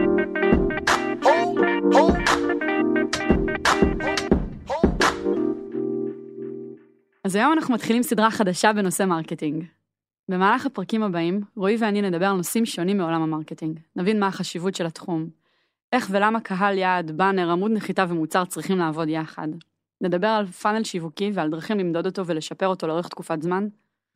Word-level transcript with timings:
אז 7.25 7.35
היום 7.35 7.53
אנחנו 7.53 7.73
מתחילים 7.73 8.03
סדרה 8.03 8.31
חדשה 8.31 8.73
בנושא 8.73 9.03
marketing. 9.03 9.65
במהלך 10.29 10.65
הפרקים 10.65 11.03
הבאים, 11.03 11.41
רועי 11.55 11.75
ואני 11.79 12.01
נדבר 12.01 12.25
על 12.25 12.35
נושאים 12.35 12.65
שונים 12.65 12.97
מעולם 12.97 13.21
ה 13.21 13.27
marketing. 13.27 13.79
נבין 13.95 14.19
מה 14.19 14.27
החשיבות 14.27 14.75
של 14.75 14.85
התחום, 14.85 15.29
איך 15.93 16.07
ולמה 16.11 16.39
קהל 16.39 16.77
יעד, 16.77 17.11
באנר, 17.11 17.51
עמוד 17.51 17.71
נחיתה 17.71 18.05
ומוצר 18.09 18.45
צריכים 18.45 18.77
לעבוד 18.77 19.09
יחד. 19.09 19.47
נדבר 20.01 20.27
על 20.27 20.45
funnel 20.45 20.83
שיווקי 20.83 21.31
ועל 21.33 21.49
דרכים 21.49 21.79
למדוד 21.79 22.05
אותו 22.05 22.25
ולשפר 22.25 22.67
אותו 22.67 22.87
לאורך 22.87 23.07
תקופת 23.07 23.41
זמן. 23.41 23.67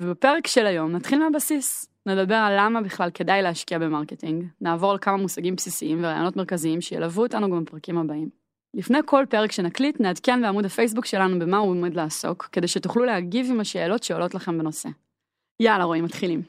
ובפרק 0.02 0.48
של 0.48 0.66
היום 0.66 0.92
נתחיל 0.92 1.20
מהבסיס. 1.20 1.90
נדבר 2.06 2.36
על 2.36 2.54
למה 2.58 2.82
בכלל 2.82 3.10
כדאי 3.14 3.42
להשקיע 3.42 3.80
ב 3.80 3.86
marketing, 3.86 4.46
נעבור 4.62 4.92
על 4.92 4.98
כמה 4.98 5.18
מושגים 5.18 5.56
בסיסיים 5.56 6.04
ורעיונות 6.04 6.36
מרכזיים 6.36 6.82
שילוו 6.82 7.22
אותנו 7.22 7.52
גם 7.52 7.64
בפרקים 7.64 7.98
הבאים. 7.98 8.30
לפני 8.74 8.98
כל 9.06 9.26
פרק 9.30 9.52
שנקליט 9.52 10.00
נעדכן 10.00 10.42
בעמוד 10.42 10.66
הפייסבוק 10.66 11.06
שלנו 11.06 11.40
במה 11.40 11.58
הוא 11.58 11.72
עומד 11.72 11.96
לעסוק, 11.96 12.50
כדי 12.52 12.68
שתוכלו 12.68 13.06
להגיב 13.06 13.48
עם 13.50 13.60
השאלות 13.60 14.04
שעולות 14.04 14.36
לכם 14.36 14.58
בנושא. 14.58 14.90
יאללה 15.60 15.84
רועי, 15.84 16.02
מתחילים. 16.02 16.42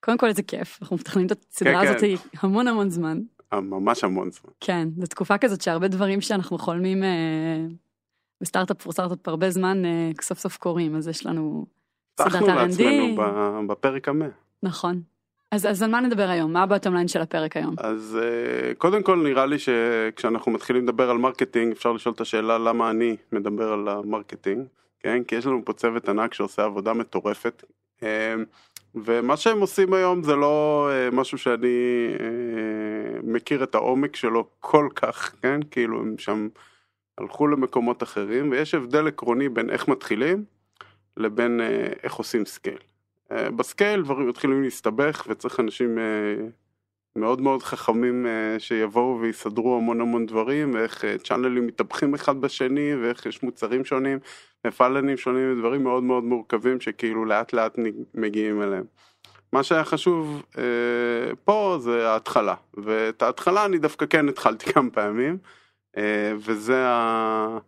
קודם 0.00 0.18
כל 0.18 0.26
איזה 0.26 0.42
כיף, 0.42 0.78
אנחנו 0.82 0.96
מתכננים 0.96 1.26
את 1.26 1.44
הסדרה 1.52 1.82
כן, 1.82 1.88
הזאת 1.88 2.00
כן. 2.00 2.38
המון 2.42 2.68
המון 2.68 2.90
זמן. 2.90 3.20
אה, 3.52 3.60
ממש 3.60 4.04
המון 4.04 4.30
זמן. 4.30 4.50
כן, 4.60 4.88
זו 4.96 5.06
תקופה 5.06 5.38
כזאת 5.38 5.60
שהרבה 5.60 5.88
דברים 5.88 6.20
שאנחנו 6.20 6.58
חולמים 6.58 7.02
אה, 7.02 7.66
ב 8.40 8.45
Startup 8.45 8.82
for 8.82 8.92
Startup 8.92 9.28
הרבה 9.28 9.50
זמן 9.50 9.84
אה, 9.84 10.10
סוף 10.20 10.38
סוף 10.38 10.56
קורים, 10.56 10.96
אז 10.96 11.08
יש 11.08 11.26
לנו 11.26 11.66
סדרת 12.20 12.42
R&D. 12.42 12.46
לעצמנו 12.46 13.16
ב- 13.16 13.72
בפרק 13.72 14.08
המאה. 14.08 14.28
נכון. 14.62 15.02
אז, 15.50 15.66
אז 15.66 15.82
על 15.82 15.90
מה 15.90 16.00
נדבר 16.00 16.28
היום? 16.28 16.52
מה 16.52 16.62
ה 16.62 16.67
bottom 16.67 16.94
line 16.94 17.08
של 17.08 17.20
הפרק 17.20 17.56
היום? 17.56 17.74
אז 17.78 18.18
אה, 18.22 18.74
קודם 18.74 19.02
כל 19.02 19.16
נראה 19.16 19.46
לי 19.46 19.56
שכשאנחנו 19.58 20.52
מתחילים 20.52 20.82
לדבר 20.82 21.10
על 21.10 21.18
marketing 21.18 21.72
אפשר 21.72 21.92
לשאול 21.92 22.14
את 22.14 22.20
השאלה 22.20 22.58
למה 22.58 22.90
אני 22.90 23.16
מדבר 23.32 23.72
על 23.72 23.88
ה 23.88 23.95
marketing, 23.95 24.66
כן? 25.00 25.24
כי 25.24 25.34
יש 25.34 25.46
לנו 25.46 25.64
פה 25.64 25.72
צוות 25.72 26.08
ענק 26.08 26.34
שעושה 26.34 26.64
עבודה 26.64 26.92
מטורפת. 26.92 27.64
אה, 28.02 28.34
ומה 28.94 29.36
שהם 29.36 29.60
עושים 29.60 29.92
היום 29.92 30.22
זה 30.22 30.36
לא 30.36 30.88
אה, 30.92 31.10
משהו 31.12 31.38
שאני 31.38 32.08
אה, 32.20 33.20
מכיר 33.22 33.62
את 33.62 33.74
העומק 33.74 34.16
שלו 34.16 34.48
כל 34.60 34.88
כך, 34.94 35.34
כן? 35.42 35.60
כאילו 35.70 36.00
הם 36.00 36.18
שם 36.18 36.48
הלכו 37.18 37.46
למקומות 37.46 38.02
אחרים 38.02 38.50
ויש 38.50 38.74
הבדל 38.74 39.08
עקרוני 39.08 39.48
בין 39.48 39.70
איך 39.70 39.88
מתחילים 39.88 40.44
לבין 41.16 41.60
אה, 41.60 41.86
איך 42.02 42.14
עושים 42.14 42.46
scale. 42.46 42.89
אה, 43.32 43.50
בסקייל 43.50 44.02
דברים 44.02 44.28
מתחילים 44.28 44.62
להסתבך 44.62 45.26
וצריך 45.28 45.60
אנשים 45.60 45.98
אה, 45.98 46.04
מאוד 47.16 47.40
מאוד 47.40 47.62
חכמים 47.62 48.26
אה, 48.26 48.58
שיבואו 48.58 49.20
ויסדרו 49.20 49.76
המון 49.76 50.00
המון 50.00 50.26
דברים 50.26 50.74
ואיך 50.74 51.04
צ'אנלים 51.24 51.66
מתהפכים 51.66 52.14
אחד 52.14 52.40
בשני 52.40 52.94
ואיך 52.94 53.26
יש 53.26 53.42
מוצרים 53.42 53.84
שונים 53.84 54.18
ופאלנים 54.66 55.16
שונים 55.16 55.52
ודברים 55.52 55.82
מאוד 55.82 56.02
מאוד 56.02 56.24
מורכבים 56.24 56.80
שכאילו 56.80 57.24
לאט 57.24 57.52
לאט 57.52 57.78
מגיעים 58.14 58.62
אליהם. 58.62 58.84
מה 59.52 59.62
שהיה 59.62 59.84
חשוב 59.84 60.42
אה, 60.58 61.34
פה 61.44 61.76
זה 61.80 62.08
ההתחלה 62.08 62.54
ואת 62.74 63.22
ההתחלה 63.22 63.64
אני 63.64 63.78
דווקא 63.78 64.06
כן 64.06 64.28
התחלתי 64.28 64.66
כמה 64.72 64.90
פעמים 64.90 65.38
אה, 65.96 66.32
וזה, 66.36 66.86
ה... 66.86 67.58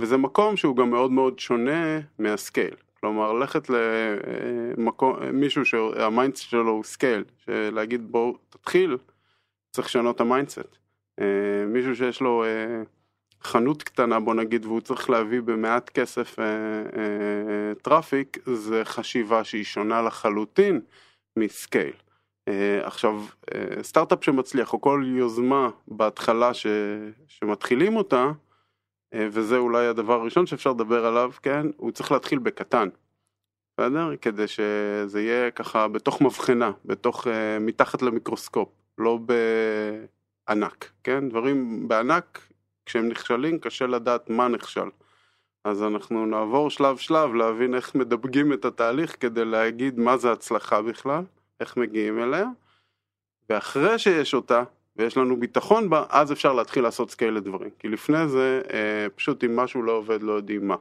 וזה 0.00 0.16
מקום 0.16 0.56
שהוא 0.56 0.76
גם 0.76 0.90
מאוד 0.90 1.10
מאוד 1.10 1.38
שונה 1.38 2.00
מהסקייל. 2.18 2.74
כלומר 3.04 3.32
ללכת 3.32 3.70
למקום, 3.70 5.16
מישהו 5.32 5.64
שה 5.64 5.87
mindset 5.87 6.42
שלו 6.42 6.70
הוא 6.70 6.84
scale, 6.84 7.24
שלהגיד 7.44 8.12
בואו 8.12 8.38
תתחיל, 8.48 8.96
צריך 9.70 9.88
לשנות 9.88 10.16
את 10.16 10.20
ה 10.20 10.26
mindset. 10.26 10.76
אה, 11.20 11.24
מישהו 11.66 11.96
שיש 11.96 12.20
לו 12.20 12.44
אה, 12.44 12.82
חנות 13.42 13.82
קטנה 13.82 14.20
בוא 14.20 14.34
נגיד 14.34 14.66
והוא 14.66 14.80
צריך 14.80 15.10
להביא 15.10 15.40
במעט 15.40 15.90
כסף 15.90 16.38
אה, 16.38 17.74
traffic, 17.82 18.38
זה 18.46 18.84
חשיבה 18.84 19.44
שהיא 19.44 19.64
שונה 19.64 20.02
לחלוטין 20.02 20.80
מ 21.36 21.44
scale. 21.44 21.92
עכשיו 22.82 23.24
סטארט-אפ 23.82 24.24
שמצליח 24.24 24.72
או 24.72 24.80
כל 24.80 25.04
יוזמה 25.06 25.70
בהתחלה 25.88 26.54
ש, 26.54 26.66
שמתחילים 27.28 27.96
אותה 27.96 28.30
וזה 29.14 29.56
אולי 29.56 29.86
הדבר 29.86 30.20
הראשון 30.20 30.46
שאפשר 30.46 30.70
לדבר 30.70 31.06
עליו, 31.06 31.30
כן? 31.42 31.66
הוא 31.76 31.90
צריך 31.90 32.12
להתחיל 32.12 32.38
בקטן, 32.38 32.88
בסדר? 33.76 34.16
כדי 34.16 34.48
שזה 34.48 35.22
יהיה 35.22 35.50
ככה 35.50 35.88
בתוך 35.88 36.20
מבחנה, 36.20 36.70
בתוך, 36.84 37.26
אה, 37.26 37.58
מתחת 37.58 38.02
למיקרוסקופ, 38.02 38.68
לא 38.98 39.18
בענק, 40.48 40.90
כן? 41.04 41.28
דברים 41.28 41.88
בענק, 41.88 42.40
כשהם 42.86 43.08
נכשלים 43.08 43.58
קשה 43.58 43.86
לדעת 43.86 44.30
מה 44.30 44.48
נכשל. 44.48 44.88
אז 45.64 45.82
אנחנו 45.82 46.26
נעבור 46.26 46.70
שלב 46.70 46.96
שלב 46.96 47.34
להבין 47.34 47.74
איך 47.74 47.94
מדבגים 47.94 48.52
את 48.52 48.64
התהליך 48.64 49.16
כדי 49.20 49.44
להגיד 49.44 49.98
מה 49.98 50.16
זה 50.16 50.32
הצלחה 50.32 50.82
בכלל, 50.82 51.24
איך 51.60 51.76
מגיעים 51.76 52.22
אליה, 52.22 52.46
ואחרי 53.50 53.98
שיש 53.98 54.34
אותה, 54.34 54.62
ויש 54.96 55.16
לנו 55.16 55.40
ביטחון 55.40 55.90
בה, 55.90 56.04
אז 56.10 56.32
אפשר 56.32 56.52
להתחיל 56.52 56.82
לעשות 56.82 57.10
scale 57.10 57.34
לדברים. 57.34 57.70
כי 57.78 57.88
לפני 57.88 58.28
זה, 58.28 58.60
אה, 58.72 59.06
פשוט 59.16 59.44
אם 59.44 59.56
משהו 59.56 59.82
לא 59.82 59.92
עובד, 59.92 60.22
לא 60.22 60.32
יודעים 60.32 60.68
מה. 60.68 60.76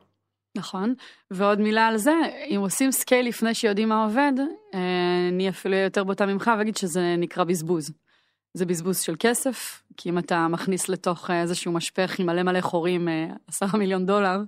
נכון, 0.58 0.94
ועוד 1.32 1.60
מילה 1.60 1.88
על 1.88 1.98
זה, 1.98 2.14
אם 2.50 2.60
עושים 2.60 2.92
scale 2.92 3.28
לפני 3.28 3.54
שיודעים 3.54 3.90
מה 3.90 4.04
עובד, 4.04 4.34
אה, 4.74 5.30
אני 5.30 5.50
אפילו 5.50 5.74
אהיה 5.74 5.84
יותר 5.84 6.04
בוטה 6.04 6.26
ממך 6.26 6.52
ואגיד 6.58 6.78
שזה 6.78 7.16
נקרא 7.18 7.44
בזבוז. 7.44 7.92
זה 8.54 8.66
בזבוז 8.66 9.00
של 9.00 9.16
כסף, 9.20 9.84
כי 9.98 10.10
אם 10.10 10.18
אתה 10.18 10.48
מכניס 10.48 10.90
לתוך 10.90 11.30
אה, 11.30 11.42
איזשהו 11.42 11.72
משפך 11.72 12.20
עם 12.20 12.26
מלא 12.26 12.44
מלא 12.44 12.62
חורים 12.62 13.10
אה, 13.10 13.28
עשרה 13.48 13.80
מיליון 13.80 14.06
דולר, 14.06 14.42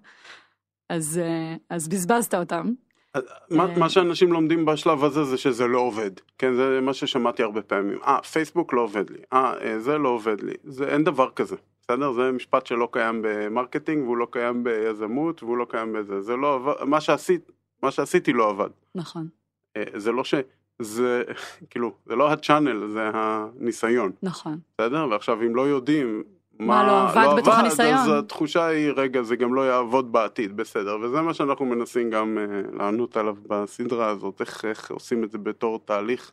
אז, 0.89 1.19
אה, 1.23 1.55
אז 1.69 1.87
בזבזת 1.87 2.35
אותם. 2.35 2.71
אז 3.13 3.23
מה, 3.49 3.65
אה. 3.65 3.79
מה 3.79 3.89
שאנשים 3.89 4.33
לומדים 4.33 4.65
בשלב 4.65 5.03
הזה 5.03 5.23
זה 5.23 5.37
שזה 5.37 5.67
לא 5.67 5.79
עובד. 5.79 6.11
כן, 6.37 6.53
זה 6.55 6.79
מה 6.81 6.93
ששמעתי 6.93 7.43
הרבה 7.43 7.61
פעמים. 7.61 7.99
אה, 8.03 8.21
פייסבוק 8.21 8.73
לא 8.73 8.81
עובד 8.81 9.09
לי. 9.09 9.19
אה, 9.33 9.53
אה, 9.61 9.79
זה 9.79 9.97
לא 9.97 10.09
עובד 10.09 10.41
לי. 10.41 10.53
זה, 10.63 10.87
אין 10.87 11.03
דבר 11.03 11.29
כזה. 11.29 11.55
בסדר? 11.81 12.11
זה 12.11 12.31
משפט 12.31 12.65
שלא 12.65 12.89
קיים 12.91 13.21
ב 13.23 13.30
marketing, 13.30 14.03
והוא 14.03 14.17
לא 14.17 14.27
קיים 14.31 14.63
ביזמות, 14.63 15.43
והוא 15.43 15.57
לא 15.57 15.65
קיים 15.69 15.93
בזה. 15.93 16.21
זה 16.21 16.35
לא 16.35 16.55
עבד, 16.55 16.73
מה 16.83 17.01
שעשית, 17.01 17.51
מה 17.83 17.91
שעשיתי 17.91 18.33
לא 18.33 18.49
עבד. 18.49 18.69
נכון, 18.95 19.27
אה, 19.77 19.83
זה 19.95 20.11
לא 20.11 20.23
ש... 20.23 20.33
זה 20.79 21.23
כאילו, 21.69 21.93
זה 22.05 22.15
לא 22.15 22.31
ה 22.31 22.37
channel, 22.37 22.87
זה 22.87 23.09
הניסיון, 23.13 24.11
נכון. 24.23 24.57
בסדר? 24.73 25.07
ועכשיו 25.11 25.41
אם 25.41 25.55
לא 25.55 25.61
יודעים 25.61 26.23
מה 26.59 26.87
לא 26.87 27.09
עבד 27.09 27.41
בתוך 27.41 27.57
הניסיון. 27.57 27.93
אז 27.93 28.09
התחושה 28.19 28.65
היא, 28.65 28.91
רגע, 28.95 29.23
זה 29.23 29.35
גם 29.35 29.53
לא 29.53 29.61
יעבוד 29.61 30.11
בעתיד, 30.11 30.57
בסדר. 30.57 30.97
וזה 31.01 31.21
מה 31.21 31.33
שאנחנו 31.33 31.65
מנסים 31.65 32.09
גם 32.09 32.37
אה, 32.37 32.77
לענות 32.77 33.17
עליו 33.17 33.35
בסדרה 33.47 34.09
הזאת, 34.09 34.41
איך, 34.41 34.65
איך 34.65 34.91
עושים 34.91 35.23
את 35.23 35.31
זה 35.31 35.37
בתור 35.37 35.79
תהליך 35.85 36.31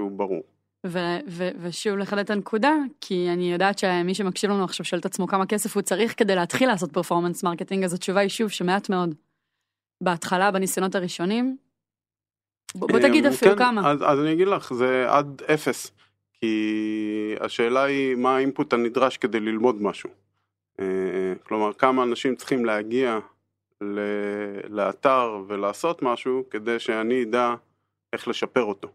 שהוא 0.00 0.10
ברור. 0.10 0.42
ו- 0.86 1.18
ו- 1.28 1.50
ושוב 1.60 1.96
לחדד 1.96 2.18
את 2.18 2.30
הנקודה, 2.30 2.72
כי 3.00 3.28
אני 3.32 3.52
יודעת 3.52 3.78
שמי 3.78 4.14
שמקשיב 4.14 4.50
לנו 4.50 4.64
עכשיו 4.64 4.86
שואל 4.86 5.00
את 5.00 5.06
עצמו 5.06 5.26
כמה 5.26 5.46
כסף 5.46 5.74
הוא 5.74 5.82
צריך 5.82 6.14
כדי 6.16 6.34
להתחיל 6.34 6.68
לעשות 6.68 6.92
performance 6.92 7.42
marketing, 7.42 7.84
אז 7.84 7.94
התשובה 7.94 8.20
היא 8.20 8.28
שוב 8.28 8.48
שמעט 8.48 8.90
מאוד. 8.90 9.14
בהתחלה, 10.02 10.50
בניסיונות 10.50 10.94
הראשונים, 10.94 11.56
בוא, 12.74 12.88
בוא 12.88 12.98
תגיד 12.98 13.26
אה, 13.26 13.30
אפילו 13.30 13.52
כן, 13.52 13.58
כמה. 13.58 13.90
אז, 13.90 14.02
אז 14.02 14.20
אני 14.20 14.32
אגיד 14.32 14.48
לך, 14.48 14.72
זה 14.72 15.06
עד 15.08 15.42
אפס. 15.54 15.90
כי 16.40 17.34
השאלה 17.40 17.82
היא 17.82 18.14
מה 18.14 18.36
ה 18.36 18.42
input 18.42 18.72
הנדרש 18.72 19.16
כדי 19.16 19.40
ללמוד 19.40 19.82
משהו. 19.82 20.10
אה, 20.80 20.84
כלומר, 21.42 21.72
כמה 21.72 22.02
אנשים 22.02 22.36
צריכים 22.36 22.64
להגיע 22.64 23.18
לאתר 24.68 25.42
ולעשות 25.46 26.02
משהו 26.02 26.44
כדי 26.50 26.78
שאני 26.78 27.22
אדע 27.22 27.54
איך 28.12 28.28
לשפר 28.28 28.62
אותו. 28.62 28.88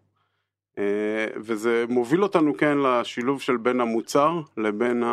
אה, 0.77 1.27
וזה 1.35 1.85
מוביל 1.89 2.23
אותנו 2.23 2.57
כן 2.57 2.77
לשילוב 2.77 3.41
של 3.41 3.57
בין 3.57 3.81
המוצר 3.81 4.41
לבין 4.57 5.03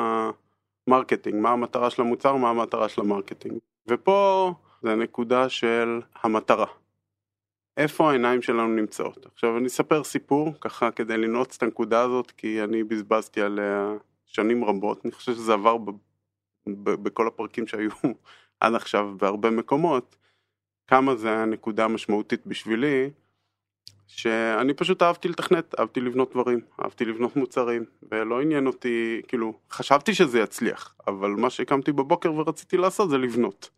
ה 0.87 0.92
marketing, 0.92 1.43
מה 1.43 1.51
המטרה 1.51 1.91
של 1.91 2.03
המוצר, 2.03 2.37
מה 2.37 2.51
המטרה 2.51 2.89
של 2.89 3.01
ה 3.01 3.06
marketing. 3.06 3.59
ופה 3.89 4.53
זה 4.83 4.93
הנקודה 4.93 5.49
של 5.49 6.01
המטרה. 6.23 6.67
איפה 7.79 8.11
העיניים 8.11 8.43
שלנו 8.43 8.69
נמצאות. 8.69 9.27
עכשיו 9.27 9.59
אני 9.59 9.67
אספר 9.67 10.05
סיפור 10.05 10.55
ככה 10.61 10.91
כדי 10.91 11.17
לנעוץ 11.17 11.57
את 11.57 11.63
הנקודה 11.63 12.03
הזאת 12.03 12.31
כי 12.31 12.65
אני 12.65 12.85
בזבזתי 12.85 13.41
עליה 13.41 13.95
שנים 14.27 14.65
רבות, 14.65 15.01
אני 15.05 15.13
חושב 15.13 15.33
שזה 15.35 15.53
עבר 15.53 15.77
בכל 16.83 17.27
הפרקים 17.27 17.67
שהיו 17.67 17.91
עד 18.61 18.75
עכשיו 18.75 19.15
בהרבה 19.17 19.51
מקומות, 19.51 20.17
כמה 20.87 21.17
זה 21.17 21.29
היה 21.29 21.45
נקודה 21.45 21.89
משמעותית 21.89 22.47
בשבילי, 22.47 23.11
שאני 24.07 24.75
פשוט 24.75 25.03
אהבתי 25.03 25.29
לתכנת, 25.29 25.81
אהבתי 25.81 26.01
לבנות 26.01 26.31
דברים, 26.31 26.61
אהבתי 26.83 27.05
לבנות 27.05 27.37
מוצרים, 27.37 27.85
ולא 28.13 28.41
עניין 28.41 28.67
אותי, 28.67 29.23
כאילו, 29.29 29.59
חשבתי 29.71 30.15
שזה 30.15 30.41
יצליח, 30.41 30.95
אבל 31.07 31.31
מה 31.31 31.51
שהקמתי 31.51 31.93
בבוקר 31.93 32.33
ורציתי 32.33 32.77
לעשות 32.77 33.11
זה 33.11 33.19
לבנות. 33.19 33.71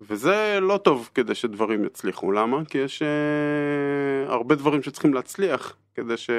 וזה 0.00 0.58
לא 0.62 0.78
טוב 0.84 1.10
כדי 1.14 1.34
שדברים 1.34 1.84
יצליחו, 1.84 2.32
למה? 2.32 2.64
כי 2.64 2.78
יש 2.78 3.02
אה, 3.02 4.32
הרבה 4.32 4.54
דברים 4.54 4.82
שצריכים 4.82 5.14
להצליח 5.14 5.76
כדי 5.94 6.16
ש... 6.16 6.30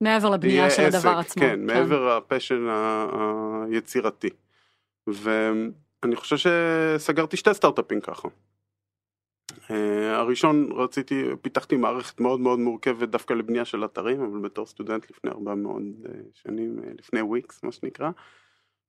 מעבר 0.00 0.30
לבנייה 0.30 0.70
של 0.70 0.82
עסק, 0.82 0.96
הדבר 0.98 1.18
עצמו. 1.18 1.42
כן, 1.42 1.48
כן, 1.48 1.66
מעבר 1.66 2.18
לפשן 2.18 2.66
היצירתי. 3.70 4.28
ואני 5.06 6.16
חושב 6.16 6.36
שסגרתי 6.36 7.36
שתי 7.36 7.54
סטארט-אפים 7.54 8.00
ככה. 8.00 8.28
אה, 9.70 10.16
הראשון 10.16 10.68
רציתי, 10.72 11.24
פיתחתי 11.42 11.76
מערכת 11.76 12.20
מאוד 12.20 12.40
מאוד 12.40 12.58
מורכבת 12.58 13.08
דווקא 13.08 13.32
לבנייה 13.32 13.64
של 13.64 13.84
אתרים, 13.84 14.20
אבל 14.20 14.38
בתור 14.40 14.66
סטודנט 14.66 15.10
לפני 15.10 15.30
הרבה 15.30 15.54
מאוד 15.54 15.82
אה, 16.08 16.12
שנים, 16.32 16.78
אה, 16.84 16.90
לפני 16.98 17.22
וויקס 17.22 17.62
מה 17.62 17.72
שנקרא. 17.72 18.10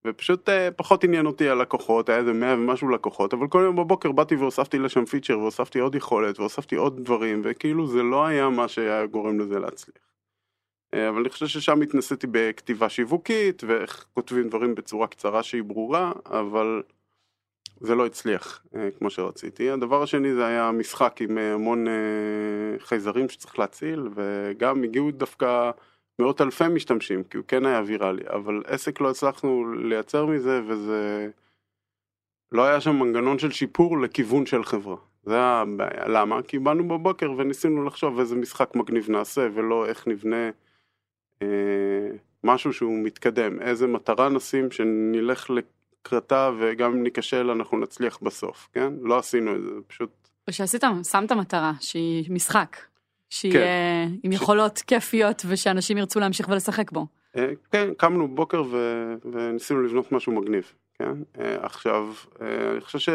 ופשוט 0.06 0.50
פחות 0.76 1.04
עניין 1.04 1.26
אותי 1.26 1.50
הלקוחות, 1.50 2.10
היה 2.10 2.18
איזה 2.18 2.34
מאה 2.34 2.54
ומשהו 2.54 2.90
לקוחות, 2.90 3.34
אבל 3.34 3.48
כל 3.48 3.62
יום 3.66 3.76
בבוקר 3.76 4.12
באתי 4.12 4.36
והוספתי 4.36 4.80
לשם 4.80 5.06
פיצ'ר 5.06 5.40
והוספתי 5.40 5.80
עוד 5.80 5.96
יכולת 5.96 6.40
והוספתי 6.40 6.76
עוד 6.76 7.04
דברים, 7.04 7.42
וכאילו 7.44 7.88
זה 7.88 8.04
לא 8.04 8.26
היה 8.26 8.50
מה 8.50 8.68
שהיה 8.68 9.06
גורם 9.06 9.40
לזה 9.40 9.60
להצליח. 9.60 10.06
אבל 10.94 11.20
אני 11.20 11.30
חושב 11.30 11.48
ששם 11.48 11.82
התנסיתי 11.82 12.28
בכתיבה 12.32 12.90
שיווקית 12.90 13.64
ואיך 13.68 14.06
כותבים 14.14 14.50
דברים 14.50 14.76
בצורה 14.76 15.08
קצרה 15.08 15.44
שהיא 15.44 15.64
ברורה, 15.64 16.12
אבל 16.26 16.84
זה 17.80 17.96
לא 17.96 18.06
הצליח 18.06 18.64
אה, 18.76 18.90
כמו 18.98 19.10
שרציתי. 19.10 19.70
הדבר 19.70 20.04
השני 20.04 20.34
זה 20.34 20.46
היה 20.46 20.72
משחק 20.72 21.22
עם 21.22 21.38
אה, 21.38 21.54
המון 21.54 21.88
אה, 21.88 21.94
חייזרים 22.80 23.30
שצריך 23.30 23.60
להציל, 23.60 24.08
וגם 24.16 24.84
הגיעו 24.84 25.12
דווקא 25.12 25.72
מאות 26.20 26.42
אלפי 26.42 26.68
משתמשים, 26.68 27.24
כי 27.24 27.38
הוא 27.38 27.46
כן 27.48 27.66
היה 27.66 27.82
ויראלי, 27.86 28.24
אבל 28.28 28.62
עסק 28.66 29.02
לא 29.02 29.10
הצלחנו 29.10 29.74
לייצר 29.74 30.26
מזה, 30.26 30.62
וזה... 30.68 31.30
לא 32.52 32.66
היה 32.66 32.82
שם 32.82 32.96
מנגנון 32.96 33.40
של 33.40 33.52
שיפור 33.52 34.02
לכיוון 34.02 34.46
של 34.46 34.64
חברה. 34.64 34.96
זה 35.24 35.42
הבעיה. 35.42 36.08
למה? 36.08 36.42
כי 36.42 36.60
באנו 36.60 36.88
בבוקר 36.88 37.32
וניסינו 37.38 37.86
לחשוב 37.86 38.20
איזה 38.20 38.36
משחק 38.36 38.76
מגניב 38.76 39.10
נעשה, 39.10 39.48
ולא 39.54 39.86
איך 39.86 40.08
נבנה 40.08 40.50
אה, 41.42 41.48
משהו 42.44 42.74
שהוא 42.74 43.04
מתקדם. 43.04 43.62
איזה 43.62 43.88
מטרה 43.88 44.30
נשים 44.30 44.72
שנלך 44.72 45.50
קרתה 46.02 46.52
וגם 46.60 46.92
אם 46.92 47.04
ניכשל 47.04 47.50
אנחנו 47.50 47.78
נצליח 47.78 48.20
בסוף, 48.22 48.70
כן? 48.74 48.94
לא 49.02 49.18
עשינו 49.18 49.56
את 49.56 49.62
זה, 49.62 49.70
פשוט... 49.88 50.10
או 50.48 50.54
שעשית, 50.54 50.84
שמת 51.12 51.32
מטרה 51.32 51.74
שהיא 51.80 52.32
משחק, 52.32 52.78
שיהיה 53.30 53.54
כן. 53.56 54.12
עם 54.24 54.32
יכולות 54.32 54.78
ש... 54.78 54.82
כיפיות 54.82 55.42
ושאנשים 55.48 55.98
ירצו 55.98 56.20
להמשיך 56.20 56.50
ולשחק 56.50 56.92
בו. 56.92 57.08
אה, 57.38 57.52
כן, 57.72 57.90
קמנו 57.98 58.28
בבוקר 58.28 58.64
ו... 58.72 59.04
וניסינו 59.32 59.82
לבנות 59.82 60.12
משהו 60.12 60.32
מגניב, 60.32 60.72
כן? 61.00 61.14
אה, 61.40 61.66
עכשיו, 61.66 62.08
אה, 62.42 62.72
אני 62.72 62.82
חושב 62.82 63.00
ש... 63.00 63.10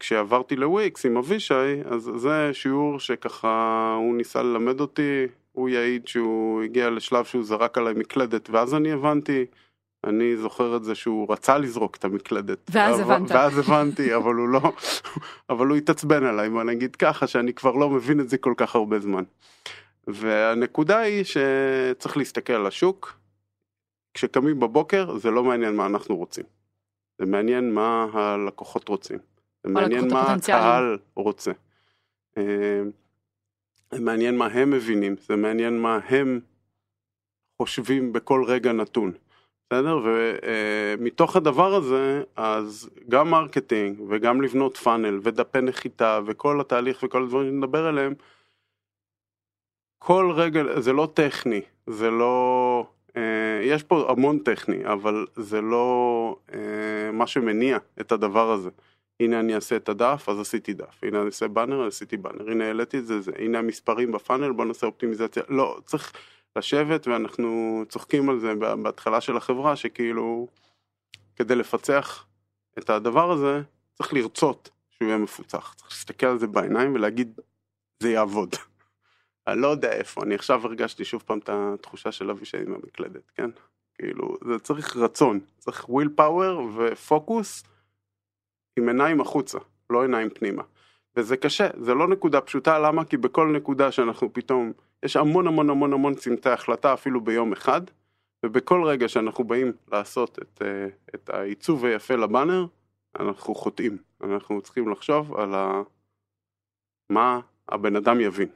כשעברתי 0.00 0.56
לוויקס 0.56 1.06
עם 1.06 1.16
אבישי, 1.16 1.82
אז 1.84 2.10
זה 2.16 2.50
שיעור 2.52 3.00
שככה 3.00 3.94
הוא 3.98 4.14
ניסה 4.14 4.42
ללמד 4.42 4.80
אותי 4.80 5.26
הוא 5.52 5.68
יעיד 5.68 6.08
שהוא 6.08 6.62
הגיע 6.62 6.90
לשלב 6.90 7.24
שהוא 7.24 7.44
זרק 7.44 7.78
עליי 7.78 7.94
מקלדת, 7.94 8.50
ואז 8.50 8.74
אני 8.74 8.92
הבנתי, 8.92 9.46
אני 10.04 10.36
זוכר 10.36 10.76
את 10.76 10.84
זה 10.84 10.94
שהוא 10.94 11.32
רצה 11.32 11.58
לזרוק 11.58 11.96
את 11.96 12.04
המקלדת. 12.04 12.70
ואז 12.70 13.00
אבל, 13.00 13.14
הבנת. 13.14 13.30
ואז 13.30 13.58
הבנתי, 13.58 14.14
אבל 14.16 14.34
הוא 14.34 14.48
לא, 14.48 14.60
אבל 15.50 15.66
הוא 15.66 15.76
התעצבן 15.76 16.24
עליי, 16.24 16.50
בוא 16.50 16.62
נגיד 16.62 16.96
ככה, 16.96 17.26
שאני 17.26 17.52
כבר 17.52 17.72
לא 17.72 17.90
מבין 17.90 18.20
את 18.20 18.28
זה 18.28 18.38
כל 18.38 18.54
כך 18.56 18.74
הרבה 18.74 18.98
זמן. 18.98 19.24
והנקודה 20.06 20.98
היא 20.98 21.24
שצריך 21.24 22.16
להסתכל 22.16 22.52
על 22.52 22.66
השוק, 22.66 23.18
כשקמים 24.14 24.60
בבוקר 24.60 25.18
זה 25.18 25.30
לא 25.30 25.44
מעניין 25.44 25.76
מה 25.76 25.86
אנחנו 25.86 26.16
רוצים. 26.16 26.44
זה 27.18 27.26
מעניין 27.26 27.74
מה 27.74 28.06
הלקוחות 28.12 28.88
רוצים. 28.88 29.18
זה 29.64 29.72
מעניין 29.72 30.12
מה 30.12 30.32
הקהל 30.32 30.98
רוצה. 31.14 31.52
אה, 32.38 32.82
זה 33.90 34.00
מעניין 34.00 34.36
מה 34.36 34.46
הם 34.46 34.70
מבינים, 34.70 35.16
זה 35.18 35.36
מעניין 35.36 35.78
מה 35.78 35.98
הם 36.08 36.40
חושבים 37.62 38.12
בכל 38.12 38.44
רגע 38.46 38.72
נתון. 38.72 39.12
בסדר? 39.70 40.00
ומתוך 40.04 41.36
הדבר 41.36 41.74
הזה, 41.74 42.22
אז 42.36 42.90
גם 43.08 43.30
marketing 43.30 44.00
וגם 44.08 44.42
לבנות 44.42 44.76
funnel 44.76 45.20
ודפי 45.22 45.60
נחיתה 45.60 46.20
וכל 46.26 46.60
התהליך 46.60 47.02
וכל 47.02 47.22
הדברים 47.22 47.48
שנדבר 47.50 47.86
עליהם, 47.86 48.14
כל 49.98 50.32
רגע, 50.34 50.80
זה 50.80 50.92
לא 50.92 51.08
טכני, 51.14 51.60
זה 51.86 52.10
לא... 52.10 52.86
אה, 53.16 53.60
יש 53.62 53.82
פה 53.82 54.10
המון 54.10 54.38
טכני, 54.38 54.86
אבל 54.86 55.26
זה 55.36 55.60
לא 55.60 56.36
אה, 56.54 57.12
מה 57.12 57.26
שמניע 57.26 57.78
את 58.00 58.12
הדבר 58.12 58.50
הזה. 58.50 58.70
הנה 59.20 59.40
אני 59.40 59.54
אעשה 59.54 59.76
את 59.76 59.88
הדף, 59.88 60.28
אז 60.28 60.40
עשיתי 60.40 60.74
דף, 60.74 61.00
הנה 61.02 61.18
אני 61.18 61.26
אעשה 61.26 61.48
באנר, 61.48 61.86
עשיתי 61.86 62.16
באנר, 62.16 62.50
הנה 62.50 62.64
העליתי 62.64 62.98
את 62.98 63.06
זה, 63.06 63.20
זה, 63.20 63.32
הנה 63.38 63.58
המספרים 63.58 64.12
בפאנל, 64.12 64.52
בוא 64.52 64.64
נעשה 64.64 64.86
אופטימיזציה, 64.86 65.42
לא, 65.48 65.78
צריך 65.84 66.12
לשבת 66.58 67.06
ואנחנו 67.06 67.82
צוחקים 67.88 68.28
על 68.28 68.38
זה 68.38 68.54
בהתחלה 68.82 69.20
של 69.20 69.36
החברה, 69.36 69.76
שכאילו, 69.76 70.48
כדי 71.36 71.54
לפצח 71.54 72.26
את 72.78 72.90
הדבר 72.90 73.30
הזה, 73.30 73.62
צריך 73.94 74.14
לרצות 74.14 74.70
שהוא 74.90 75.08
יהיה 75.08 75.18
מפוצח, 75.18 75.74
צריך 75.76 75.90
להסתכל 75.90 76.26
על 76.26 76.38
זה 76.38 76.46
בעיניים 76.46 76.94
ולהגיד, 76.94 77.40
זה 78.02 78.10
יעבוד. 78.10 78.54
אני 79.46 79.60
לא 79.60 79.68
יודע 79.68 79.92
איפה, 79.92 80.22
אני 80.22 80.34
עכשיו 80.34 80.66
הרגשתי 80.66 81.04
שוב 81.04 81.22
פעם 81.26 81.38
את 81.38 81.50
התחושה 81.52 82.12
של 82.12 82.30
אבישי 82.30 82.56
עם 82.56 82.74
המקלדת, 82.74 83.30
כן? 83.34 83.50
כאילו, 83.94 84.36
זה 84.44 84.58
צריך 84.58 84.96
רצון, 84.96 85.40
צריך 85.58 85.88
וויל 85.88 86.08
פאוור 86.16 86.70
ופוקוס. 86.76 87.62
עם 88.78 88.88
עיניים 88.88 89.20
החוצה, 89.20 89.58
לא 89.90 90.02
עיניים 90.02 90.30
פנימה. 90.30 90.62
וזה 91.16 91.36
קשה, 91.36 91.68
זה 91.80 91.94
לא 91.94 92.08
נקודה 92.08 92.40
פשוטה, 92.40 92.78
למה? 92.78 93.04
כי 93.04 93.16
בכל 93.16 93.52
נקודה 93.56 93.92
שאנחנו 93.92 94.32
פתאום, 94.32 94.72
יש 95.02 95.16
המון 95.16 95.46
המון 95.46 95.70
המון 95.70 95.92
המון 95.92 96.14
צמתי 96.14 96.50
החלטה 96.50 96.94
אפילו 96.94 97.20
ביום 97.20 97.52
אחד, 97.52 97.80
ובכל 98.46 98.84
רגע 98.84 99.08
שאנחנו 99.08 99.44
באים 99.44 99.72
לעשות 99.92 100.38
את, 100.38 100.62
אה, 100.62 100.86
את 101.14 101.30
העיצוב 101.30 101.84
היפה 101.84 102.14
לבאנר, 102.14 102.66
אנחנו 103.20 103.54
חוטאים. 103.54 103.96
אנחנו 104.24 104.60
צריכים 104.60 104.88
לחשוב 104.88 105.36
על 105.36 105.54
ה... 105.54 105.82
מה 107.10 107.40
הבן 107.68 107.96
אדם 107.96 108.20
יבין. 108.20 108.48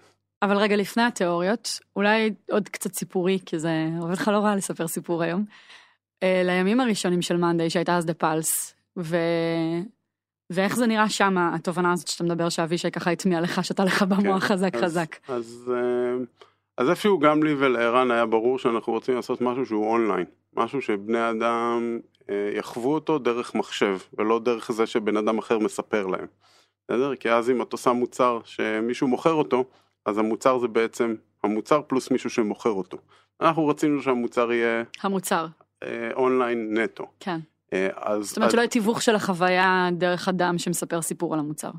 אבל 0.42 0.56
רגע 0.56 0.76
לפני 0.76 1.02
התיאוריות, 1.02 1.80
אולי 1.96 2.34
עוד 2.50 2.68
קצת 2.68 2.94
סיפורי, 2.94 3.38
כי 3.46 3.58
זה 3.58 3.88
עובד 4.00 4.12
לך 4.12 4.28
לא 4.28 4.38
רע 4.38 4.56
לספר 4.56 4.88
סיפור 4.88 5.22
היום. 5.22 5.44
אה, 6.22 6.42
לימים 6.44 6.80
הראשונים 6.80 7.22
של 7.22 7.36
מאנדיי 7.36 7.70
שהייתה 7.70 7.96
אז 7.96 8.06
דה 8.06 8.14
פלס, 8.14 8.74
ו... 8.98 9.16
ואיך 10.52 10.76
זה 10.76 10.86
נראה 10.86 11.08
שם, 11.08 11.38
התובנה 11.38 11.92
הזאת 11.92 12.08
שאתה 12.08 12.24
מדבר 12.24 12.48
שאבישי 12.48 12.90
ככה 12.90 13.10
הטמיע 13.10 13.40
לך, 13.40 13.64
שאתה 13.64 13.84
לך 13.84 14.02
במוח 14.02 14.42
כן, 14.42 14.54
חזק 14.54 14.74
אז, 14.74 14.82
חזק. 14.82 15.16
אז, 15.28 15.72
אה, 15.74 16.24
אז 16.78 16.90
איפשהו 16.90 17.18
גם 17.18 17.42
לי 17.42 17.54
ולערן 17.54 18.10
היה 18.10 18.26
ברור 18.26 18.58
שאנחנו 18.58 18.92
רוצים 18.92 19.14
לעשות 19.14 19.40
משהו 19.40 19.66
שהוא 19.66 19.86
אונליין, 19.86 20.24
משהו 20.56 20.82
שבני 20.82 21.30
אדם 21.30 21.98
אה, 22.30 22.50
יחוו 22.54 22.94
אותו 22.94 23.18
דרך 23.18 23.54
מחשב, 23.54 23.98
ולא 24.18 24.38
דרך 24.38 24.72
זה 24.72 24.86
שבן 24.86 25.16
אדם 25.16 25.38
אחר 25.38 25.58
מספר 25.58 26.06
להם. 26.06 26.26
בסדר? 26.88 27.16
כי 27.16 27.30
אז 27.30 27.50
אם 27.50 27.62
אתה 27.62 27.74
עושה 27.74 27.92
מוצר 27.92 28.40
שמישהו 28.44 29.08
מוכר 29.08 29.32
אותו, 29.32 29.64
אז 30.06 30.18
המוצר 30.18 30.58
זה 30.58 30.68
בעצם 30.68 31.14
המוצר 31.44 31.82
פלוס 31.86 32.10
מישהו 32.10 32.30
שמוכר 32.30 32.70
אותו. 32.70 32.98
אנחנו 33.40 33.66
רצינו 33.66 34.02
שהמוצר 34.02 34.52
יהיה... 34.52 34.82
המוצר. 35.02 35.46
אה, 35.82 36.10
אונליין 36.14 36.78
נטו. 36.78 37.06
כן. 37.20 37.40
אה, 37.72 37.88
אז... 37.96 38.26
זאת 38.26 38.36
אומרת 38.36 38.50
שלא 38.50 38.60
יהיה 38.60 38.68
תיווך 38.68 39.02
של 39.02 39.14
החוויה 39.14 39.88
דרך 39.92 40.28
אדם 40.28 40.58
שמספר 40.58 41.02
סיפור 41.02 41.34
על 41.34 41.40
המוצר. 41.40 41.70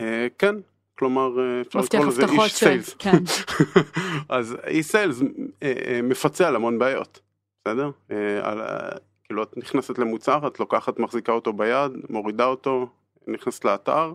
אה, 0.00 0.26
כן, 0.38 0.54
כלומר 0.98 1.40
אה, 1.40 1.60
אפשר 1.60 1.78
לקרוא 1.78 2.04
לזה 2.04 2.24
איש 2.24 2.54
סיילס. 2.54 2.94
כן. 2.98 3.18
אז 4.28 4.56
איש 4.66 4.86
סיילס 4.86 5.20
מפצה 6.02 6.48
על 6.48 6.56
המון 6.56 6.78
בעיות, 6.78 7.20
בסדר? 7.60 7.90
כאילו 9.24 9.42
את 9.42 9.56
נכנסת 9.56 9.98
למוצר, 9.98 10.46
את 10.46 10.60
לוקחת, 10.60 10.98
מחזיקה 10.98 11.32
אותו 11.32 11.52
ביד, 11.52 11.92
מורידה 12.10 12.44
אותו, 12.44 12.88
נכנסת 13.26 13.64
לאתר, 13.64 14.12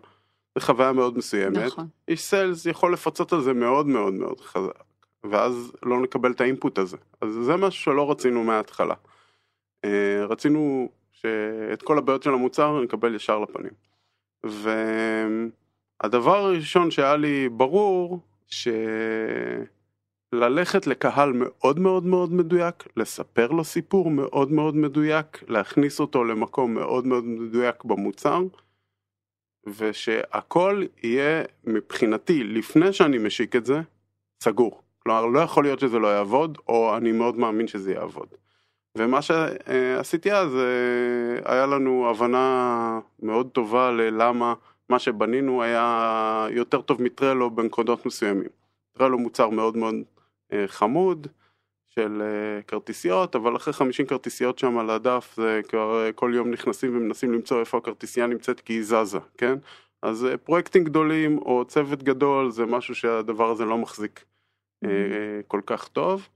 זה 0.58 0.66
חוויה 0.66 0.92
מאוד 0.92 1.18
מסוימת. 1.18 1.58
נכון. 1.58 1.88
איש 2.08 2.22
סיילס 2.22 2.66
יכול 2.66 2.94
לפצות 2.94 3.34
על 3.34 3.42
זה 3.42 3.54
מאוד 3.54 3.88
מאוד 3.88 4.14
מאוד 4.14 4.42
חזק, 4.42 4.84
ואז 5.24 5.72
לא 5.84 6.02
נקבל 6.02 6.32
את 6.32 6.42
האינפוט 6.42 6.78
הזה. 6.78 6.98
אז 7.22 7.30
זה 7.42 7.56
משהו 7.56 7.84
שלא 7.84 8.12
רצינו 8.12 8.44
מההתחלה. 8.44 8.96
רצינו 10.30 10.90
שאת 11.24 11.82
כל 11.82 11.98
הבעיות 11.98 12.24
של 12.24 12.34
המוצר 12.34 12.82
נקבל 12.82 13.16
ישר 13.16 13.40
לפנים. 13.40 13.72
והדבר 16.04 16.38
הראשון 16.38 16.92
שהיה 16.92 17.16
לי 17.16 17.50
ברור, 17.50 18.20
שלא 18.48 18.70
ללכת 20.34 20.88
לקהל 20.88 21.34
מאוד 21.34 21.80
מאוד 21.80 22.06
מאוד 22.06 22.34
מדויק, 22.34 22.88
לספר 22.98 23.48
לו 23.48 23.64
סיפור 23.64 24.10
מאוד 24.10 24.52
מאוד 24.52 24.76
מדויק, 24.76 25.44
להכניס 25.48 26.00
אותו 26.00 26.24
למקום 26.24 26.74
מאוד 26.74 27.08
מאוד 27.08 27.24
מדויק 27.24 27.84
במוצר, 27.84 28.42
ושהכל 29.78 30.84
יהיה 31.04 31.44
מבחינתי, 31.64 32.44
לפני 32.44 32.94
שאני 32.94 33.18
משיק 33.18 33.56
את 33.56 33.66
זה, 33.66 33.82
סגור. 34.44 34.82
כלומר, 35.00 35.26
לא 35.26 35.40
יכול 35.40 35.64
להיות 35.64 35.80
שזה 35.80 36.00
לא 36.00 36.08
יעבוד, 36.08 36.58
או 36.68 36.98
אני 36.98 37.12
מאוד 37.12 37.38
מאמין 37.38 37.68
שזה 37.68 37.94
יעבוד. 37.94 38.28
ומה 38.98 39.22
שעשיתי 39.22 40.32
אז, 40.32 40.56
אה, 40.56 41.54
היה 41.54 41.66
לנו 41.66 42.10
הבנה 42.10 43.00
מאוד 43.20 43.50
טובה 43.50 43.92
ללמה 43.92 44.54
מה 44.90 45.00
שבנינו 45.00 45.64
היה 45.64 46.48
יותר 46.50 46.82
טוב 46.82 47.02
מטרלו 47.02 47.52
בנקודות 47.52 48.06
מסוימים. 48.06 48.50
טרלו 48.98 49.20
מוצר 49.20 49.50
מאוד 49.50 49.78
מאוד 49.78 49.96
אה, 50.54 50.68
חמוד 50.68 51.28
של 51.90 52.22
אה, 52.22 52.62
כרטיסיות, 52.62 53.36
אבל 53.36 53.56
אחרי 53.56 53.74
50 53.74 54.06
כרטיסיות 54.06 54.60
שם 54.60 54.78
על 54.78 54.90
הדף 54.90 55.34
זה 55.38 55.62
כבר 55.70 56.10
כל 56.16 56.32
יום 56.36 56.52
נכנסים 56.52 56.98
ומנסים 56.98 57.34
למצוא 57.34 57.60
איפה 57.60 57.78
הכרטיסייה 57.78 58.28
נמצאת 58.28 58.60
כי 58.60 58.74
היא 58.74 58.84
זזה, 58.84 59.20
כן? 59.38 59.56
אז 60.02 60.28
פרויקטים 60.44 60.84
גדולים 60.84 61.38
או 61.38 61.66
צוות 61.66 62.04
גדול 62.04 62.52
זה 62.52 62.66
משהו 62.66 62.96
שהדבר 62.96 63.50
הזה 63.50 63.66
לא 63.66 63.78
מחזיק 63.78 64.26
mm-hmm. 64.86 64.88
כל 65.48 65.62
כך 65.66 65.88
טוב. 65.88 66.28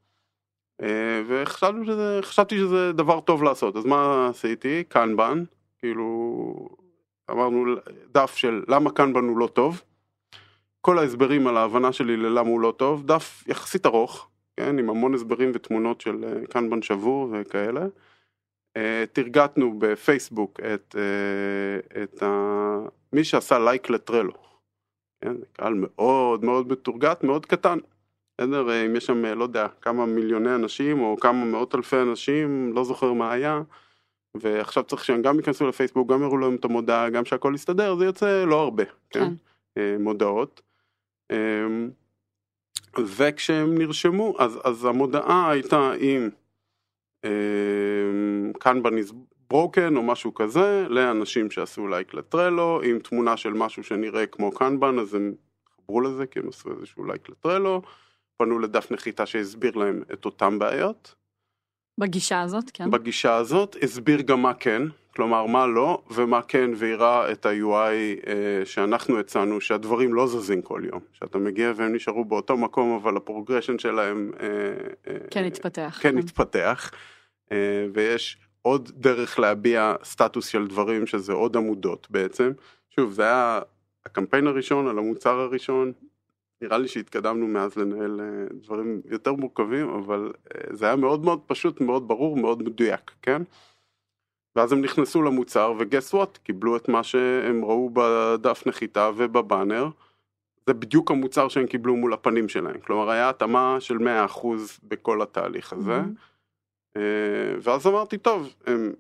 וחשבתי 1.27 1.86
שזה, 1.86 2.19
שזה 2.67 2.93
דבר 2.93 3.19
טוב 3.19 3.43
לעשות, 3.43 3.75
אז 3.75 3.86
מה 3.86 4.27
עשיתי? 4.29 4.84
קנבן, 4.84 5.43
כאילו 5.79 6.69
אמרנו 7.31 7.65
דף 8.10 8.36
של 8.36 8.63
למה 8.67 8.91
קנבן 8.91 9.24
הוא 9.24 9.38
לא 9.38 9.48
טוב, 9.48 9.81
כל 10.81 11.00
ההסברים 11.00 11.48
על 11.48 11.57
ההבנה 11.57 11.91
שלי 11.91 12.17
ללמה 12.17 12.50
הוא 12.50 12.62
לא 12.62 12.74
טוב, 12.77 13.05
דף 13.05 13.43
יחסית 13.48 13.86
ארוך, 13.86 14.29
כן, 14.57 14.79
עם 14.79 14.89
המון 14.89 15.13
הסברים 15.13 15.51
ותמונות 15.53 16.01
של 16.01 16.24
אה, 16.24 16.48
קנבן 16.48 16.81
שבור 16.81 17.29
וכאלה. 17.31 17.86
אה, 18.77 19.03
תרגטנו 19.13 19.79
בפייסבוק 19.79 20.60
את, 20.60 20.96
אה, 20.98 22.03
את 22.03 22.24
ה... 22.24 22.79
מי 23.13 23.24
שעשה 23.24 23.60
לייק 23.60 23.89
לטרלו, 23.89 24.34
כן, 25.22 25.36
קהל 25.53 25.74
מאוד 25.74 26.46
מאוד 26.46 26.72
מתורגת, 26.72 27.24
מאוד 27.24 27.46
קטן. 27.46 27.77
בסדר, 28.41 28.86
אם 28.86 28.96
יש 28.96 29.06
שם, 29.06 29.25
לא 29.25 29.44
יודע, 29.44 29.67
כמה 29.82 30.06
מיליוני 30.06 30.56
אנשים 30.56 31.00
או 31.00 31.17
כמה 31.17 31.46
מאות 31.46 31.75
אלפי 31.75 32.01
אנשים, 32.01 32.74
לא 32.74 32.84
זוכר 32.84 33.13
מה 33.13 33.32
היה, 33.32 33.62
ועכשיו 34.36 34.84
צריך 34.84 35.06
שהם 35.06 35.22
גם 35.22 35.38
ייכנסו 35.38 35.67
לפייסבוק, 35.67 36.10
גם 36.10 36.22
יראו 36.22 36.38
להם 36.38 36.56
את 36.56 36.65
המודעה, 36.65 37.10
גם 37.10 37.25
שהכל 37.25 37.51
יסתדר, 37.56 37.96
זה 37.96 38.06
יוצא 38.06 38.46
לא 38.46 38.62
הרבה, 38.62 38.84
כן? 39.10 39.20
כן. 39.20 39.34
אה, 39.77 39.96
מודעות. 40.00 40.62
אמ, 41.32 41.89
וכשהם 43.00 43.77
נרשמו, 43.77 44.36
אז, 44.39 44.60
אז 44.63 44.86
המודעה 44.86 45.51
הייתה 45.51 45.91
עם 46.00 46.29
קנבן 48.60 48.98
איז 48.98 49.13
ברוקן 49.50 49.96
או 49.98 50.03
משהו 50.03 50.34
כזה, 50.34 50.86
לאנשים 50.89 51.51
שעשו 51.51 51.88
לייק 51.88 52.13
לטרלו, 52.13 52.82
עם 52.84 53.00
תמונה 53.00 53.38
של 53.38 53.53
משהו 53.53 53.84
שנראה 53.84 54.25
כמו 54.25 54.51
קנבן, 54.51 55.00
אז 55.00 55.13
הם 55.13 55.34
חברו 55.75 56.01
לזה 56.01 56.25
כי 56.25 56.39
הם 56.39 56.48
עשו 56.48 56.70
איזשהו 56.72 57.06
לייק 57.06 57.29
לטרלו. 57.29 57.82
פנו 58.38 58.60
לדף 58.60 58.91
נחיתה 58.91 59.25
שהסביר 59.25 59.75
להם 59.75 60.03
את 60.13 60.25
אותם 60.25 60.60
בעיות. 60.60 61.15
בגישה 62.00 62.41
הזאת, 62.41 62.72
כן. 62.74 62.91
בגישה 62.91 63.36
הזאת, 63.36 63.75
הסביר 63.82 64.22
גם 64.22 64.41
מה 64.41 64.53
כן, 64.53 64.82
כלומר 65.15 65.46
מה 65.46 65.67
לא, 65.67 66.03
ומה 66.12 66.41
כן, 66.41 66.70
והראה 66.75 67.32
את 67.32 67.46
ה-UI 67.46 68.27
אה, 68.27 68.65
שאנחנו 68.65 69.20
הצענו, 69.20 69.62
שהדברים 69.62 70.13
לא 70.13 70.27
זזים 70.27 70.62
כל 70.62 70.82
יום. 70.91 71.00
שאתה 71.13 71.38
מגיע 71.38 71.74
והם 71.75 71.96
נשארו 71.96 72.25
באותו 72.25 72.58
מקום, 72.58 72.96
אבל 72.96 73.17
ה 73.17 73.23
progression 73.23 73.79
שלהם... 73.79 74.32
אה, 74.39 74.48
אה, 75.08 75.17
כן 75.32 75.44
התפתח. 75.44 76.00
כן 76.01 76.17
התפתח, 76.17 76.91
אה, 77.51 77.88
ויש 77.94 78.38
עוד 78.62 78.91
דרך 78.96 79.39
להביע 79.39 79.96
סטטוס 80.03 80.48
של 80.48 80.67
דברים, 80.67 81.08
שזה 81.08 81.34
עוד 81.34 81.58
עמודות 81.58 82.08
בעצם. 82.10 82.51
שוב, 82.89 83.12
זה 83.12 83.24
היה 83.24 83.60
הקמפיין 84.06 84.48
הראשון 84.48 84.88
על 84.88 84.98
המוצר 84.98 85.39
הראשון, 85.39 85.91
נראה 86.62 86.78
לי 86.78 86.88
שהתקדמנו 86.88 87.48
מאז 87.48 87.76
לנהל 87.76 88.22
אה, 88.22 88.48
דברים 88.62 89.02
יותר 89.06 89.34
מורכבים, 89.34 89.90
אבל 89.90 90.34
אה, 90.56 90.76
זה 90.76 90.86
היה 90.86 90.96
מאוד 90.96 91.26
מאוד 91.26 91.42
פשוט, 91.48 91.82
מאוד 91.82 92.08
ברור, 92.08 92.38
מאוד 92.38 92.64
מדויק, 92.64 93.12
כן? 93.22 93.42
ואז 94.56 94.72
הם 94.72 94.82
נכנסו 94.82 95.22
למוצר 95.22 95.74
וגס 95.80 96.14
וואט, 96.14 96.38
קיבלו 96.38 96.78
את 96.78 96.90
מה 96.90 97.04
שהם 97.04 97.66
ראו 97.66 97.90
בדף 97.94 98.64
נחיתה 98.68 99.10
ובבאנר, 99.18 99.90
זה 100.66 100.74
בדיוק 100.74 101.12
המוצר 101.12 101.48
שהם 101.48 101.68
קיבלו 101.68 101.96
מול 101.96 102.14
הפנים 102.14 102.50
שלהם, 102.50 102.80
כלומר 102.80 103.10
היה 103.10 103.30
התאמה 103.30 103.78
של 103.80 103.98
100% 103.98 104.48
בכל 104.84 105.22
התהליך 105.22 105.74
הזה, 105.74 106.02
mm-hmm. 106.02 107.00
ואז 107.62 107.88
אמרתי, 107.88 108.18
טוב, 108.18 108.54
הם... 108.66 108.94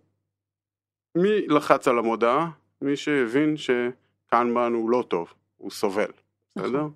מי 1.15 1.47
לחץ 1.47 1.87
על 1.87 1.99
המודעה? 1.99 2.49
מי 2.81 2.95
שהבין 2.95 3.55
שקנבן 3.57 4.73
הוא 4.73 4.89
לא 4.89 5.03
טוב, 5.07 5.33
הוא 5.57 5.71
סובל, 5.71 6.11
בסדר? 6.55 6.87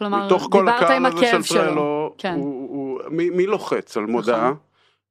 כלומר, 0.00 0.28
דיברת 0.52 0.90
עם 0.90 1.06
הכאב 1.06 1.42
שלו. 1.42 1.58
טרלו, 1.58 2.14
כן. 2.18 2.34
הוא, 2.34 2.68
הוא, 2.70 3.00
מי, 3.10 3.30
מי 3.30 3.46
לוחץ 3.46 3.96
על 3.96 4.06
מודעה? 4.06 4.50
נכון. 4.50 4.56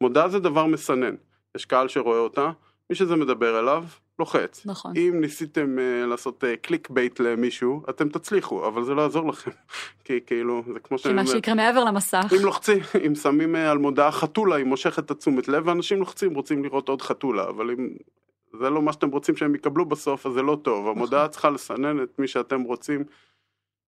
מודעה 0.02 0.30
זה 0.30 0.40
דבר 0.40 0.66
מסנן. 0.66 1.16
יש 1.56 1.66
קהל 1.66 1.88
שרואה 1.88 2.20
אותה, 2.20 2.52
מי 2.90 2.96
שזה 2.96 3.16
מדבר 3.16 3.60
אליו, 3.60 3.84
לוחץ. 4.20 4.66
נכון. 4.66 4.94
אם 4.98 5.22
ניסיתם 5.22 5.78
uh, 5.78 6.08
לעשות 6.08 6.44
uh, 6.44 6.48
clickbait 6.62 7.20
למישהו, 7.20 7.82
אתם 7.90 8.10
תצליחו, 8.10 8.68
אבל 8.68 8.84
זה 8.84 8.94
לא 8.94 9.02
יעזור 9.02 9.28
לכם. 9.28 9.52
כי 10.06 10.20
כאילו, 10.26 10.64
זה 10.74 10.80
כמו 10.80 10.98
שאני 10.98 11.12
אומר. 11.12 11.24
כי 11.24 11.30
מה 11.30 11.36
שיקרה 11.36 11.56
מעבר 11.56 11.84
למסך. 11.84 12.34
אם 12.40 12.46
לוחצים, 12.46 12.80
אם 13.08 13.16
שמים 13.16 13.56
uh, 13.56 13.58
על 13.58 13.78
מודעה 13.78 14.12
חתולה, 14.12 14.56
היא 14.56 14.66
מושכת 14.66 15.06
את 15.06 15.12
התשומת 15.12 15.48
לב, 15.48 15.68
ואנשים 15.68 16.00
לוחצים, 16.00 16.36
רוצים 16.36 16.64
לראות 16.64 16.90
עוד 16.90 17.02
חתולה, 17.02 17.50
אבל 17.50 17.72
אם 17.72 17.90
זה 18.60 18.70
לא 18.70 18.82
מה 18.82 18.94
שאתם 18.94 19.10
רוצים 19.10 19.36
שהם 19.36 19.56
יקבלו 19.56 19.86
בסוף, 19.86 20.26
אז 20.26 20.34
זה 20.34 20.42
לא 20.42 20.58
טוב. 20.62 20.82
נכון. 20.82 20.98
המודעה 20.98 21.28
צריכה 21.28 21.50
לסנן 21.50 22.04
את 22.04 22.20
מי 22.20 22.28
שאתם 22.28 22.62
רוצים. 22.62 23.04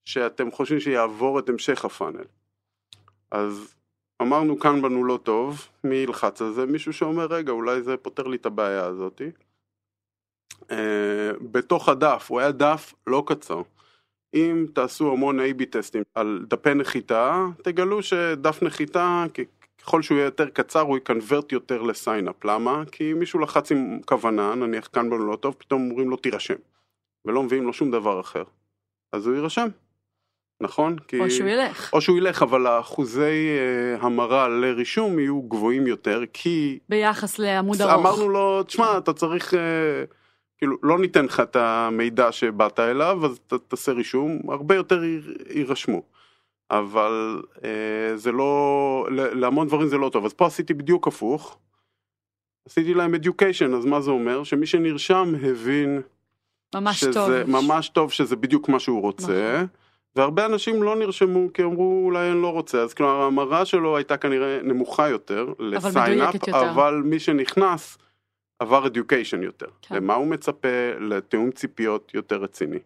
שאתם 0.06 0.52
חושבים 0.52 0.80
שיעבור 0.80 1.40
את 1.40 1.50
המשך 1.50 1.86
ה 1.86 1.91
funnel. 1.91 2.26
אז 3.32 3.76
אמרנו 4.22 4.60
כאן 4.60 4.82
בנו 4.82 5.04
לא 5.04 5.20
טוב, 5.24 5.68
מי 5.84 5.96
ילחץ 5.96 6.42
על 6.42 6.54
זה? 6.54 6.66
מישהו 6.66 6.94
שאומר 6.94 7.26
רגע 7.26 7.52
אולי 7.52 7.82
זה 7.82 7.98
פותר 7.98 8.28
לי 8.28 8.38
את 8.38 8.46
הבעיה 8.46 8.86
הזאתי. 8.86 9.32
Uh, 10.62 11.44
בתוך 11.52 11.90
הדף, 11.90 12.26
הוא 12.30 12.40
היה 12.40 12.52
דף 12.52 12.94
לא 13.08 13.24
קצר. 13.28 13.62
אם 14.34 14.66
תעשו 14.74 15.12
המון 15.12 15.40
A-B 15.40 15.66
טסטים 15.70 16.04
על 16.16 16.46
דפי 16.48 16.74
נחיתה, 16.74 17.46
תגלו 17.64 18.04
שדף 18.04 18.64
נחיתה, 18.64 19.26
ככל 19.82 20.02
שהוא 20.02 20.18
יהיה 20.18 20.26
יותר 20.26 20.50
קצר, 20.50 20.80
הוא 20.80 20.98
יקנברט 20.98 21.52
יותר 21.52 21.82
לסיינאפ. 21.82 22.46
למה? 22.46 22.84
כי 22.92 23.14
מישהו 23.14 23.40
לחץ 23.40 23.72
עם 23.72 24.00
כוונה, 24.06 24.56
נניח 24.56 24.90
כאן 24.94 25.10
בנו 25.10 25.32
לא 25.32 25.36
טוב, 25.36 25.56
פתאום 25.58 25.90
אומרים 25.90 26.10
לו 26.10 26.18
תירשם. 26.18 26.56
ולא 27.26 27.44
מביאים 27.44 27.64
לו 27.64 27.74
שום 27.74 27.92
דבר 27.92 28.20
אחר. 28.20 28.44
אז 29.14 29.28
הוא 29.28 29.36
יירשם. 29.36 29.68
נכון? 30.62 30.96
כי... 31.08 31.20
או 31.20 31.30
שהוא 31.30 31.48
ילך. 31.48 31.90
או 31.94 32.02
שהוא 32.02 32.18
ילך, 32.18 32.42
אבל 32.42 32.68
האחוזי 32.68 33.50
uh, 34.00 34.06
המרה 34.06 34.48
לרישום 34.48 35.20
יהיו 35.20 35.42
גבוהים 35.42 35.88
יותר, 35.88 36.24
כי... 36.34 36.80
ביחס 36.90 37.40
לעמוד 37.40 37.82
ארוך. 37.82 37.94
אמרנו 37.94 38.30
לו, 38.30 38.64
תשמע, 38.64 38.98
אתה 38.98 39.14
צריך, 39.14 39.54
uh, 39.54 39.58
כאילו, 40.58 40.78
לא 40.84 41.00
ניתן 41.00 41.26
לך 41.26 41.40
את 41.40 41.56
המידע 41.56 42.32
שבאת 42.32 42.80
אליו, 42.80 43.26
אז 43.26 43.40
ת, 43.48 43.54
תעשה 43.54 43.92
רישום, 43.92 44.40
הרבה 44.50 44.76
יותר 44.76 45.02
יירשמו. 45.50 46.02
אבל 46.72 47.42
uh, 47.56 47.62
זה 48.16 48.32
לא, 48.32 49.08
להמון 49.12 49.68
דברים 49.68 49.88
זה 49.88 49.98
לא 49.98 50.10
טוב. 50.10 50.26
אז 50.26 50.34
פה 50.34 50.46
עשיתי 50.48 50.74
בדיוק 50.74 51.08
הפוך. 51.08 51.58
עשיתי 52.68 52.94
להם 52.94 53.16
education, 53.16 53.76
אז 53.78 53.86
מה 53.86 54.02
זה 54.02 54.12
אומר? 54.12 54.44
שמי 54.44 54.66
שנרשם 54.66 55.34
הבין... 55.44 56.02
ממש 56.76 57.00
שזה, 57.00 57.14
טוב. 57.14 57.30
ממש 57.48 57.90
טוב 57.90 58.12
שזה 58.12 58.36
בדיוק 58.36 58.70
מה 58.70 58.80
שהוא 58.80 59.02
רוצה. 59.02 59.54
נכון. 59.56 59.81
והרבה 60.16 60.46
אנשים 60.46 60.84
לא 60.84 60.96
נרשמו 60.96 61.54
כי 61.54 61.64
אמרו 61.64 62.02
אולי 62.06 62.32
אני 62.32 62.42
לא 62.42 62.52
רוצה, 62.52 62.82
אז 62.82 62.94
כלומר 62.94 63.22
ההמרה 63.22 63.66
שלו 63.66 63.98
הייתה 63.98 64.18
כנראה 64.18 64.60
נמוכה 64.64 65.10
יותר 65.10 65.54
לסיינאפ, 65.60 66.50
אבל, 66.50 66.68
אבל 66.70 67.02
מי 67.06 67.20
שנכנס 67.20 67.98
עבר 68.60 68.88
אדיוקיישן 68.88 69.44
יותר. 69.44 69.66
כן. 69.82 69.96
למה 69.96 70.14
הוא 70.14 70.28
מצפה? 70.28 70.68
לתיאום 71.00 71.52
ציפיות 71.52 72.12
יותר 72.14 72.38
רציני. 72.38 72.80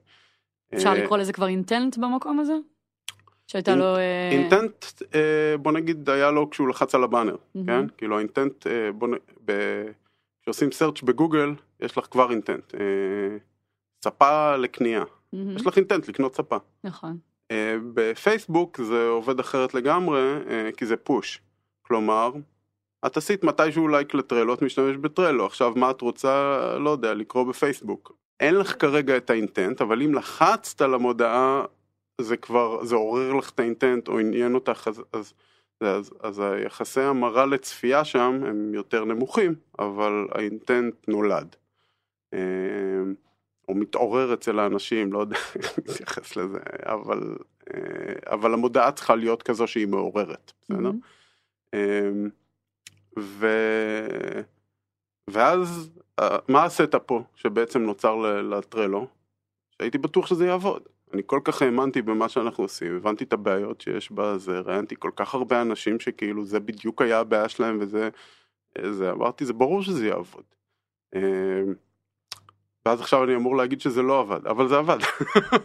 אפשר 0.75 0.89
אה, 0.89 1.03
לקרוא 1.03 1.17
לזה 1.17 1.33
כבר 1.33 1.47
אינטנט 1.47 1.97
במקום 1.97 2.39
הזה? 2.39 2.53
שהייתה 3.47 3.75
לו... 3.75 3.97
אינטנט, 4.31 4.85
אה, 5.15 5.57
בוא 5.57 5.71
נגיד, 5.71 6.09
היה 6.09 6.31
לו 6.31 6.49
כשהוא 6.49 6.69
לחץ 6.69 6.95
על 6.95 7.03
הבאנר, 7.03 7.35
כן? 7.65 7.87
כאילו 7.97 8.17
האינטנט, 8.17 8.67
אה, 8.67 8.91
בוא 8.91 9.07
נ... 9.07 9.11
כשעושים 10.41 10.69
search 10.69 11.05
בגוגל, 11.05 11.53
יש 11.79 11.97
לך 11.97 12.05
כבר 12.11 12.31
אינטנט. 12.31 12.73
ספה 14.05 14.55
לקנייה. 14.55 15.03
Mm-hmm. 15.35 15.55
יש 15.55 15.67
לך 15.67 15.77
אינטנט 15.77 16.07
לקנות 16.07 16.35
ספה. 16.35 16.57
נכון. 16.83 17.17
Uh, 17.43 17.55
בפייסבוק 17.93 18.81
זה 18.81 19.07
עובד 19.07 19.39
אחרת 19.39 19.73
לגמרי, 19.73 20.21
uh, 20.45 20.75
כי 20.77 20.85
זה 20.85 20.97
פוש. 20.97 21.41
כלומר, 21.81 22.31
את 23.05 23.17
עשית 23.17 23.43
מתישהו 23.43 23.87
לייק 23.87 24.13
לטרלו, 24.13 24.53
את 24.53 24.61
משתמש 24.61 24.97
בטרלו, 24.97 25.45
עכשיו 25.45 25.73
מה 25.75 25.91
את 25.91 26.01
רוצה, 26.01 26.59
לא 26.79 26.89
יודע, 26.89 27.13
לקרוא 27.13 27.43
בפייסבוק. 27.43 28.11
אין 28.39 28.55
לך 28.55 28.81
כרגע 28.81 29.17
את 29.17 29.29
האינטנט, 29.29 29.81
אבל 29.81 30.01
אם 30.01 30.13
לחצת 30.13 30.81
על 30.81 30.93
המודעה, 30.93 31.65
זה 32.21 32.37
כבר, 32.37 32.83
זה 32.83 32.95
עורר 32.95 33.33
לך 33.33 33.49
את 33.49 33.59
האינטנט 33.59 34.07
או 34.07 34.19
עניין 34.19 34.55
אותך, 34.55 34.87
אז, 34.87 35.03
אז 35.13 35.33
אז, 35.81 36.11
אז 36.19 36.39
היחסי 36.39 37.01
המרה 37.01 37.45
לצפייה 37.45 38.05
שם 38.05 38.41
הם 38.47 38.73
יותר 38.73 39.05
נמוכים, 39.05 39.55
אבל 39.79 40.27
ה 40.31 40.42
intent 40.42 41.07
נולד. 41.07 41.55
אה, 43.69 43.73
או 43.73 43.75
מתעורר 43.75 44.33
אצל 44.33 44.59
האנשים, 44.59 45.13
לא 45.13 45.19
יודע 45.19 45.37
איך 45.55 45.79
להתייחס 45.87 46.35
לזה, 46.35 46.59
אבל, 46.83 47.37
אה, 47.73 48.33
אבל 48.33 48.53
המודעה 48.53 48.91
צריכה 48.91 49.15
להיות 49.15 49.43
כזו 49.43 49.67
שהיא 49.67 49.87
מעוררת, 49.87 50.51
בסדר? 50.69 50.91
Mm-hmm. 50.91 52.29
ו... 53.19 53.47
ואז 55.29 55.89
מה 56.47 56.63
ה 56.63 56.69
setup 56.69 57.01
פה 57.05 57.23
שבעצם 57.35 57.81
נוצר 57.81 58.15
ל 58.41 58.49
Trello? 58.49 59.07
שהייתי 59.77 59.97
בטוח 59.97 60.27
שזה 60.27 60.45
יעבוד. 60.45 60.87
אני 61.13 61.21
כל 61.25 61.39
כך 61.43 61.61
האמנתי 61.61 62.01
במה 62.01 62.29
שאנחנו 62.29 62.63
עושים, 62.63 62.95
הבנתי 62.95 63.23
את 63.23 63.33
הבעיות 63.33 63.81
שיש 63.81 64.11
בזה, 64.11 64.59
ראיינתי 64.59 64.95
כל 64.99 65.11
כך 65.15 65.35
הרבה 65.35 65.61
אנשים 65.61 65.99
שכאילו 65.99 66.45
זה 66.45 66.59
בדיוק 66.59 67.01
היה 67.01 67.19
הבעיה 67.19 67.49
שלהם 67.49 67.77
וזה, 67.81 68.09
זה, 68.91 69.11
אמרתי 69.11 69.45
זה 69.45 69.53
ברור 69.53 69.83
שזה 69.83 70.07
יעבוד. 70.07 70.43
ואז 72.85 73.01
עכשיו 73.01 73.23
אני 73.23 73.35
אמור 73.35 73.55
להגיד 73.57 73.81
שזה 73.81 74.01
לא 74.01 74.19
עבד, 74.19 74.47
אבל 74.47 74.67
זה 74.67 74.77
עבד. 74.77 74.97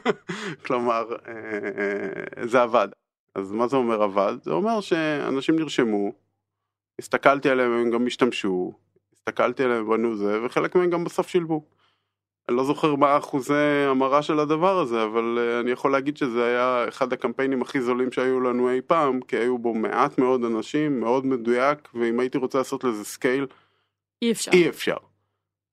כלומר, 0.66 1.16
אה, 1.28 2.46
זה 2.46 2.62
עבד. 2.62 2.88
אז 3.34 3.52
מה 3.52 3.68
זה 3.68 3.76
אומר 3.76 4.02
עבד? 4.02 4.34
זה 4.42 4.50
אומר 4.50 4.80
שאנשים 4.80 5.56
נרשמו, 5.56 6.12
הסתכלתי 6.98 7.50
עליהם, 7.50 7.72
הם 7.72 7.90
גם 7.90 8.06
השתמשו, 8.06 8.72
הסתכלתי 9.14 9.64
עליהם, 9.64 9.88
בנו 9.88 10.16
זה, 10.16 10.44
וחלק 10.44 10.74
מהם 10.74 10.90
גם 10.90 11.04
בסוף 11.04 11.28
שילבו. 11.28 11.64
אני 12.48 12.56
לא 12.56 12.64
זוכר 12.64 12.94
מה 12.94 13.18
אחוזי 13.18 13.84
המרה 13.90 14.22
של 14.22 14.38
הדבר 14.38 14.78
הזה, 14.78 15.04
אבל 15.04 15.38
uh, 15.38 15.60
אני 15.60 15.70
יכול 15.70 15.92
להגיד 15.92 16.16
שזה 16.16 16.44
היה 16.44 16.88
אחד 16.88 17.12
הקמפיינים 17.12 17.62
הכי 17.62 17.80
זולים 17.80 18.12
שהיו 18.12 18.40
לנו 18.40 18.70
אי 18.70 18.80
פעם, 18.80 19.20
כי 19.20 19.36
היו 19.36 19.58
בו 19.58 19.74
מעט 19.74 20.18
מאוד 20.18 20.44
אנשים, 20.44 21.00
מאוד 21.00 21.26
מדויק, 21.26 21.88
ואם 21.94 22.20
הייתי 22.20 22.38
רוצה 22.38 22.58
לעשות 22.58 22.84
לזה 22.84 23.04
scale, 23.04 23.47
אי 24.22 24.32
אפשר. 24.32 24.50
אי 24.52 24.68
אפשר. 24.68 24.96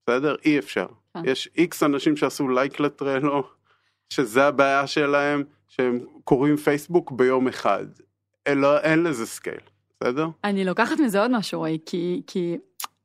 בסדר? 0.09 0.35
אי 0.45 0.59
אפשר. 0.59 0.87
כן. 1.23 1.29
יש 1.29 1.49
איקס 1.57 1.83
אנשים 1.83 2.17
שעשו 2.17 2.49
לייק 2.49 2.79
ל 2.79 2.87
Trello, 2.87 3.43
שזה 4.09 4.45
הבעיה 4.47 4.87
שלהם, 4.87 5.43
שהם 5.67 5.99
קוראים 6.23 6.57
פייסבוק 6.57 7.11
ביום 7.11 7.47
אחד. 7.47 7.85
אין, 8.45 8.57
לא, 8.57 8.79
אין 8.79 9.03
לזה 9.03 9.25
scale, 9.25 9.59
בסדר? 10.01 10.27
אני 10.43 10.65
לוקחת 10.65 10.99
מזה 10.99 11.21
עוד 11.21 11.31
משהו, 11.31 11.59
רועי, 11.59 11.77
כי, 11.85 12.21
כי 12.27 12.57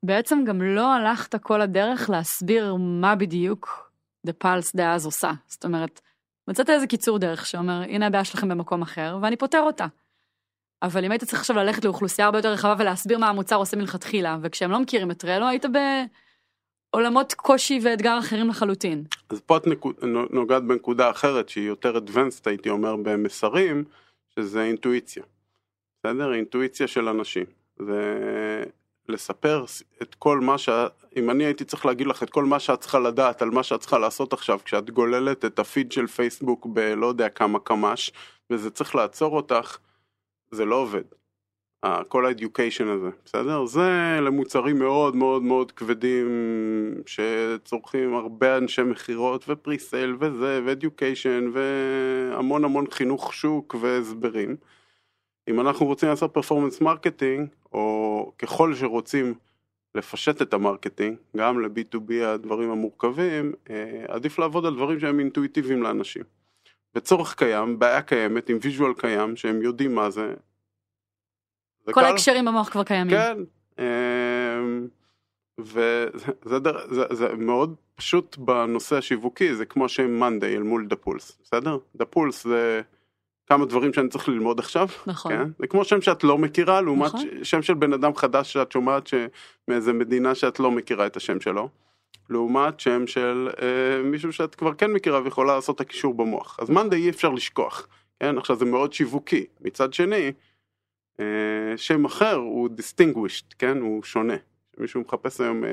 בעצם 0.02 0.44
גם 0.46 0.62
לא 0.62 0.92
הלכת 0.92 1.42
כל 1.42 1.60
הדרך 1.60 2.10
להסביר 2.10 2.74
מה 2.78 3.14
בדיוק 3.14 3.90
The 4.26 4.44
Pulse 4.44 4.70
דאז 4.76 5.06
עושה. 5.06 5.30
זאת 5.46 5.64
אומרת, 5.64 6.00
מצאת 6.48 6.70
איזה 6.70 6.86
קיצור 6.86 7.18
דרך 7.18 7.46
שאומר, 7.46 7.82
הנה 7.82 8.06
הבעיה 8.06 8.24
שלכם 8.24 8.48
במקום 8.48 8.82
אחר, 8.82 9.18
ואני 9.22 9.36
פותר 9.36 9.60
אותה. 9.60 9.86
אבל 10.82 11.04
אם 11.04 11.10
היית 11.10 11.24
צריך 11.24 11.40
עכשיו 11.40 11.56
ללכת 11.56 11.84
לאוכלוסייה 11.84 12.26
הרבה 12.26 12.38
יותר 12.38 12.52
רחבה 12.52 12.74
ולהסביר 12.78 13.18
מה 13.18 13.28
המוצר 13.28 13.56
עושה 13.56 13.76
מלכתחילה, 13.76 14.38
וכשהם 14.42 14.70
לא 14.70 14.80
מכירים 14.80 15.10
את 15.10 15.18
טרלו, 15.18 15.48
היית 15.48 15.64
בעולמות 16.92 17.34
קושי 17.34 17.80
ואתגר 17.82 18.18
אחרים 18.18 18.48
לחלוטין. 18.48 19.04
אז 19.30 19.40
פה 19.40 19.56
את 19.56 19.62
נוגעת 20.30 20.64
בנקודה 20.64 21.10
אחרת, 21.10 21.48
שהיא 21.48 21.68
יותר 21.68 21.96
advanced, 21.96 22.42
הייתי 22.46 22.70
אומר, 22.70 22.96
במסרים, 22.96 23.84
שזה 24.28 24.62
אינטואיציה. 24.62 25.22
בסדר? 25.98 26.34
אינטואיציה 26.34 26.86
של 26.86 27.08
אנשים. 27.08 27.44
זה 27.78 28.64
לספר 29.08 29.64
את 30.02 30.14
כל 30.14 30.40
מה 30.40 30.58
ש... 30.58 30.68
אם 31.16 31.30
אני 31.30 31.44
הייתי 31.44 31.64
צריך 31.64 31.86
להגיד 31.86 32.06
לך 32.06 32.22
את 32.22 32.30
כל 32.30 32.44
מה 32.44 32.60
שאת 32.60 32.80
צריכה 32.80 32.98
לדעת 32.98 33.42
על 33.42 33.50
מה 33.50 33.62
שאת 33.62 33.80
צריכה 33.80 33.98
לעשות 33.98 34.32
עכשיו 34.32 34.60
כשאת 34.64 34.90
גוללת 34.90 35.44
את 35.44 35.58
הפיד 35.58 35.92
של 35.92 36.06
פייסבוק 36.06 36.66
בלא 36.66 37.06
יודע 37.06 37.28
כמה 37.28 37.58
קמ"ש 37.58 38.10
וזה 38.50 38.70
צריך 38.70 38.94
לעצור 38.94 39.36
אותך, 39.36 39.78
זה 40.50 40.64
לא 40.64 40.76
עובד. 40.76 41.02
כל 42.08 42.26
ה-education 42.26 42.84
הזה, 42.88 43.10
בסדר? 43.24 43.66
זה 43.66 44.18
למוצרים 44.22 44.78
מאוד 44.78 45.16
מאוד 45.16 45.42
מאוד 45.42 45.72
כבדים 45.72 46.26
שצורכים 47.06 48.14
הרבה 48.14 48.56
אנשי 48.56 48.82
מכירות 48.82 49.44
ופריסייל 49.48 50.16
וזה 50.20 50.60
ו-education 50.64 51.44
והמון 51.52 52.64
המון 52.64 52.84
חינוך 52.90 53.34
שוק 53.34 53.76
והסברים. 53.80 54.56
אם 55.48 55.60
אנחנו 55.60 55.86
רוצים 55.86 56.08
לעשות 56.08 56.34
performance 56.34 56.80
marketing, 56.80 57.48
או 57.72 58.32
ככל 58.38 58.74
שרוצים 58.74 59.34
לפשט 59.94 60.42
את 60.42 60.54
ה 60.54 60.60
marketing, 60.60 61.16
גם 61.36 61.60
ל-B2B 61.60 62.12
הדברים 62.24 62.70
המורכבים, 62.70 63.52
אה, 63.70 64.04
עדיף 64.08 64.38
לעבוד 64.38 64.66
על 64.66 64.74
דברים 64.74 65.00
שהם 65.00 65.18
אינטואיטיביים 65.18 65.82
לאנשים. 65.82 66.22
בצורך 66.94 67.34
קיים, 67.34 67.78
בעיה 67.78 68.02
קיימת, 68.02 68.48
עם 68.48 68.58
visual 68.62 68.94
קיים, 68.94 69.36
שהם 69.36 69.62
יודעים 69.62 69.94
מה 69.94 70.10
זה. 70.10 70.34
כל 71.90 72.04
ההקשרים 72.04 72.44
במוח 72.44 72.68
כבר 72.68 72.84
קיימים. 72.84 73.16
כן, 73.16 73.38
אמ, 73.78 74.86
וזה 75.58 76.32
זה, 76.44 76.58
זה, 76.90 77.04
זה 77.10 77.28
מאוד 77.38 77.74
פשוט 77.94 78.36
בנושא 78.38 78.96
השיווקי, 78.96 79.54
זה 79.54 79.64
כמו 79.64 79.88
שם 79.88 80.10
monday 80.10 80.56
אל 80.56 80.62
מול 80.62 80.86
daPulse, 80.86 81.38
בסדר? 81.42 81.78
daPulse 81.96 82.44
זה... 82.44 82.80
כמה 83.46 83.66
דברים 83.66 83.92
שאני 83.92 84.08
צריך 84.08 84.28
ללמוד 84.28 84.58
עכשיו. 84.58 84.88
נכון. 85.06 85.32
כן? 85.32 85.48
זה 85.58 85.66
כמו 85.66 85.84
שם 85.84 86.00
שאת 86.00 86.24
לא 86.24 86.38
מכירה, 86.38 86.80
לעומת 86.80 87.14
נכון. 87.14 87.44
שם 87.44 87.62
של 87.62 87.74
בן 87.74 87.92
אדם 87.92 88.14
חדש 88.14 88.52
שאת 88.52 88.72
שומעת 88.72 89.10
מאיזה 89.68 89.92
מדינה 89.92 90.34
שאת 90.34 90.60
לא 90.60 90.70
מכירה 90.70 91.06
את 91.06 91.16
השם 91.16 91.40
שלו. 91.40 91.68
לעומת 92.30 92.80
שם 92.80 93.06
של 93.06 93.48
אה, 93.62 94.02
מישהו 94.02 94.32
שאת 94.32 94.54
כבר 94.54 94.74
כן 94.74 94.92
מכירה 94.92 95.22
ויכולה 95.24 95.54
לעשות 95.54 95.76
את 95.76 95.80
הקישור 95.80 96.14
במוח. 96.14 96.58
אז 96.60 96.70
מאנדי 96.70 96.96
אי 96.96 97.10
אפשר 97.10 97.30
לשכוח. 97.30 97.86
כן? 98.20 98.38
עכשיו 98.38 98.56
זה 98.56 98.64
מאוד 98.64 98.92
שיווקי. 98.92 99.46
מצד 99.60 99.92
שני, 99.92 100.32
שם 101.76 102.04
אחר 102.04 102.34
הוא 102.34 102.68
distinguished, 102.78 103.54
כן? 103.58 103.78
הוא 103.78 104.02
שונה. 104.02 104.36
מישהו 104.78 105.00
מחפש 105.00 105.40
היום, 105.40 105.64
אה, 105.64 105.70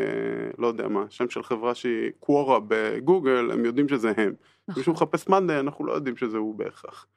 לא 0.58 0.68
יודע 0.68 0.88
מה, 0.88 1.06
שם 1.10 1.30
של 1.30 1.44
חברה 1.44 1.76
שהיא 1.76 2.12
קוורה 2.20 2.60
בגוגל, 2.68 3.52
הם 3.52 3.66
יודעים 3.66 3.90
שזה 3.90 4.10
הם. 4.18 4.34
נכון. 4.68 4.80
מישהו 4.80 4.94
מחפש 4.94 5.28
monday, 5.28 5.60
אנחנו 5.60 5.86
לא 5.86 5.94
יודעים 5.94 6.18
שזה 6.18 6.38
הוא 6.38 6.56
בהכרח. 6.56 7.08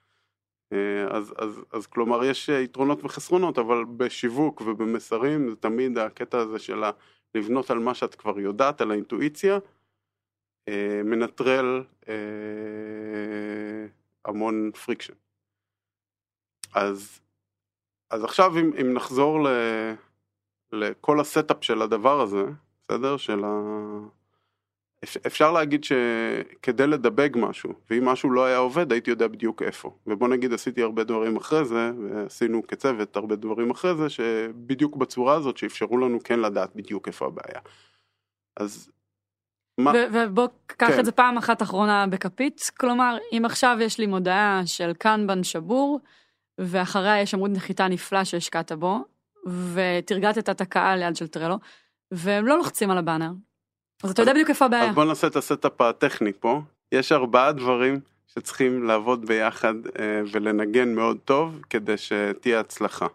אה, 0.72 1.06
אז, 1.10 1.34
אז, 1.38 1.60
אז 1.72 1.86
כלומר 1.86 2.24
יש 2.24 2.48
יתרונות 2.48 3.04
וחסרונות, 3.04 3.58
אבל 3.58 3.84
בשיווק 3.96 4.60
ובמסרים 4.60 5.48
זה 5.48 5.56
תמיד 5.56 5.98
הקטע 5.98 6.38
הזה 6.38 6.58
של 6.58 6.82
לבנות 7.34 7.70
על 7.70 7.78
מה 7.78 7.94
שאת 7.94 8.14
כבר 8.14 8.40
יודעת, 8.40 8.80
על 8.80 8.90
האינטואיציה, 8.90 9.58
אה, 10.68 11.00
מנטרל 11.04 11.84
אה, 12.08 12.14
המון 14.24 14.70
friction. 14.84 15.14
אז, 16.74 17.20
אז 18.12 18.24
עכשיו 18.24 18.58
אם, 18.58 18.70
אם 18.80 18.92
נחזור 18.92 19.44
ל, 19.44 19.48
לכל 20.72 21.20
ה 21.20 21.28
setup 21.28 21.64
של 21.64 21.82
הדבר 21.82 22.20
הזה, 22.20 22.44
בסדר? 22.82 23.16
של 23.16 23.44
ה... 23.44 23.48
אפשר 25.26 25.52
להגיד 25.52 25.84
שכדי 25.84 26.86
לדבג 26.86 27.30
משהו, 27.36 27.72
ואם 27.90 28.04
משהו 28.04 28.30
לא 28.30 28.44
היה 28.44 28.56
עובד 28.56 28.92
הייתי 28.92 29.10
יודע 29.10 29.28
בדיוק 29.28 29.62
איפה. 29.62 29.96
ובוא 30.06 30.28
נגיד 30.28 30.52
עשיתי 30.52 30.82
הרבה 30.82 31.04
דברים 31.04 31.36
אחרי 31.36 31.64
זה, 31.64 31.90
ועשינו 32.02 32.66
כצוות 32.66 33.16
הרבה 33.16 33.36
דברים 33.36 33.70
אחרי 33.70 33.94
זה, 33.94 34.08
שבדיוק 34.08 34.96
בצורה 34.96 35.34
הזאת 35.34 35.56
שאפשרו 35.56 35.98
לנו 35.98 36.18
כן 36.24 36.40
לדעת 36.40 36.76
בדיוק 36.76 37.08
איפה 37.08 37.26
הבעיה. 37.26 37.60
אז 38.56 38.90
מה... 39.78 39.92
ובוא 40.12 40.48
קח 40.66 40.86
כן. 40.86 41.00
את 41.00 41.04
זה 41.04 41.12
פעם 41.12 41.38
אחת 41.38 41.62
אחרונה 41.62 42.06
בכפית, 42.06 42.60
כלומר 42.80 43.16
אם 43.32 43.42
עכשיו 43.44 43.76
יש 43.80 43.98
לי 43.98 44.06
מודעה 44.06 44.62
של 44.66 44.92
קנבן 44.94 45.44
שבור, 45.44 46.00
ואחריה 46.58 47.20
יש 47.20 47.34
עמוד 47.34 47.50
נחיתה 47.50 47.88
נפלא 47.88 48.24
שהשקעת 48.24 48.72
בו, 48.72 49.04
ותירגטת 49.74 50.50
את 50.50 50.60
הקהל 50.60 50.98
ליד 50.98 51.16
של 51.16 51.26
Trello, 51.26 51.58
והם 52.10 52.46
לא 52.46 52.58
לוחצים 52.58 52.90
על 52.90 52.98
הבאנר, 52.98 53.30
אז 54.02 54.10
אתה 54.10 54.22
יודע 54.22 54.32
בדיוק 54.32 54.50
איפה 54.50 54.64
הבעיה. 54.64 54.88
אז 54.88 54.94
בוא 54.94 55.04
נעשה 55.04 55.26
את 55.26 55.36
ה 55.36 55.44
setup 55.44 55.80
הטכני 55.80 56.32
פה. 56.40 56.60
יש 56.92 57.12
ארבעה 57.12 57.52
דברים 57.52 58.00
שצריכים 58.26 58.84
לעבוד 58.84 59.26
ביחד 59.26 59.74
אה, 59.98 60.22
ולנגן 60.32 60.94
מאוד 60.94 61.18
טוב 61.24 61.60
כדי 61.70 61.96
שתהיה 61.96 62.60
הצלחה. 62.60 63.06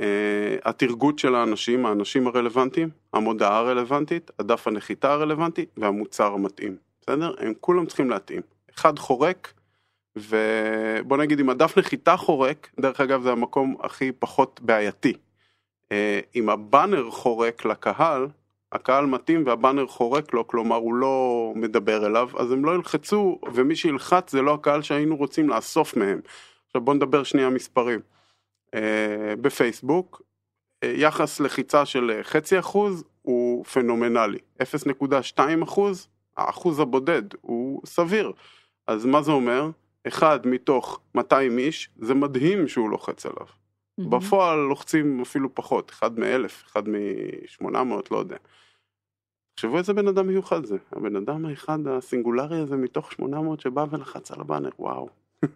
אה, 0.00 0.56
התרגוט 0.64 1.18
של 1.18 1.34
האנשים, 1.34 1.86
האנשים 1.86 2.26
הרלוונטיים, 2.26 2.88
המודעה 3.12 3.58
הרלוונטית, 3.58 4.30
הדף 4.38 4.66
הנחיתה 4.66 5.12
הרלוונטי 5.12 5.66
והמוצר 5.76 6.32
המתאים. 6.32 6.76
בסדר? 7.00 7.34
הם 7.38 7.52
כולם 7.60 7.86
צריכים 7.86 8.10
להתאים. 8.10 8.42
אחד 8.74 8.98
חורק, 8.98 9.52
ובוא 10.16 11.16
נגיד 11.16 11.40
אם 11.40 11.50
הדף 11.50 11.78
נחיתה 11.78 12.16
חורק, 12.16 12.70
דרך 12.80 13.00
אגב 13.00 13.22
זה 13.22 13.32
המקום 13.32 13.76
הכי 13.80 14.12
פחות 14.12 14.60
בעייתי. 14.60 15.12
אה, 15.92 16.20
אם 16.36 16.50
הבאנר 16.50 17.10
חורק 17.10 17.64
לקהל, 17.64 18.28
הקהל 18.72 19.06
מתאים 19.06 19.46
והבאנר 19.46 19.86
חורק 19.86 20.34
לו, 20.34 20.46
כלומר 20.46 20.76
הוא 20.76 20.94
לא 20.94 21.52
מדבר 21.56 22.06
אליו, 22.06 22.28
אז 22.38 22.52
הם 22.52 22.64
לא 22.64 22.74
ילחצו, 22.74 23.38
ומי 23.54 23.76
שילחץ 23.76 24.32
זה 24.32 24.42
לא 24.42 24.54
הקהל 24.54 24.82
שהיינו 24.82 25.16
רוצים 25.16 25.48
לאסוף 25.48 25.96
מהם. 25.96 26.20
עכשיו 26.66 26.80
בוא 26.80 26.94
נדבר 26.94 27.22
שנייה 27.22 27.50
מספרים. 27.50 28.00
אה, 28.74 29.34
בפייסבוק, 29.40 30.22
אה, 30.82 30.92
יחס 30.96 31.40
לחיצה 31.40 31.86
של 31.86 32.20
חצי 32.22 32.58
אחוז 32.58 33.04
הוא 33.22 33.64
פנומנלי, 33.64 34.38
0.2 34.62 35.38
אחוז, 35.62 36.08
האחוז 36.36 36.80
הבודד 36.80 37.22
הוא 37.40 37.80
סביר. 37.86 38.32
אז 38.86 39.06
מה 39.06 39.22
זה 39.22 39.32
אומר? 39.32 39.70
אחד 40.08 40.46
מתוך 40.46 41.00
200 41.14 41.58
איש, 41.58 41.90
זה 41.96 42.14
מדהים 42.14 42.68
שהוא 42.68 42.90
לוחץ 42.90 43.26
עליו. 43.26 43.46
מהמם. 43.98 44.10
בפועל 44.10 44.58
לוחצים 44.58 45.20
אפילו 45.20 45.54
פחות, 45.54 45.90
אחד 45.90 46.18
מאלף, 46.18 46.64
אחד 46.66 46.82
משמונה 46.88 47.84
מאות, 47.84 48.10
לא 48.10 48.16
יודע. 48.16 48.36
תחשבו 49.54 49.78
איזה 49.78 49.92
בן 49.92 50.08
אדם 50.08 50.26
מיוחד 50.26 50.64
זה, 50.64 50.76
הבן 50.92 51.16
אדם 51.16 51.46
האחד 51.46 51.78
הסינגולרי 51.86 52.58
הזה 52.58 52.76
מתוך 52.76 53.12
800 53.12 53.60
שבא 53.60 53.84
ולחץ 53.90 54.30
על 54.30 54.40
הבאנר, 54.40 54.70
וואו. 54.78 55.08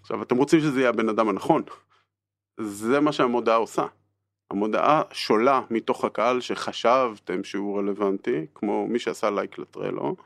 עכשיו 0.00 0.22
אתם 0.22 0.36
רוצים 0.36 0.60
שזה 0.60 0.80
יהיה 0.80 0.88
הבן 0.88 1.08
אדם 1.08 1.28
הנכון, 1.28 1.62
זה 2.60 3.00
מה 3.00 3.12
שהמודעה 3.12 3.56
עושה. 3.56 3.86
המודעה 4.50 5.02
שולה 5.12 5.62
מתוך 5.70 6.04
הקהל 6.04 6.40
שחשבתם 6.40 7.44
שהוא 7.44 7.78
רלוונטי, 7.78 8.46
כמו 8.54 8.86
מי 8.86 8.98
שעשה 8.98 9.30
לייק 9.30 9.58
לטרלו, 9.58 10.16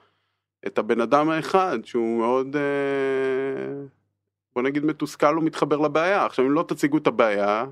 את 0.67 0.79
הבן 0.79 1.01
אדם 1.01 1.31
האחד 1.31 1.79
שהוא 1.85 2.19
מאוד, 2.19 2.57
אה, 2.57 3.87
בוא 4.55 4.63
נגיד 4.63 4.85
מתוסכל 4.85 5.39
ומתחבר 5.39 5.77
לבעיה. 5.77 6.27
עכשיו 6.27 6.45
אם 6.45 6.53
לא 6.53 6.65
תציגו 6.69 6.99
את 6.99 7.07
הבעיה 7.07 7.65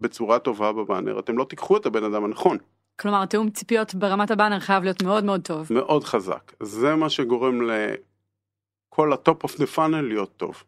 בצורה 0.00 0.38
טובה 0.38 0.72
בבאנר, 0.72 1.18
אתם 1.18 1.38
לא 1.38 1.44
תיקחו 1.44 1.76
את 1.76 1.86
הבן 1.86 2.04
אדם 2.04 2.24
הנכון. 2.24 2.58
כלומר, 3.00 3.26
תיאום 3.26 3.50
ציפיות 3.50 3.94
ברמת 3.94 4.30
הבאנר 4.30 4.60
חייב 4.60 4.84
להיות 4.84 5.02
מאוד 5.02 5.24
מאוד 5.24 5.40
טוב. 5.40 5.66
מאוד 5.70 6.04
חזק. 6.04 6.52
זה 6.62 6.94
מה 6.94 7.10
שגורם 7.10 7.60
לכל 7.62 9.12
ה 9.12 9.19
top 9.19 9.42
of 9.42 9.58
the 9.58 9.66
funnel 9.66 10.00
להיות 10.00 10.36
טוב. 10.36 10.64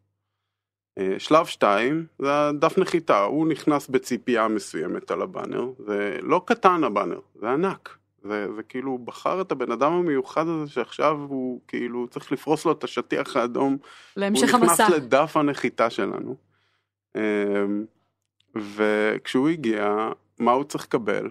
אה, 0.98 1.14
שלב 1.18 1.46
2 1.46 2.06
זה 2.18 2.48
הדף 2.48 2.78
נחיתה, 2.78 3.22
הוא 3.22 3.46
נכנס 3.46 3.88
בציפייה 3.88 4.48
מסוימת 4.48 5.10
על 5.10 5.22
הבאנר, 5.22 5.66
זה 5.78 6.18
לא 6.22 6.42
קטן 6.46 6.84
הבאנר, 6.84 7.20
זה 7.34 7.50
ענק. 7.50 7.98
זה, 8.22 8.46
זה 8.56 8.62
כאילו, 8.62 8.90
הוא 8.90 9.00
בחר 9.00 9.40
את 9.40 9.52
הבן 9.52 9.72
אדם 9.72 9.92
המיוחד 9.92 10.48
הזה 10.48 10.70
שעכשיו 10.70 11.18
הוא 11.28 11.60
כאילו 11.68 12.08
צריך 12.08 12.32
לפרוס 12.32 12.64
לו 12.64 12.72
את 12.72 12.84
השטיח 12.84 13.36
האדום. 13.36 13.76
להמשך 14.16 14.54
הוא 14.54 14.60
נכנס 14.60 14.80
המסע. 14.80 14.96
לדף 14.96 15.36
הנחיתה 15.36 15.90
שלנו. 15.90 16.36
אמ, 17.16 17.84
וכשהוא 18.54 19.48
הגיע, 19.48 20.08
מה 20.38 20.52
הוא 20.52 20.64
צריך 20.64 20.84
לקבל? 20.84 21.30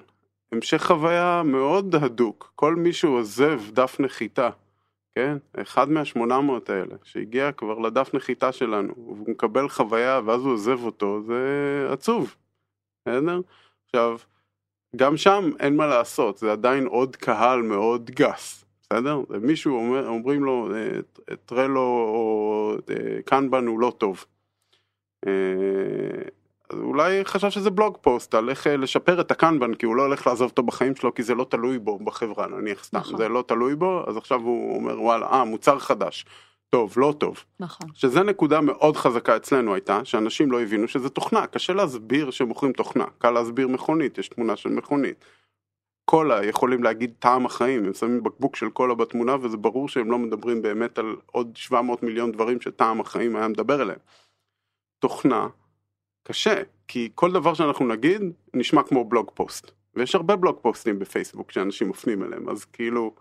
המשך 0.52 0.84
חוויה 0.86 1.42
מאוד 1.46 1.96
הדוק. 1.96 2.52
כל 2.56 2.76
מי 2.76 2.94
שעוזב 2.94 3.62
דף 3.72 4.00
נחיתה, 4.00 4.50
כן? 5.16 5.38
אחד 5.62 5.90
מהשמונה 5.90 6.42
מאות 6.42 6.70
האלה, 6.70 6.96
שהגיע 7.04 7.52
כבר 7.52 7.80
לדף 7.80 8.14
נחיתה 8.14 8.52
שלנו, 8.52 8.94
והוא 8.98 9.30
מקבל 9.30 9.70
חוויה 9.70 10.22
ואז 10.26 10.42
הוא 10.42 10.54
עוזב 10.54 10.84
אותו, 10.84 11.22
זה 11.24 11.88
עצוב. 11.92 12.36
בסדר? 13.06 13.42
עכשיו, 13.86 14.18
גם 14.96 15.18
שם 15.18 15.52
אין 15.60 15.76
מה 15.76 15.88
לעשות, 15.88 16.38
זה 16.38 16.52
עדיין 16.52 16.86
עוד 16.86 17.16
קהל 17.16 17.62
מאוד 17.62 18.12
גס. 18.12 18.66
בסדר? 18.82 19.20
מישהו 19.42 19.76
אומר, 19.76 20.08
אומרים 20.08 20.44
לו, 20.44 20.70
אה, 20.76 21.36
טרלו 21.46 21.82
או 21.82 22.74
אה, 22.90 23.22
קנבן 23.26 23.68
הוא 23.68 23.80
לא 23.80 23.94
טוב. 23.98 24.26
אה, 25.28 25.32
אז 26.70 26.80
אולי 26.80 27.26
חשב 27.26 27.50
שזה 27.50 27.70
בלוג 27.70 27.98
פוסט 28.02 28.36
על 28.36 28.50
איך 28.50 28.68
לשפר 28.68 29.22
את 29.22 29.32
הקנבן 29.32 29.74
כי 29.74 29.86
הוא 29.86 29.96
לא 29.96 30.02
הולך 30.02 30.28
לעזוב 30.28 30.50
אותו 30.50 30.64
בחיים 30.64 30.96
שלו 30.96 31.14
כי 31.14 31.24
זה 31.24 31.36
לא 31.36 31.44
תלוי 31.50 31.80
בו 31.80 32.00
בחברה 32.00 32.48
נניח 32.48 32.84
סתם 32.84 32.98
נכון. 32.98 33.18
זה 33.18 33.30
לא 33.30 33.44
תלוי 33.48 33.76
בו 33.76 34.04
אז 34.08 34.18
עכשיו 34.18 34.42
הוא 34.42 34.76
אומר 34.76 35.02
וואלה 35.02 35.26
אה 35.26 35.44
מוצר 35.44 35.80
חדש 35.80 36.26
טוב 36.72 36.94
לא 36.98 37.14
טוב 37.20 37.44
נכון. 37.60 37.88
שזה 37.94 38.24
נקודה 38.24 38.62
מאוד 38.62 38.98
חזקה 38.98 39.38
אצלנו 39.38 39.74
הייתה 39.74 40.06
שאנשים 40.06 40.52
לא 40.52 40.62
הבינו 40.62 40.88
שזה 40.88 41.10
תוכנה 41.10 41.48
קשה 41.48 41.74
להסביר 41.74 42.32
שמוכרים 42.32 42.74
תוכנה 42.74 43.06
קל 43.18 43.32
להסביר 43.32 43.68
מכונית 43.68 44.18
יש 44.18 44.30
תמונה 44.30 44.56
של 44.56 44.70
מכונית. 44.70 45.26
קולה 46.06 46.46
יכולים 46.46 46.84
להגיד 46.84 47.14
טעם 47.20 47.46
החיים 47.46 47.86
הם 47.86 47.94
שמים 47.94 48.24
בקבוק 48.24 48.56
של 48.56 48.70
קולה 48.70 48.96
בתמונה 48.96 49.36
וזה 49.42 49.58
ברור 49.58 49.90
שהם 49.90 50.12
לא 50.12 50.20
מדברים 50.20 50.62
באמת 50.62 50.98
על 50.98 51.16
עוד 51.26 51.52
700 51.56 52.04
מיליון 52.04 52.32
דברים 52.32 52.62
שטעם 52.62 53.02
החיים 53.02 53.36
היה 53.36 53.48
מדבר 53.48 53.82
אליהם. 53.82 54.00
תוכנה 55.00 55.48
קשה 56.24 56.62
כי 56.88 57.10
כל 57.16 57.32
דבר 57.32 57.54
שאנחנו 57.54 57.88
נגיד 57.88 58.22
נשמע 58.54 58.84
כמו 58.84 59.06
blog 59.06 59.32
post 59.34 59.72
ויש 59.96 60.16
הרבה 60.16 60.36
blog 60.36 60.60
post 60.62 60.87
ים 60.87 61.00
בפייסבוק 61.00 61.52
שאנשים 61.52 61.90
מפנים 61.90 62.24
אליהם 62.24 62.50
אז 62.50 62.66
כאילו 62.66 63.16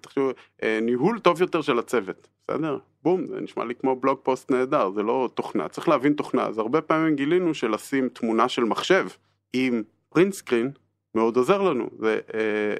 תחשבו 0.00 0.30
אה, 0.62 0.78
ניהול 0.82 1.18
טוב 1.18 1.40
יותר 1.40 1.62
של 1.62 1.78
הצוות 1.78 2.28
בסדר? 2.48 2.78
בום 3.02 3.26
זה 3.26 3.40
נשמע 3.40 3.64
לי 3.64 3.74
כמו 3.74 3.96
blog 3.96 4.18
post 4.22 4.50
נהדר 4.50 4.90
זה 4.90 5.02
לא 5.02 5.28
תוכנה. 5.34 5.68
צריך 5.68 5.88
להבין 5.88 6.12
תוכנה. 6.12 6.46
אז 6.46 6.58
הרבה 6.58 6.80
פעמים 6.80 7.16
גילינו 7.16 7.54
שלשים 7.54 8.08
תמונה 8.08 8.48
של 8.48 8.64
מחשב 8.64 9.06
עם 9.52 9.82
print 10.08 10.32
screen 10.32 10.70
מאוד 11.14 11.36
עוזר 11.36 11.62
לנו. 11.62 11.90
זה 11.98 12.20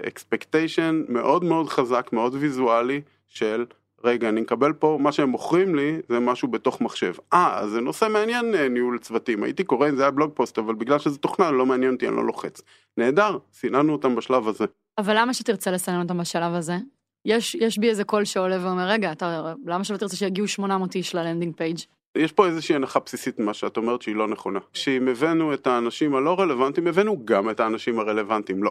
expectation 0.09 1.03
מאוד 1.09 1.45
מאוד 1.45 1.69
חזק 1.69 2.09
מאוד 2.13 2.35
ויזואלי 2.35 3.01
של 3.27 3.65
רגע 4.07 4.29
אני 4.29 4.41
מקבל 4.41 4.73
פה 4.73 4.99
מה 5.01 5.13
שהם 5.13 5.29
מוכרים 5.29 5.75
לי 5.75 6.01
זה 6.09 6.21
משהו 6.21 6.49
בתוך 6.49 6.81
מחשב 6.81 7.13
אה 7.33 7.67
זה 7.67 7.81
נושא 7.81 8.09
מעניין 8.11 8.55
אה, 8.55 8.69
ניהול 8.69 8.99
צוותים 8.99 9.43
הייתי 9.43 9.65
קורא 9.65 9.91
זה 9.91 10.03
היה 10.03 10.11
blog 10.11 10.31
post 10.35 10.59
אבל 10.59 10.75
בגלל 10.75 10.99
שזה 10.99 11.19
תוכנה 11.19 11.51
לא 11.51 11.67
מעניין 11.67 11.95
אותי 11.95 12.09
אני 12.09 12.17
לא 12.17 12.27
לוחץ 12.27 12.63
נהדר 12.97 13.39
סיננו 13.53 13.93
אותם 13.93 14.17
בשלב 14.17 14.49
הזה 14.49 14.65
אבל 14.99 15.15
למה 15.19 15.35
שתרצה 15.35 15.71
לסנן 15.71 16.01
אותם 16.03 16.19
בשלב 16.19 16.55
הזה? 16.55 16.77
יש, 17.25 17.55
יש 17.55 17.79
בי 17.79 17.89
איזה 17.89 18.05
קול 18.05 18.25
שעולה 18.25 18.67
ואומר, 18.67 18.89
רגע, 18.89 19.13
אתה, 19.13 19.55
למה 19.67 19.85
שלא 19.85 19.97
תרצה 19.97 20.17
שיגיעו 20.17 20.49
800 20.49 20.95
איש 20.95 21.15
ל 21.15 21.20
landing 21.20 21.57
page? 21.57 21.79
יש 22.19 22.33
פה 22.33 22.47
איזושהי 22.47 22.75
הנחה 22.75 23.01
בסיסית 23.01 23.39
ממה 23.39 23.55
שאת 23.55 23.77
אומרת 23.77 24.03
שהיא 24.03 24.17
לא 24.17 24.29
נכונה. 24.29 24.59
שאם 24.73 25.09
הבאנו 25.09 25.55
את 25.55 25.67
האנשים 25.67 26.15
הלא 26.15 26.41
רלוונטיים, 26.41 26.87
הבאנו 26.87 27.25
גם 27.25 27.51
את 27.51 27.61
האנשים 27.61 27.99
הרלוונטיים, 27.99 28.63
לא. 28.63 28.71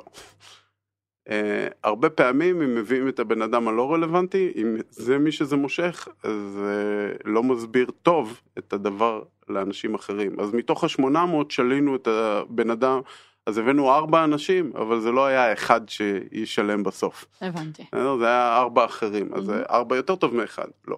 Uh, 1.25 1.31
הרבה 1.83 2.09
פעמים 2.09 2.61
אם 2.61 2.75
מביאים 2.75 3.07
את 3.07 3.19
הבן 3.19 3.41
אדם 3.41 3.67
הלא 3.67 3.93
רלוונטי, 3.93 4.51
אם 4.55 4.75
זה 4.89 5.17
מי 5.17 5.31
שזה 5.31 5.55
מושך, 5.55 6.07
אז 6.23 6.59
uh, 6.59 7.21
לא 7.25 7.43
מסביר 7.43 7.91
טוב 8.03 8.41
את 8.57 8.73
הדבר 8.73 9.23
לאנשים 9.49 9.95
אחרים. 9.95 10.39
אז 10.39 10.53
מתוך 10.53 10.83
ה-800 10.83 11.45
שלינו 11.49 11.95
את 11.95 12.07
הבן 12.07 12.69
אדם, 12.69 12.99
אז 13.45 13.57
הבאנו 13.57 13.91
ארבע 13.91 14.23
אנשים, 14.23 14.71
אבל 14.75 14.99
זה 14.99 15.11
לא 15.11 15.25
היה 15.25 15.53
אחד 15.53 15.81
שישלם 15.89 16.83
בסוף. 16.83 17.25
הבנתי. 17.41 17.83
בסדר? 17.87 18.17
זה 18.17 18.25
היה 18.25 18.57
ארבע 18.57 18.85
אחרים, 18.85 19.29
אז 19.33 19.43
זה 19.43 19.63
ארבע 19.69 19.95
יותר 19.95 20.15
טוב 20.15 20.35
מאחד, 20.35 20.67
לא. 20.87 20.95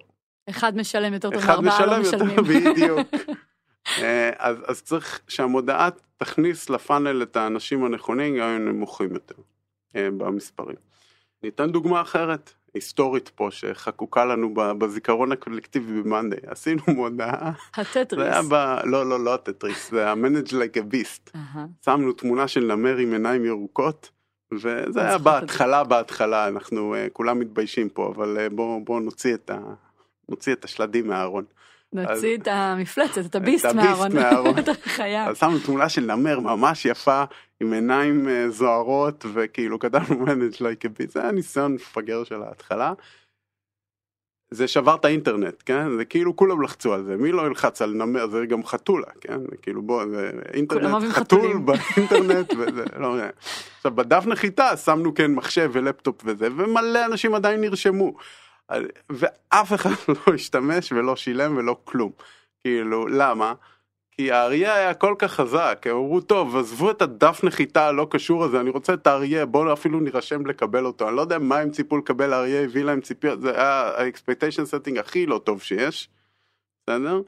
אחד 0.50 0.76
משלם 0.76 1.14
יותר 1.14 1.30
טוב 1.30 1.38
אחד 1.38 1.60
מארבעה 1.60 1.86
לא 1.86 2.00
משלם 2.00 2.20
משלמים. 2.26 2.36
יותר, 2.36 2.72
בדיוק. 2.72 3.08
אה, 4.02 4.30
אז, 4.38 4.56
אז 4.66 4.82
צריך 4.82 5.20
שהמודעה 5.28 5.88
תכניס 6.16 6.70
לפאנל 6.70 7.22
את 7.22 7.36
האנשים 7.36 7.84
הנכונים 7.84 8.36
גם 8.36 8.48
אם 8.48 8.54
הם 8.54 8.68
נמוכים 8.68 9.12
יותר 9.14 9.34
אה, 9.34 9.42
במספרים. 9.94 10.76
ניתן 11.42 11.72
דוגמה 11.72 12.00
אחרת, 12.00 12.52
היסטורית 12.74 13.28
פה, 13.28 13.48
שחקוקה 13.50 14.24
לנו 14.24 14.54
בזיכרון 14.54 15.32
הקולקטיבי 15.32 16.02
במאנדי. 16.02 16.36
עשינו 16.46 16.82
מודעה, 16.96 17.52
זה 17.76 17.82
היה 17.82 18.00
הטטריס. 18.00 18.46
ב... 18.48 18.54
לא, 18.84 19.06
לא, 19.06 19.24
לא 19.24 19.34
הטטריס, 19.34 19.90
זה 19.90 20.10
ה-manage 20.10 20.50
like 20.50 20.76
a 20.76 20.94
beast. 20.94 21.30
אהה. 21.34 21.66
שמנו 21.84 22.12
תמונה 22.12 22.48
של 22.48 22.60
נמר 22.60 22.96
עם 22.96 23.12
עיניים 23.12 23.44
ירוקות, 23.44 24.10
וזה 24.52 25.00
היה 25.00 25.18
בהתחלה, 25.18 25.84
בהתחלה, 25.84 26.48
אנחנו 26.48 26.94
uh, 26.94 27.10
כולם 27.12 27.38
מתביישים 27.38 27.88
פה, 27.88 28.12
אבל 28.16 28.36
uh, 28.36 28.54
בואו 28.54 28.84
בוא 28.84 29.00
נוציא, 29.00 29.36
ה... 29.48 29.58
נוציא 30.28 30.52
את 30.52 30.64
השלדים 30.64 31.06
מהארון. 31.06 31.44
נוציא 31.92 32.36
את 32.36 32.48
המפלצת, 32.48 33.26
את 33.26 33.34
הביסט 33.34 33.64
הביסט 33.64 33.76
מהארון. 33.86 34.14
מהארון. 34.14 34.58
את 34.60 34.68
החיה. 34.68 35.26
אז 35.28 35.38
שמנו 35.38 35.58
תמונה 35.58 35.88
של 35.88 36.14
נמר 36.14 36.40
ממש 36.40 36.84
יפה, 36.84 37.24
עם 37.60 37.72
עיניים 37.72 38.26
uh, 38.26 38.50
זוהרות, 38.50 39.24
וכאילו 39.32 39.78
כתבנו 39.78 40.26
like 40.26 40.84
a 40.84 40.88
beast, 40.88 41.12
זה 41.12 41.22
היה 41.22 41.32
ניסיון 41.32 41.74
מפגר 41.74 42.24
של 42.24 42.42
ההתחלה. 42.42 42.92
זה 44.50 44.68
שבר 44.68 44.94
את 44.94 45.04
האינטרנט, 45.04 45.62
כן? 45.66 45.96
זה 45.96 46.04
כאילו 46.04 46.36
כולם 46.36 46.62
לחצו 46.62 46.94
על 46.94 47.04
זה, 47.04 47.16
מי 47.16 47.32
לא 47.32 47.46
ילחץ 47.46 47.82
על 47.82 47.90
נמר, 47.94 48.28
זה 48.28 48.46
גם 48.46 48.64
חתולה, 48.64 49.06
כן? 49.20 49.40
זה 49.40 49.56
כאילו 49.62 49.82
בוא, 49.82 50.06
זה 50.06 50.30
אינטרנט, 50.52 51.12
חתול. 51.12 51.58
באינטרנט, 51.58 52.54
וזה, 52.58 52.84
לא 52.96 53.06
יודע. 53.06 53.30
עכשיו 53.76 53.92
בדף 53.92 54.26
נחיתה 54.26 54.76
שמנו 54.76 55.14
כן 55.14 55.34
מחשב 55.34 55.70
ולפטופ 55.72 56.22
וזה, 56.24 56.48
ומלא 56.56 57.04
אנשים 57.04 57.34
עדיין 57.34 57.60
נרשמו. 57.60 58.12
ואף 59.10 59.72
אחד 59.72 59.90
לא 60.26 60.34
השתמש 60.34 60.92
ולא 60.92 61.16
שילם 61.16 61.56
ולא 61.56 61.76
כלום. 61.84 62.10
כאילו, 62.64 63.06
למה? 63.06 63.54
כי 64.20 64.32
האריה 64.32 64.74
היה 64.74 64.94
כל 64.94 65.14
כך 65.18 65.32
חזק, 65.32 65.86
הם 65.90 65.96
אמרו 65.96 66.20
טוב 66.20 66.56
עזבו 66.56 66.90
את 66.90 67.02
הדף 67.02 67.44
נחיתה 67.44 67.86
הלא 67.86 68.06
קשור 68.10 68.44
הזה, 68.44 68.60
אני 68.60 68.70
רוצה 68.70 68.94
את 68.94 69.06
האריה, 69.06 69.46
בואו 69.46 69.72
אפילו 69.72 70.00
נירשם 70.00 70.46
לקבל 70.46 70.86
אותו, 70.86 71.08
אני 71.08 71.16
לא 71.16 71.20
יודע 71.20 71.38
מה 71.38 71.58
הם 71.58 71.70
ציפו 71.70 71.96
לקבל, 71.96 72.32
האריה 72.32 72.62
הביא 72.62 72.84
להם 72.84 73.00
ציפיות, 73.00 73.40
זה 73.40 73.50
היה 73.50 73.90
ה-expectation 73.98 74.70
setting 74.70 75.00
הכי 75.00 75.26
לא 75.26 75.40
טוב 75.44 75.62
שיש, 75.62 76.08
בסדר? 76.86 77.20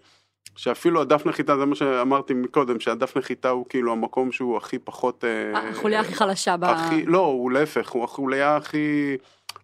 שאפילו 0.57 1.01
הדף 1.01 1.27
נחיתה, 1.27 1.57
זה 1.57 1.67
מה 1.67 1.75
שאמרתי 1.75 2.35
מקודם, 2.35 2.81
שהדף 2.81 3.17
נחיתה 3.17 3.49
הוא 3.49 3.67
כאילו 3.69 3.93
המקום 3.93 4.33
שהוא 4.33 4.57
הכי 4.57 4.79
פחות... 4.79 5.25
אה, 5.25 5.69
החוליה 5.71 6.01
הכי 6.01 6.15
חלשה 6.15 6.57
ב... 6.57 6.65
הכי, 6.65 7.07
לא, 7.07 7.19
הוא 7.19 7.53
להפך, 7.53 7.91
הוא 7.91 8.05
החוליה 8.05 8.57
הכי 8.57 9.17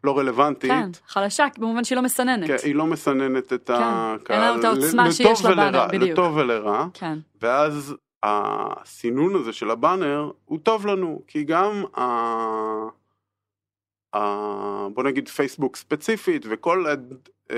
לא 0.07 0.19
רלוונטית. 0.19 0.71
כן, 0.71 0.91
חלשה 1.07 1.47
במובן 1.59 1.85
שהיא 1.85 1.97
לא 1.97 2.03
מסננת. 2.03 2.47
כן, 2.47 2.57
היא 2.63 2.75
לא 2.75 2.87
מסננת 2.87 3.53
את 3.53 3.71
כן, 4.25 4.35
אין 4.35 4.41
לה 4.41 4.51
אותה 4.55 4.69
עוצמה 4.69 5.13
שיש 5.13 5.45
לבאנר, 5.45 5.87
בדיוק. 5.89 6.11
לטוב 6.11 6.37
ולרע, 6.37 6.87
כן. 6.95 7.19
ואז 7.43 7.95
הסינון 8.23 9.35
הזה 9.35 9.53
של 9.53 9.71
הבאנר 9.71 10.31
הוא 10.45 10.59
טוב 10.63 10.87
לנו, 10.87 11.23
כי 11.27 11.45
גם 11.45 11.85
ה... 11.97 12.03
ה... 14.17 14.89
בוא 14.95 15.03
נגיד 15.03 15.29
פייסבוק 15.29 15.77
ספציפית 15.77 16.47
וכל 16.49 16.87
הד... 16.87 17.15
אה, 17.51 17.57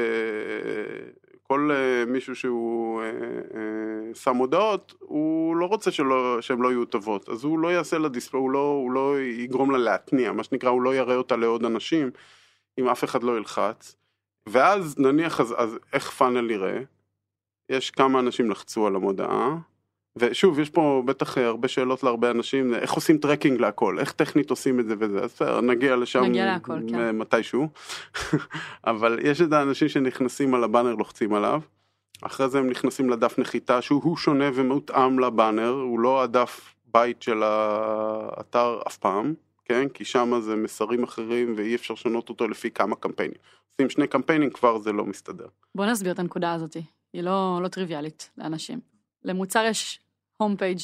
כל 1.49 1.71
uh, 1.71 2.11
מישהו 2.11 2.37
שהוא 2.37 3.03
uh, 3.03 4.19
שם 4.19 4.37
הודעות, 4.37 4.95
הוא 5.01 5.57
לא 5.57 5.67
רוצה 5.67 5.91
שלא, 5.91 6.39
שהן 6.41 6.59
לא 6.59 6.69
יהיו 6.69 6.85
טובות, 6.85 7.29
אז 7.29 7.45
הוא 7.45 7.59
לא 7.59 7.69
יעשה 7.69 7.99
לה 7.99 8.09
דיספלי, 8.09 8.41
הוא 8.41 8.51
לא, 8.51 8.81
הוא 8.83 8.93
לא 8.93 9.21
יגרום 9.21 9.71
לה 9.71 9.79
להתניע, 9.79 10.33
מה 10.33 10.43
שנקרא, 10.43 10.71
הוא 10.71 10.83
לא 10.83 10.95
יראה 10.95 11.17
אותה 11.17 11.37
לעוד 11.37 11.65
אנשים, 11.65 12.11
אם 12.79 12.89
אף 12.89 13.05
אחד 13.05 13.23
לא 13.23 13.37
ילחץ. 13.37 13.97
ואז 14.49 14.99
נניח, 14.99 15.41
אז, 15.41 15.55
אז 15.57 15.79
איך 15.93 16.11
funnel 16.11 16.51
יראה? 16.51 16.81
יש 17.69 17.91
כמה 17.91 18.21
אנשים 18.21 18.51
לחצו 18.51 18.87
על 18.87 18.97
המודעה, 18.97 19.57
ושוב, 20.19 20.59
יש 20.59 20.71
פה 20.71 21.03
בטח 21.07 21.39
הרבה 21.39 21.69
שאלות 21.69 22.03
להרבה 22.03 22.31
אנשים, 22.31 22.75
איך 22.75 22.93
עושים 22.93 23.19
tracking 23.19 23.61
להכל, 23.61 23.99
איך 23.99 24.13
טכנית 24.13 24.51
עושים 24.51 24.81
את 24.81 24.89
זה 24.89 24.95
וזה, 24.99 25.19
אז 25.19 25.33
בסדר, 25.35 25.61
נגיע 25.61 25.97
לשם 25.97 26.23
נגיע 26.23 26.47
להכל, 26.47 26.79
כן. 26.89 27.19
מתישהו, 27.19 27.69
אבל 28.87 29.19
יש 29.23 29.41
את 29.41 29.53
האנשים 29.53 29.89
שנכנסים 29.89 30.55
על 30.55 30.65
הבאנר, 30.65 30.95
לוחצים 30.95 31.35
עליו, 31.35 31.61
אחרי 32.23 32.49
זה 32.49 32.59
הם 32.59 32.71
נכנסים 32.71 33.11
לדף 33.11 33.39
נחיתה 33.39 33.83
שהוא 33.83 34.17
שונה 34.17 34.51
ומותאם 34.55 35.19
לבאנר, 35.19 35.71
הוא 35.71 36.01
לא 36.01 36.23
הדף 36.23 36.75
בית 36.87 37.23
של 37.23 37.43
האתר 37.43 38.79
אף 38.87 38.97
פעם, 38.97 39.35
כן? 39.69 39.89
כי 39.89 40.05
שם 40.05 40.41
זה 40.41 40.57
מסרים 40.57 41.03
אחרים 41.03 41.55
ואי 41.57 41.75
אפשר 41.75 41.95
לשנות 41.95 42.29
אותו 42.29 42.49
לפי 42.49 42.71
כמה 42.71 42.97
קמפיינים. 42.97 43.39
עושים 43.71 43.91
שני 43.91 44.07
קמפיינים 44.07 44.51
כבר 44.51 44.79
זה 44.79 44.93
לא 44.93 45.05
מסתדר. 45.05 45.47
בוא 45.75 45.87
נסביר 45.87 46.13
את 46.13 46.19
הנקודה 46.19 46.53
הזאת, 46.53 46.77
היא 47.13 47.23
לא, 47.23 47.61
לא 47.63 47.69
טריוויאלית 47.69 48.31
לאנשים. 48.39 48.81
למוצר 49.25 49.65
יש 49.71 50.01
home 50.37 50.57
page. 50.57 50.79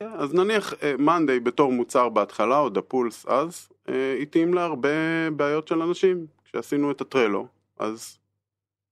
כן, 0.00 0.10
אז 0.12 0.34
נניח 0.34 0.74
monday 0.98 1.40
בתור 1.40 1.72
מוצר 1.72 2.08
בהתחלה, 2.08 2.58
או 2.58 2.68
daPulse 2.68 3.26
אז, 3.26 3.68
אה, 3.88 4.18
התאים 4.22 4.54
להרבה 4.54 5.30
בעיות 5.36 5.68
של 5.68 5.82
אנשים. 5.82 6.26
כשעשינו 6.44 6.90
את 6.90 7.00
ה 7.00 7.06
Trello, 7.06 7.46
אז 7.78 8.18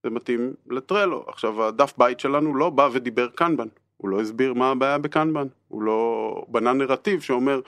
זה 0.03 0.09
מתאים 0.09 0.53
ל 0.69 0.76
Trello. 0.76 1.25
עכשיו 1.27 1.63
הדף 1.63 1.93
בית 1.97 2.19
שלנו 2.19 2.55
לא 2.55 2.69
בא 2.69 2.89
ודיבר 2.91 3.27
Kanban, 3.27 3.67
הוא 3.97 4.09
לא 4.09 4.21
הסביר 4.21 4.53
מה 4.53 4.71
הבעיה 4.71 4.97
ב 4.97 5.03
Kanban, 5.03 5.47
הוא 5.67 5.81
לא 5.81 6.45
בנה 6.47 6.73
נרטיב 6.73 7.21
שאומר 7.21 7.61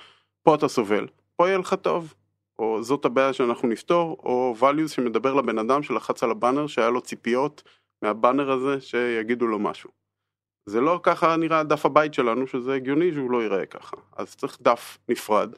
פה 0.43 0.55
אתה 0.55 0.67
סובל, 0.67 1.07
פה 1.37 1.47
יהיה 1.47 1.57
לך 1.57 1.73
טוב, 1.73 2.13
או 2.59 2.83
זאת 2.83 3.05
הבעיה 3.05 3.33
שאנחנו 3.33 3.67
נפתור, 3.67 4.17
או 4.23 4.55
values 4.59 4.87
שמדבר 4.87 5.33
לבן 5.33 5.57
אדם 5.57 5.83
שלחץ 5.83 6.23
על 6.23 6.31
הבאנר 6.31 6.67
שהיה 6.67 6.89
לו 6.89 7.01
ציפיות 7.01 7.63
מהבאנר 8.01 8.51
הזה 8.51 8.81
שיגידו 8.81 9.47
לו 9.47 9.59
משהו. 9.59 9.89
זה 10.65 10.81
לא 10.81 10.99
ככה 11.03 11.35
נראה 11.35 11.63
דף 11.63 11.85
הבית 11.85 12.13
שלנו, 12.13 12.47
שזה 12.47 12.73
הגיוני 12.73 13.11
שהוא 13.13 13.31
לא 13.31 13.41
ייראה 13.41 13.65
ככה. 13.65 13.97
אז 14.17 14.35
צריך 14.35 14.57
דף 14.61 14.97
נפרד, 15.09 15.55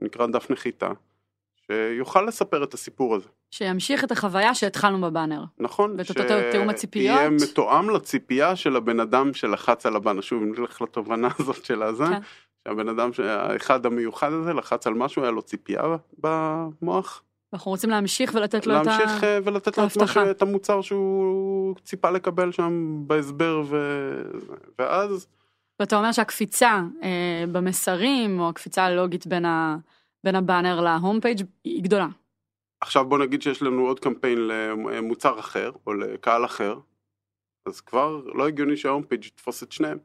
נקרא 0.00 0.26
דף 0.26 0.50
נחיתה, 0.50 0.90
שיוכל 1.66 2.22
לספר 2.22 2.64
את 2.64 2.74
הסיפור 2.74 3.14
הזה. 3.14 3.28
שימשיך 3.50 4.04
את 4.04 4.10
החוויה 4.10 4.54
שהתחלנו 4.54 5.00
בבאנר. 5.00 5.44
נכון. 5.58 5.94
ואת 5.98 6.10
אותו 6.10 6.22
תיאום 6.52 6.68
הציפיות. 6.68 7.16
שיהיה 7.16 7.30
מתואם 7.30 7.90
לציפייה 7.90 8.56
של 8.56 8.76
הבן 8.76 9.00
אדם 9.00 9.34
שלחץ 9.34 9.86
על 9.86 9.96
הבאנר. 9.96 10.20
שוב, 10.20 10.42
נלך 10.42 10.82
לתובנה 10.82 11.28
הזאת 11.38 11.64
של 11.64 11.82
הזה. 11.82 12.04
כן. 12.06 12.20
שהבן 12.64 12.88
אדם, 12.88 13.10
האחד 13.24 13.86
המיוחד 13.86 14.32
הזה, 14.32 14.52
לחץ 14.52 14.86
על 14.86 14.94
משהו, 14.94 15.22
היה 15.22 15.30
לו 15.30 15.42
ציפייה 15.42 15.82
במוח. 16.18 17.22
אנחנו 17.52 17.70
רוצים 17.70 17.90
להמשיך 17.90 18.34
ולתת 18.34 18.66
לו 18.66 18.72
להמשיך 18.72 18.94
את 18.94 18.98
ההבטחה. 18.98 19.26
להמשיך 19.26 19.46
ולתת 19.46 19.78
לו 19.78 19.84
את, 19.84 20.30
את 20.30 20.42
המוצר 20.42 20.80
שהוא 20.80 21.74
ציפה 21.84 22.10
לקבל 22.10 22.52
שם 22.52 23.02
בהסבר 23.06 23.62
ו... 23.66 23.76
ואז... 24.78 25.26
ואתה 25.80 25.96
אומר 25.96 26.12
שהקפיצה 26.12 26.80
אה, 27.02 27.44
במסרים, 27.52 28.40
או 28.40 28.48
הקפיצה 28.48 28.84
הלוגית 28.84 29.26
בין, 29.26 29.44
ה... 29.44 29.76
בין 30.24 30.34
הבאנר 30.34 30.80
להום 30.80 31.20
פייג' 31.20 31.42
היא 31.64 31.82
גדולה. 31.82 32.08
עכשיו 32.80 33.04
בוא 33.04 33.18
נגיד 33.18 33.42
שיש 33.42 33.62
לנו 33.62 33.86
עוד 33.86 34.00
קמפיין 34.00 34.38
למוצר 34.38 35.38
אחר, 35.40 35.70
או 35.86 35.94
לקהל 35.94 36.44
אחר, 36.44 36.78
אז 37.66 37.80
כבר 37.80 38.22
לא 38.34 38.48
הגיוני 38.48 38.76
שה 38.76 38.87
home 38.87 39.02
page 39.02 39.24
יתפוס 39.24 39.62
את 39.62 39.72
שניהם. 39.72 39.98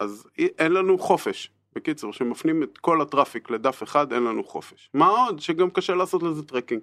אז 0.00 0.26
אין 0.58 0.72
לנו 0.72 0.98
חופש. 0.98 1.50
בקיצור, 1.76 2.12
שמפנים 2.12 2.62
את 2.62 2.78
כל 2.78 3.00
ה 3.00 3.06
traffic 3.06 3.50
לדף 3.50 3.82
אחד, 3.82 4.12
אין 4.12 4.22
לנו 4.22 4.44
חופש. 4.44 4.90
מה 4.94 5.08
עוד? 5.08 5.40
שגם 5.40 5.70
קשה 5.70 5.94
לעשות 5.94 6.22
לזה 6.22 6.42
tracking. 6.42 6.80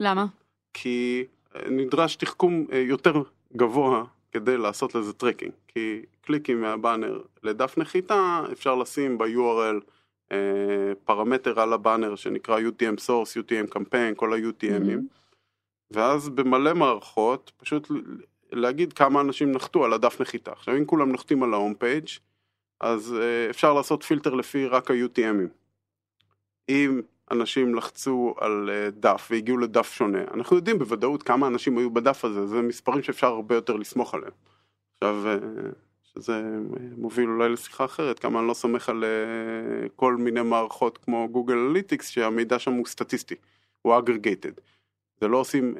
למה? 0.00 0.26
כי 0.74 1.24
אה, 1.56 1.70
נדרש 1.70 2.16
תחכום 2.16 2.66
אה, 2.72 2.78
יותר 2.78 3.22
גבוה 3.56 4.04
כדי 4.32 4.56
לעשות 4.56 4.94
לזה 4.94 5.12
tracking. 5.12 5.52
כי 5.68 6.02
קליקים 6.20 6.60
מהבאנר 6.60 7.20
לדף 7.42 7.78
נחיתה, 7.78 8.44
אפשר 8.52 8.74
לשים 8.74 9.18
ב-URL 9.18 9.80
אה, 10.32 10.92
פרמטר 11.04 11.60
על 11.60 11.72
הבאנר 11.72 12.16
שנקרא 12.16 12.60
UTM 12.60 13.00
Source, 13.06 13.42
UTM 13.42 13.74
Campaign, 13.74 14.14
כל 14.16 14.34
ה-UTM 14.34 14.74
ים. 14.74 14.98
Mm-hmm. 14.98 15.90
ואז 15.90 16.28
במלא 16.28 16.74
מערכות, 16.74 17.52
פשוט 17.56 17.88
להגיד 18.52 18.92
כמה 18.92 19.20
אנשים 19.20 19.52
נחתו 19.52 19.84
על 19.84 19.92
הדף 19.92 20.20
נחיתה. 20.20 20.52
עכשיו 20.52 20.76
אם 20.76 20.84
כולם 20.84 21.12
נוחתים 21.12 21.42
על 21.42 21.54
ה 21.54 21.58
home 21.58 21.74
page, 21.74 22.08
אז 22.80 23.14
uh, 23.18 23.50
אפשר 23.50 23.72
לעשות 23.72 24.02
פילטר 24.02 24.34
לפי 24.34 24.66
רק 24.66 24.90
ה-UTMים. 24.90 25.48
אם 26.68 27.00
אנשים 27.30 27.74
לחצו 27.74 28.34
על 28.38 28.70
uh, 28.70 28.90
דף 28.90 29.28
והגיעו 29.30 29.58
לדף 29.58 29.92
שונה, 29.92 30.24
אנחנו 30.34 30.56
יודעים 30.56 30.78
בוודאות 30.78 31.22
כמה 31.22 31.46
אנשים 31.46 31.78
היו 31.78 31.90
בדף 31.90 32.24
הזה, 32.24 32.46
זה 32.46 32.62
מספרים 32.62 33.02
שאפשר 33.02 33.26
הרבה 33.26 33.54
יותר 33.54 33.76
לסמוך 33.76 34.14
עליהם. 34.14 34.32
עכשיו, 34.94 35.24
uh, 35.24 35.74
שזה 36.02 36.42
מוביל 36.96 37.28
אולי 37.28 37.48
לשיחה 37.48 37.84
אחרת, 37.84 38.18
כמה 38.18 38.40
אני 38.40 38.48
לא 38.48 38.54
סומך 38.54 38.88
על 38.88 39.04
כל 39.96 40.16
מיני 40.16 40.42
מערכות 40.42 40.98
כמו 40.98 41.28
Google 41.28 41.58
Analytics, 41.70 42.08
שהמידע 42.08 42.58
שם 42.58 42.72
הוא 42.72 42.86
סטטיסטי, 42.86 43.34
הוא 43.82 43.98
אגרגייטד. 43.98 44.52
זה 45.20 45.28
לא 45.28 45.36
עושים 45.36 45.74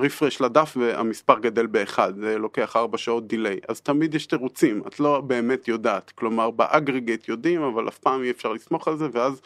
רפרש 0.00 0.40
uh, 0.40 0.44
לדף 0.44 0.76
והמספר 0.80 1.38
גדל 1.38 1.66
באחד, 1.66 2.12
זה 2.16 2.38
לוקח 2.38 2.76
ארבע 2.76 2.98
שעות 2.98 3.26
דיליי, 3.26 3.60
אז 3.68 3.80
תמיד 3.80 4.14
יש 4.14 4.26
תירוצים, 4.26 4.82
את 4.86 5.00
לא 5.00 5.20
באמת 5.20 5.68
יודעת, 5.68 6.10
כלומר 6.10 6.50
באגרגייט 6.50 7.28
יודעים, 7.28 7.62
אבל 7.62 7.88
אף 7.88 7.98
פעם 7.98 8.22
אי 8.22 8.30
אפשר 8.30 8.52
לסמוך 8.52 8.88
על 8.88 8.96
זה, 8.96 9.08
ואז 9.12 9.40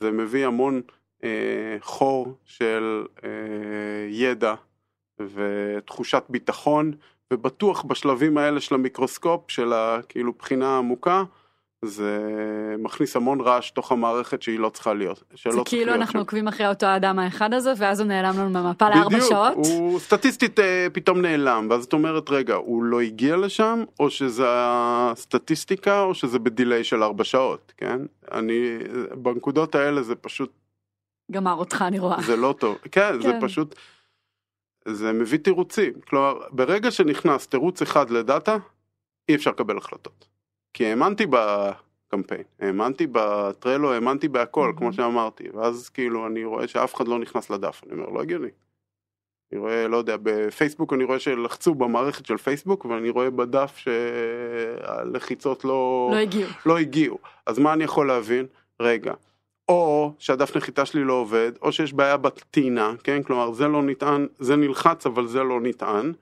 זה 0.00 0.10
מביא 0.10 0.46
המון 0.46 0.80
uh, 1.20 1.24
חור 1.80 2.34
של 2.44 3.04
uh, 3.16 3.22
ידע 4.08 4.54
ותחושת 5.20 6.22
ביטחון, 6.28 6.92
ובטוח 7.32 7.82
בשלבים 7.82 8.38
האלה 8.38 8.60
של 8.60 8.74
המיקרוסקופ, 8.74 9.50
של 9.50 9.72
הכאילו 9.72 10.32
בחינה 10.32 10.78
עמוקה, 10.78 11.24
זה 11.84 12.18
מכניס 12.78 13.16
המון 13.16 13.40
רעש 13.40 13.70
תוך 13.70 13.92
המערכת 13.92 14.42
שהיא 14.42 14.58
לא 14.58 14.68
צריכה 14.68 14.94
להיות. 14.94 15.22
זה 15.52 15.60
כאילו 15.64 15.94
אנחנו 15.94 16.20
עוקבים 16.20 16.48
אחרי 16.48 16.68
אותו 16.68 16.86
האדם 16.86 17.18
האחד 17.18 17.54
הזה 17.54 17.72
ואז 17.76 18.00
הוא 18.00 18.08
נעלם 18.08 18.38
לנו 18.38 18.50
מהמפה 18.50 18.88
לארבע 18.88 19.20
שעות. 19.20 19.52
בדיוק, 19.58 19.66
הוא 19.66 20.00
סטטיסטית 20.00 20.58
אה, 20.58 20.86
פתאום 20.92 21.20
נעלם 21.20 21.66
ואז 21.70 21.84
את 21.84 21.92
אומרת 21.92 22.30
רגע 22.30 22.54
הוא 22.54 22.82
לא 22.82 23.00
הגיע 23.00 23.36
לשם 23.36 23.84
או 24.00 24.10
שזה 24.10 24.44
הסטטיסטיקה 24.48 26.02
או 26.02 26.14
שזה 26.14 26.38
בדיליי 26.38 26.84
של 26.84 27.02
ארבע 27.02 27.24
שעות, 27.24 27.72
כן? 27.76 28.00
אני, 28.32 28.78
בנקודות 29.14 29.74
האלה 29.74 30.02
זה 30.02 30.14
פשוט... 30.14 30.52
גמר 31.30 31.54
אותך 31.54 31.84
אני 31.86 31.98
רואה. 31.98 32.22
זה 32.22 32.36
לא 32.36 32.54
טוב, 32.58 32.78
כן, 32.92 33.12
כן. 33.12 33.20
זה 33.22 33.32
פשוט, 33.40 33.74
זה 34.88 35.12
מביא 35.12 35.38
תירוצים, 35.38 35.92
כלומר 36.08 36.34
ברגע 36.50 36.90
שנכנס 36.90 37.46
תירוץ 37.46 37.82
אחד 37.82 38.10
לדאטה 38.10 38.56
אי 39.28 39.34
אפשר 39.34 39.50
לקבל 39.50 39.78
החלטות. 39.78 40.27
כי 40.74 40.86
האמנתי 40.86 41.26
בקמפיין, 41.30 42.42
האמנתי 42.60 43.06
בטרלו, 43.12 43.92
האמנתי 43.92 44.28
בהכל, 44.28 44.72
כמו 44.76 44.92
שאמרתי, 44.92 45.44
ואז 45.54 45.88
כאילו 45.88 46.26
אני 46.26 46.44
רואה 46.44 46.68
שאף 46.68 46.94
אחד 46.94 47.08
לא 47.08 47.18
נכנס 47.18 47.50
לדף, 47.50 47.82
אני 47.86 47.92
אומר, 47.92 48.08
לא 48.08 48.22
הגיוני. 48.22 48.48
אני 49.52 49.60
רואה, 49.60 49.88
לא 49.88 49.96
יודע, 49.96 50.16
בפייסבוק 50.22 50.92
אני 50.92 51.04
רואה 51.04 51.18
שלחצו 51.18 51.74
במערכת 51.74 52.26
של 52.26 52.36
פייסבוק, 52.36 52.84
ואני 52.84 53.10
רואה 53.10 53.30
בדף 53.30 53.76
שהלחיצות 53.76 55.64
לא... 55.64 56.08
לא 56.12 56.16
הגיעו. 56.16 56.50
לא 56.66 56.78
הגיעו. 56.78 57.18
אז 57.46 57.58
מה 57.58 57.72
אני 57.72 57.84
יכול 57.84 58.08
להבין? 58.08 58.46
רגע. 58.80 59.12
או 59.68 60.12
שהדף 60.18 60.56
נחיתה 60.56 60.86
שלי 60.86 61.04
לא 61.04 61.12
עובד, 61.12 61.52
או 61.62 61.72
שיש 61.72 61.92
בעיה 61.92 62.16
בטעינה, 62.16 62.92
כן? 63.04 63.22
כלומר, 63.22 63.52
זה 63.52 63.68
לא 63.68 63.82
נטען, 63.82 64.26
זה 64.38 64.56
נלחץ 64.56 65.06
אבל 65.06 65.26
זה 65.26 65.42
לא 65.42 65.60
נטען. 65.60 66.12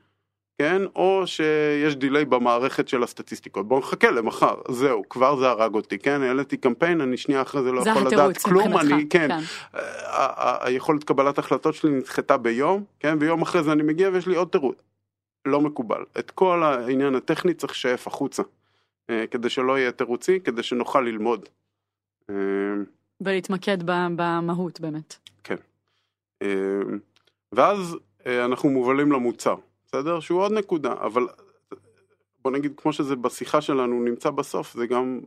כן? 0.58 0.82
או 0.96 1.22
שיש 1.26 1.96
דיליי 1.96 2.24
במערכת 2.24 2.88
של 2.88 3.02
הסטטיסטיקות. 3.02 3.68
בואו 3.68 3.80
נחכה 3.80 4.10
למחר, 4.10 4.54
זהו, 4.68 5.08
כבר 5.08 5.36
זה 5.36 5.48
הרג 5.48 5.74
אותי, 5.74 5.98
כן? 5.98 6.22
העליתי 6.22 6.56
קמפיין, 6.56 7.00
אני 7.00 7.16
שנייה 7.16 7.42
אחרי 7.42 7.62
זה 7.62 7.72
לא 7.72 7.82
זה 7.82 7.90
יכול 7.90 8.06
לדעת 8.06 8.38
כלום, 8.38 8.78
אני, 8.78 9.08
כן, 9.08 9.28
כן. 9.28 9.38
היכולת 10.60 11.04
קבלת 11.04 11.38
החלטות 11.38 11.74
שלי 11.74 11.90
נדחתה 11.90 12.36
ביום, 12.36 12.84
כן? 13.00 13.16
ויום 13.20 13.42
אחרי 13.42 13.62
זה 13.62 13.72
אני 13.72 13.82
מגיע 13.82 14.10
ויש 14.12 14.26
לי 14.26 14.36
עוד 14.36 14.48
תירוץ. 14.48 14.82
לא 15.46 15.60
מקובל. 15.60 16.04
את 16.18 16.30
כל 16.30 16.62
העניין 16.62 17.14
הטכני 17.14 17.54
צריך 17.54 17.72
לשאף 17.72 18.06
החוצה, 18.06 18.42
אה, 19.10 19.26
כדי 19.30 19.50
שלא 19.50 19.78
יהיה 19.78 19.92
תירוצי, 19.92 20.40
כדי 20.40 20.62
שנוכל 20.62 21.00
ללמוד. 21.00 21.48
אה, 22.30 22.34
ולהתמקד 23.20 23.78
במהות 23.86 24.80
באמת. 24.80 25.16
כן. 25.44 25.56
אה, 26.42 26.48
ואז 27.52 27.96
אנחנו 28.26 28.70
מובלים 28.70 29.12
למוצר. 29.12 29.54
בסדר? 29.96 30.20
שהוא 30.20 30.40
עוד 30.40 30.52
נקודה, 30.52 30.92
אבל 30.92 31.26
בוא 32.42 32.50
נגיד 32.50 32.72
כמו 32.76 32.92
שזה 32.92 33.16
בשיחה 33.16 33.60
שלנו 33.60 34.02
נמצא 34.02 34.30
בסוף, 34.30 34.74
זה 34.74 34.86
גם 34.86 35.20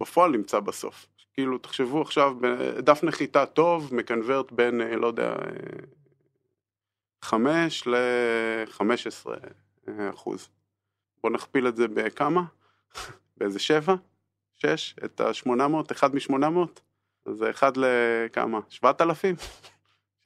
בפועל 0.00 0.30
נמצא 0.30 0.60
בסוף. 0.60 1.06
כאילו 1.34 1.58
תחשבו 1.58 2.02
עכשיו, 2.02 2.36
דף 2.78 3.04
נחיתה 3.04 3.46
טוב 3.46 3.94
מקנברט 3.94 4.52
בין, 4.52 4.80
אה, 4.80 4.96
לא 4.96 5.06
יודע, 5.06 5.34
5 7.22 7.86
ל-15 7.86 9.30
אה, 9.88 10.10
אחוז. 10.10 10.48
בוא 11.22 11.30
נכפיל 11.30 11.68
את 11.68 11.76
זה 11.76 11.88
בכמה? 11.88 12.42
באיזה 13.36 13.58
שבע? 13.58 13.94
שש? 14.54 14.94
את 15.04 15.20
ה-800? 15.20 15.92
אחד 15.92 16.14
מ-800? 16.14 16.80
אז 17.26 17.36
זה 17.36 17.50
אחד 17.50 17.72
לכמה? 17.76 18.60
7,000? 18.68 19.36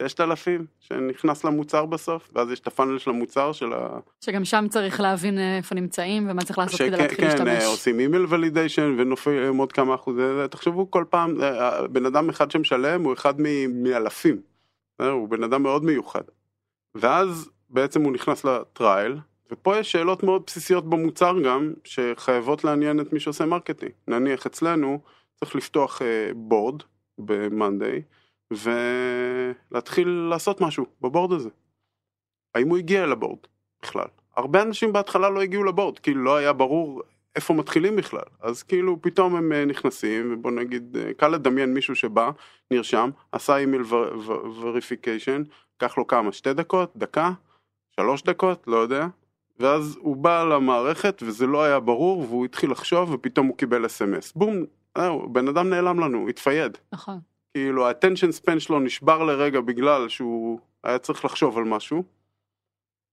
6,000 0.03 0.67
שנכנס 0.81 1.45
למוצר 1.45 1.87
בסוף, 1.87 2.31
ואז 2.35 2.51
יש 2.51 2.61
את 2.61 2.67
ה 2.67 2.71
funnel 2.71 2.99
של 2.99 3.11
המוצר 3.11 3.53
של 3.53 3.73
ה... 3.73 3.99
שגם 4.21 4.45
שם 4.45 4.67
צריך 4.71 5.01
להבין 5.01 5.39
אה, 5.39 5.57
איפה 5.57 5.75
נמצאים 5.75 6.31
ומה 6.31 6.45
צריך 6.45 6.59
לעשות 6.59 6.79
שכן, 6.79 6.87
כדי 6.87 6.97
להתחיל 6.97 7.19
כן, 7.19 7.25
להשתמש. 7.25 7.63
אה, 7.63 7.67
עושים 7.67 8.01
email 8.01 8.27
validation 8.29 8.95
ונופלים 8.99 9.57
עוד 9.57 9.73
כמה 9.73 9.95
אחוזי, 9.95 10.21
זה, 10.21 10.49
תחשבו 10.49 10.91
כל 10.91 11.05
פעם, 11.11 11.43
אה, 11.43 11.89
בן 11.89 12.07
אדם 12.07 12.29
אחד 12.29 12.51
שמשלם 12.51 13.05
הוא 13.05 13.13
אחד 13.13 13.35
מ- 13.41 13.83
מאלפים? 13.83 14.41
הוא 14.99 15.29
בן 15.29 15.43
אדם 15.43 15.63
מאוד 15.63 15.85
מיוחד. 15.85 16.23
ואז 16.95 17.51
בעצם 17.71 18.03
הוא 18.03 18.13
נכנס 18.13 18.45
ל 18.45 18.55
trial, 18.55 19.17
ופה 19.53 19.77
יש 19.77 19.93
שאלות 19.93 20.23
מאוד 20.23 20.43
בסיסיות 20.47 20.91
במוצר 20.91 21.35
גם, 21.45 21.73
שחייבות 21.85 22.65
לעניין 22.65 23.01
את 23.01 23.13
מי 23.13 23.21
שעושה 23.21 23.47
marketing. 23.47 23.93
נניח 24.09 24.47
אצלנו 24.47 25.01
צריך 25.35 25.57
לפתוח 25.57 26.03
board 26.35 26.83
ב-Monday, 27.19 28.01
ולהתחיל 28.63 30.09
לעשות 30.09 30.61
משהו 30.61 30.87
ב 31.01 31.06
board 31.06 31.33
הזה. 31.33 31.51
האם 32.55 32.69
הוא 32.69 32.79
הגיע 32.79 33.07
ל 33.07 33.12
board 33.12 33.39
בכלל? 33.83 34.07
הרבה 34.37 34.63
אנשים 34.63 34.93
בהתחלה 34.93 35.31
לא 35.31 35.43
הגיעו 35.43 35.65
ל 35.65 35.70
board, 35.70 35.99
כאילו 35.99 36.25
לא 36.25 36.37
היה 36.37 36.53
ברור 36.53 37.03
איפה 37.37 37.55
מתחילים 37.55 37.97
בכלל. 37.97 38.25
אז 38.41 38.63
כאילו 38.63 39.03
פתאום 39.03 39.37
הם 39.37 39.53
אה, 39.53 39.65
נכנסים, 39.65 40.33
ובוא 40.33 40.51
נגיד, 40.51 40.97
אה, 40.97 41.15
קל 41.15 41.29
לדמיין 41.29 41.75
מישהו 41.75 41.97
שבא, 41.97 42.31
נרשם, 42.71 43.11
עשה 43.33 43.57
email 43.57 43.83
verification, 44.61 45.43
קח 45.77 45.99
לו 45.99 46.07
כמה, 46.07 46.33
שתי 46.33 46.53
דקות, 46.53 46.93
דקה, 46.97 47.33
שלוש 47.97 48.23
דקות, 48.23 48.65
לא 48.67 48.77
יודע. 48.77 49.07
ואז 49.59 49.99
הוא 50.01 50.17
בא 50.17 50.45
למערכת 50.45 51.23
וזה 51.27 51.47
לא 51.47 51.63
היה 51.63 51.81
ברור 51.81 52.21
והוא 52.21 52.45
התחיל 52.45 52.71
לחשוב 52.71 53.11
ופתאום 53.11 53.47
הוא 53.47 53.57
קיבל 53.57 53.87
אס.אם.אס. 53.87 54.33
בום, 54.33 54.65
בן 55.33 55.49
אדם 55.49 55.71
נעלם 55.71 56.01
לנו, 56.01 56.29
התפייד. 56.29 56.79
נכון. 56.93 57.19
כאילו 57.55 57.87
ה-attention 57.87 58.43
span 58.43 58.61
שלו 58.61 58.81
נשבר 58.81 59.23
לרגע 59.23 59.61
בגלל 59.61 60.09
שהוא 60.09 60.59
היה 60.85 60.99
צריך 60.99 61.25
לחשוב 61.25 61.59
על 61.59 61.65
משהו 61.65 62.05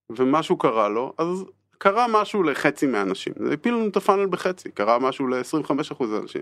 ומשהו 0.10 0.58
קרה 0.58 0.90
לו, 0.90 1.14
אז 1.18 1.46
קרה 1.78 2.06
משהו 2.10 2.44
לחצי 2.44 2.88
מהאנשים, 2.88 3.34
זה 3.48 3.54
הפיל 3.54 3.74
לנו 3.74 3.88
את 3.88 3.98
הפאנל 3.98 4.26
בחצי, 4.26 4.72
קרה 4.72 5.00
משהו 5.00 5.28
ל-25% 5.28 6.04
אנשים, 6.22 6.42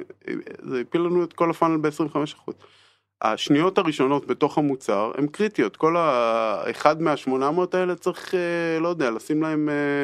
זה 0.64 0.82
הפיל 0.82 1.02
לנו 1.02 1.24
את 1.24 1.34
כל 1.34 1.50
הפאנל 1.50 1.78
ב-25%. 1.78 2.52
השניות 3.22 3.78
הראשונות 3.78 4.28
בתוך 4.28 4.58
המוצר 4.58 5.12
הן 5.18 5.28
קריטיות, 5.28 5.78
כל 5.78 5.98
האחד 5.98 7.02
מהשמונה 7.02 7.52
מאות 7.52 7.76
האלה 7.76 7.96
צריך, 7.96 8.36
אה, 8.36 8.80
לא 8.80 8.88
יודע, 8.88 9.12
לשים 9.12 9.42
להם, 9.42 9.70
אה, 9.70 10.04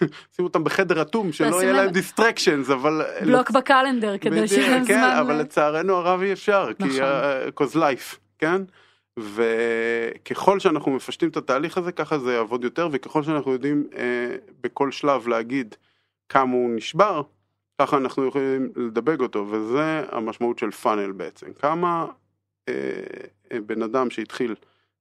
לשים 0.32 0.44
אותם 0.44 0.64
בחדר 0.64 1.02
אטום, 1.02 1.32
שלא 1.32 1.62
יהיה 1.62 1.72
להם 1.72 1.90
distraction, 1.90 2.62
אבל... 2.72 3.02
בלוק 3.24 3.50
ב 3.50 3.58
calendar 3.58 4.18
כדי 4.18 4.30
בדיוק, 4.30 4.46
שיהיה 4.46 4.70
להם 4.70 4.84
כן, 4.84 4.94
זמן. 4.94 5.16
אבל 5.20 5.34
ל- 5.34 5.40
לצערנו 5.40 5.94
הרב 5.94 6.22
אי 6.22 6.32
אפשר, 6.32 6.68
כי 6.78 6.84
נכון. 6.84 7.02
ה- 7.02 7.48
cause 7.60 7.74
life, 7.76 8.16
כן? 8.38 8.62
וככל 9.18 10.60
שאנחנו 10.60 10.92
מפשטים 10.92 11.28
את 11.28 11.36
התהליך 11.36 11.78
הזה, 11.78 11.92
ככה 11.92 12.18
זה 12.18 12.34
יעבוד 12.34 12.64
יותר, 12.64 12.88
וככל 12.92 13.22
שאנחנו 13.22 13.52
יודעים 13.52 13.86
אה, 13.96 14.36
בכל 14.60 14.90
שלב 14.90 15.28
להגיד 15.28 15.74
כמה 16.28 16.52
הוא 16.52 16.70
נשבר, 16.76 17.22
ככה 17.80 17.96
אנחנו 17.96 18.26
יכולים 18.26 18.72
לדבג 18.76 19.20
אותו, 19.20 19.46
וזה 19.50 20.02
המשמעות 20.12 20.58
של 20.58 20.70
funnel 20.70 21.12
בעצם. 21.12 21.46
כמה 21.52 21.88
אה, 21.88 22.02
אה, 22.02 22.25
בן 23.66 23.82
אדם 23.82 24.10
שהתחיל 24.10 24.54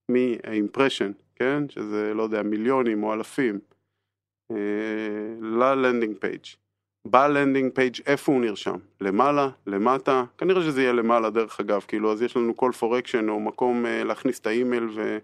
מה 0.10 0.26
impression, 0.26 1.12
כן? 1.36 1.70
שזה, 1.70 2.14
לא 2.14 2.24
יודע, 2.24 2.44
מיליונים 2.44 3.04
או 3.04 3.14
אלפים, 3.14 3.60
אה, 4.52 4.58
ל 5.42 5.51
landing 5.51 6.18
page. 6.18 6.46
ב 7.08 7.16
landing 7.16 7.72
page 7.74 7.96
איפה 8.06 8.32
הוא 8.32 8.42
נרשם? 8.42 8.76
למעלה? 9.02 9.50
למטה? 9.68 10.24
כנראה 10.38 10.64
שזה 10.64 10.82
יהיה 10.82 10.94
למעלה 10.94 11.30
דרך 11.30 11.60
אגב, 11.60 11.86
כאילו 11.88 12.12
אז 12.12 12.22
יש 12.22 12.38
לנו 12.38 12.54
call 12.60 12.74
for 12.80 13.04
action 13.04 13.30
או 13.30 13.40
מקום 13.40 13.86
אה, 13.86 14.04
להכניס 14.04 14.40
את 14.40 14.48
האימייל 14.48 14.88
ו... 14.96 15.18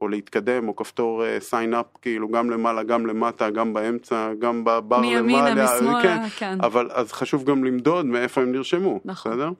או 0.00 0.08
להתקדם 0.08 0.68
או 0.68 0.76
כפתור 0.76 1.24
אה, 1.24 1.38
sign 1.50 1.72
up 1.72 1.98
כאילו 2.02 2.28
גם 2.28 2.50
למעלה 2.50 2.82
גם 2.82 3.06
למטה 3.06 3.50
גם 3.50 3.72
באמצע 3.72 4.32
גם 4.38 4.64
בבר 4.64 5.00
מימינה, 5.00 5.50
למעלה, 5.50 5.68
כן, 5.68 5.76
משמאלה, 5.76 6.30
כן. 6.30 6.60
אבל 6.60 6.90
אז 6.92 7.12
חשוב 7.12 7.44
גם 7.44 7.64
למדוד 7.64 8.06
מאיפה 8.06 8.40
הם 8.40 8.52
נרשמו, 8.52 9.00
נכון. 9.04 9.32
בסדר? 9.32 9.50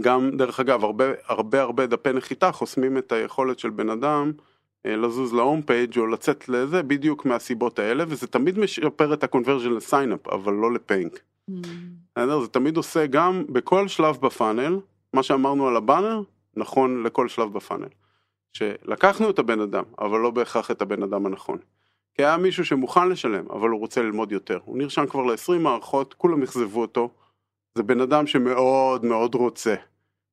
גם 0.00 0.30
דרך 0.30 0.60
אגב 0.60 0.84
הרבה 0.84 1.04
הרבה 1.26 1.62
הרבה 1.62 1.86
דפי 1.86 2.12
נחיתה 2.12 2.52
חוסמים 2.52 2.98
את 2.98 3.12
היכולת 3.12 3.58
של 3.58 3.70
בן 3.70 3.90
אדם 3.90 4.32
אה, 4.86 4.96
לזוז 4.96 5.34
ל 5.34 5.40
home 5.40 5.62
page 5.62 5.98
או 5.98 6.06
לצאת 6.06 6.48
לזה 6.48 6.82
בדיוק 6.82 7.24
מהסיבות 7.24 7.78
האלה 7.78 8.04
וזה 8.08 8.26
תמיד 8.26 8.58
משפר 8.58 9.14
את 9.14 9.24
ה 9.24 9.28
conversion 9.28 9.72
ל 9.72 9.80
sign 9.80 10.12
up 10.12 10.28
אבל 10.28 10.52
לא 10.52 10.72
ל 10.72 10.78
paying. 10.78 11.20
Mm. 11.50 11.52
בסדר? 12.16 12.40
זה 12.40 12.48
תמיד 12.48 12.76
עושה 12.76 13.06
גם 13.06 13.44
בכל 13.48 13.88
שלב 13.88 14.16
ב 14.20 14.28
funnel, 14.28 14.80
מה 15.12 15.22
שאמרנו 15.22 15.68
על 15.68 15.76
הבאנר, 15.76 16.22
נכון 16.56 17.02
לכל 17.02 17.28
שלב 17.28 17.52
ב 17.52 17.57
funnel. 17.57 17.88
שלקחנו 18.52 19.30
את 19.30 19.38
הבן 19.38 19.60
אדם, 19.60 19.84
אבל 19.98 20.20
לא 20.20 20.30
בהכרח 20.30 20.70
את 20.70 20.82
הבן 20.82 21.02
אדם 21.02 21.26
הנכון. 21.26 21.58
כי 22.14 22.24
היה 22.24 22.36
מישהו 22.36 22.64
שמוכן 22.64 23.08
לשלם, 23.08 23.44
אבל 23.50 23.68
הוא 23.68 23.80
רוצה 23.80 24.02
ללמוד 24.02 24.32
יותר. 24.32 24.58
הוא 24.64 24.78
נרשם 24.78 25.06
כבר 25.06 25.22
ל-20 25.22 25.58
מערכות, 25.58 26.14
כולם 26.14 26.42
אכזבו 26.42 26.80
אותו. 26.80 27.08
זה 27.74 27.82
בן 27.82 28.00
אדם 28.00 28.26
שמאוד 28.26 29.04
מאוד 29.04 29.34
רוצה, 29.34 29.74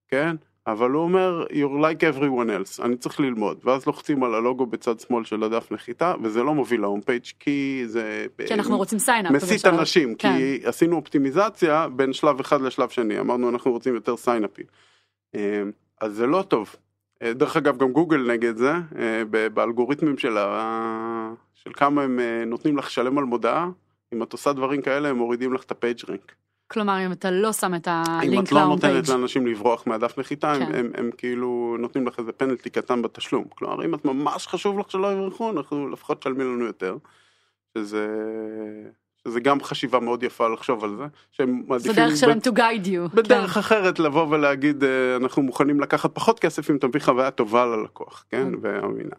כן? 0.07 0.35
אבל 0.67 0.91
הוא 0.91 1.03
אומר, 1.03 1.45
you're 1.49 1.81
like 1.81 2.15
everyone 2.15 2.49
else, 2.49 2.83
אני 2.85 2.97
צריך 2.97 3.19
ללמוד. 3.19 3.59
ואז 3.63 3.85
לוחצים 3.85 4.23
על 4.23 4.35
הלוגו 4.35 4.65
בצד 4.65 4.99
שמאל 4.99 5.23
של 5.23 5.43
הדף 5.43 5.71
נחיתה, 5.71 6.13
וזה 6.23 6.43
לא 6.43 6.53
מוביל 6.53 6.81
ל 6.81 6.85
home 6.85 7.01
page 7.01 7.25
כי 7.39 7.83
זה... 7.85 8.25
כי 8.47 8.53
אנחנו 8.53 8.77
רוצים 8.77 8.99
sign 8.99 9.17
up. 9.17 9.31
מסית 9.31 9.65
אנשים, 9.65 10.15
כי 10.15 10.59
עשינו 10.63 10.95
אופטימיזציה 10.95 11.87
בין 11.89 12.13
שלב 12.13 12.39
אחד 12.39 12.61
לשלב 12.61 12.89
שני, 12.89 13.19
אמרנו 13.19 13.49
אנחנו 13.49 13.71
רוצים 13.71 13.95
יותר 13.95 14.17
sign 14.17 14.38
upים. 14.38 14.65
אה, 15.35 15.63
אז 16.01 16.13
זה 16.13 16.27
לא 16.27 16.41
טוב. 16.47 16.75
אה, 17.21 17.33
דרך 17.33 17.57
אגב 17.57 17.77
גם 17.77 17.91
גוגל 17.91 18.31
נגד 18.31 18.57
זה, 18.57 18.71
אה, 18.99 19.49
באלגוריתמים 19.53 20.17
של, 20.17 20.37
ה... 20.37 21.33
של 21.53 21.71
כמה 21.73 22.03
הם 22.03 22.19
אה, 22.19 22.43
נותנים 22.45 22.77
לך 22.77 22.85
לשלם 22.85 23.17
על 23.17 23.23
מודעה, 23.23 23.69
אם 24.13 24.23
את 24.23 24.33
עושה 24.33 24.53
דברים 24.53 24.81
כאלה 24.81 25.09
הם 25.09 25.17
מורידים 25.17 25.53
לך 25.53 25.63
את 25.63 25.71
ה 25.71 25.77
page 25.77 25.99
rank. 26.09 26.35
כלומר, 26.67 27.05
אם 27.05 27.11
אתה 27.11 27.31
לא 27.31 27.53
שם 27.53 27.75
את 27.75 27.87
אם 27.87 27.93
הלינק 28.07 28.47
את 28.47 28.51
לא 28.51 28.59
להום 28.59 28.71
נותנת. 28.71 29.09
לאנשים 29.09 29.47
לברוח 29.47 29.87
מהדף 29.87 30.17
נחיתה, 30.17 30.53
הם, 30.53 30.65
כן. 30.65 30.75
הם, 30.75 30.91
הם 30.95 31.09
כאילו 31.17 31.75
נותנים 31.79 32.07
לך 32.07 32.19
איזה 32.19 32.31
פנלטי 32.31 32.69
קטן 32.69 33.01
בתשלום. 33.01 33.45
כלומר, 33.49 33.85
אם 33.85 33.93
את 33.95 34.05
ממש 34.05 34.47
חשוב 34.47 34.79
לך 34.79 34.91
שלא 34.91 35.13
יברחו, 35.13 35.51
אנחנו 35.51 35.89
לפחות 35.89 36.19
תשלמי 36.19 36.43
לנו 36.43 36.65
יותר. 36.65 36.97
שזה, 37.77 38.07
שזה 39.27 39.39
גם 39.39 39.63
חשיבה 39.63 39.99
מאוד 39.99 40.23
יפה 40.23 40.47
לחשוב 40.47 40.83
על 40.83 40.95
זה. 40.97 41.03
שהם 41.31 41.61
זו 41.61 41.67
מעדיפים 41.67 41.93
דרך 41.95 42.17
שלהם 42.17 42.39
ב- 42.39 42.47
to 42.47 42.51
guide 42.51 42.85
you. 42.85 43.15
בדרך 43.15 43.51
כן. 43.53 43.59
אחרת 43.59 43.99
לבוא 43.99 44.27
ולהגיד 44.29 44.83
אה, 44.83 45.15
אנחנו 45.15 45.41
מוכנים 45.41 45.79
לקחת 45.79 46.09
פחות 46.15 46.39
כסף 46.39 46.69
אם 46.71 46.77
תביא 46.77 47.01
חוויה 47.01 47.31
טובה 47.31 47.65
ללקוח, 47.65 48.25
כן? 48.29 48.43
כן. 48.51 48.55
ואמינה. 48.61 49.15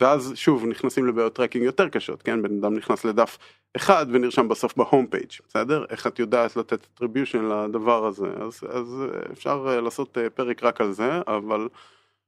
ואז 0.00 0.32
שוב 0.34 0.66
נכנסים 0.66 1.06
לבעיות 1.06 1.34
טרקינג 1.34 1.64
יותר 1.64 1.88
קשות, 1.88 2.22
כן? 2.22 2.42
בן 2.42 2.58
אדם 2.58 2.74
נכנס 2.74 3.04
לדף 3.04 3.38
אחד 3.76 4.06
ונרשם 4.12 4.48
בסוף 4.48 4.76
ב 4.76 4.82
home 4.82 5.06
page, 5.06 5.30
בסדר? 5.48 5.84
איך 5.90 6.06
את 6.06 6.18
יודעת 6.18 6.56
לתת 6.56 6.86
attribution 6.86 7.38
לדבר 7.38 8.06
הזה? 8.06 8.26
אז, 8.40 8.64
אז 8.68 9.02
אה, 9.02 9.32
אפשר 9.32 9.66
אה, 9.68 9.80
לעשות 9.80 10.18
אה, 10.18 10.30
פרק 10.30 10.62
רק 10.62 10.80
על 10.80 10.92
זה, 10.92 11.20
אבל 11.26 11.68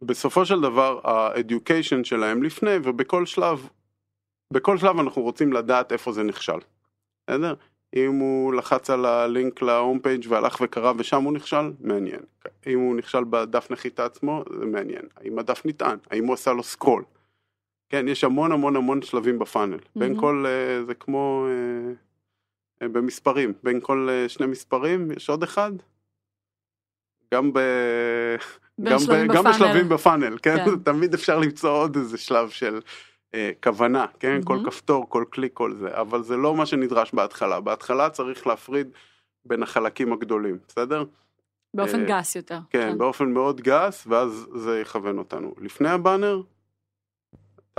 בסופו 0.04 0.46
של 0.46 0.60
דבר 0.60 1.00
ה-education 1.04 2.04
שלהם 2.04 2.42
לפני 2.42 2.76
ובכל 2.84 3.26
שלב, 3.26 3.68
בכל 4.52 4.78
שלב 4.78 4.98
אנחנו 4.98 5.22
רוצים 5.22 5.52
לדעת 5.52 5.92
איפה 5.92 6.12
זה 6.12 6.22
נכשל, 6.22 6.58
בסדר? 7.26 7.54
אם 7.96 8.18
הוא 8.18 8.54
לחץ 8.54 8.90
על 8.90 9.06
הלינק 9.06 9.62
ל 9.62 9.70
home 9.70 9.98
page 9.98 10.24
והלך 10.28 10.56
וקרא 10.60 10.92
ושם 10.98 11.24
הוא 11.24 11.32
נכשל, 11.32 11.72
מעניין. 11.80 12.20
אם 12.66 12.78
הוא 12.78 12.96
נכשל 12.96 13.24
בדף 13.24 13.70
נחיתה 13.70 14.04
עצמו, 14.04 14.44
זה 14.58 14.66
מעניין. 14.66 15.02
האם 15.16 15.38
הדף 15.38 15.62
נטען? 15.64 15.98
האם 16.10 16.26
הוא 16.26 16.34
עשה 16.34 16.52
לו 16.52 16.62
scroll? 16.62 17.04
כן, 17.88 18.08
יש 18.08 18.24
המון 18.24 18.52
המון 18.52 18.76
המון 18.76 19.02
שלבים 19.02 19.38
בפאנל. 19.38 19.78
בין 19.96 20.08
מהמם. 20.08 20.20
כל, 20.20 20.44
אה, 20.46 20.84
זה 20.84 20.94
כמו 20.94 21.46
אה, 21.48 21.92
אה, 22.82 22.88
במספרים, 22.88 23.52
בין 23.62 23.80
כל 23.80 24.08
שני 24.28 24.46
מספרים 24.46 25.10
יש 25.16 25.28
עוד 25.28 25.42
אחד. 25.42 25.72
גם 27.34 27.52
ב... 27.52 27.58
בין 28.78 28.92
גם, 28.92 28.98
שלבים 28.98 29.28
ב, 29.28 29.32
גם 29.32 29.44
בפאנל. 29.44 29.54
בשלבים 29.54 29.88
בפאנל, 29.88 30.38
כן? 30.42 30.56
כן. 30.64 30.78
תמיד 30.92 31.14
אפשר 31.14 31.38
למצוא 31.38 31.70
עוד 31.70 31.96
איזה 31.96 32.18
שלב 32.18 32.48
של 32.48 32.80
אה, 33.34 33.50
כוונה, 33.62 34.06
כן? 34.20 34.40
כל 34.44 34.54
מהמם. 34.54 34.66
כפתור, 34.66 35.08
כל 35.08 35.24
קליק, 35.30 35.52
כל 35.54 35.74
זה, 35.74 35.88
אבל 35.92 36.22
זה 36.22 36.36
לא 36.36 36.54
מה 36.54 36.66
שנדרש 36.66 37.14
בהתחלה. 37.14 37.60
בהתחלה 37.60 38.10
צריך 38.10 38.46
להפריד 38.46 38.88
בין 39.44 39.62
החלקים 39.62 40.12
הגדולים, 40.12 40.58
בסדר? 40.68 41.04
באופן 41.74 42.00
אה, 42.00 42.06
גס 42.06 42.36
יותר. 42.36 42.58
כן, 42.70 42.98
באופן 42.98 43.32
מאוד 43.32 43.60
גס, 43.60 44.06
ואז 44.06 44.46
זה 44.54 44.80
יכוון 44.80 45.18
אותנו. 45.18 45.54
לפני 45.60 45.88
הבאנר, 45.88 46.40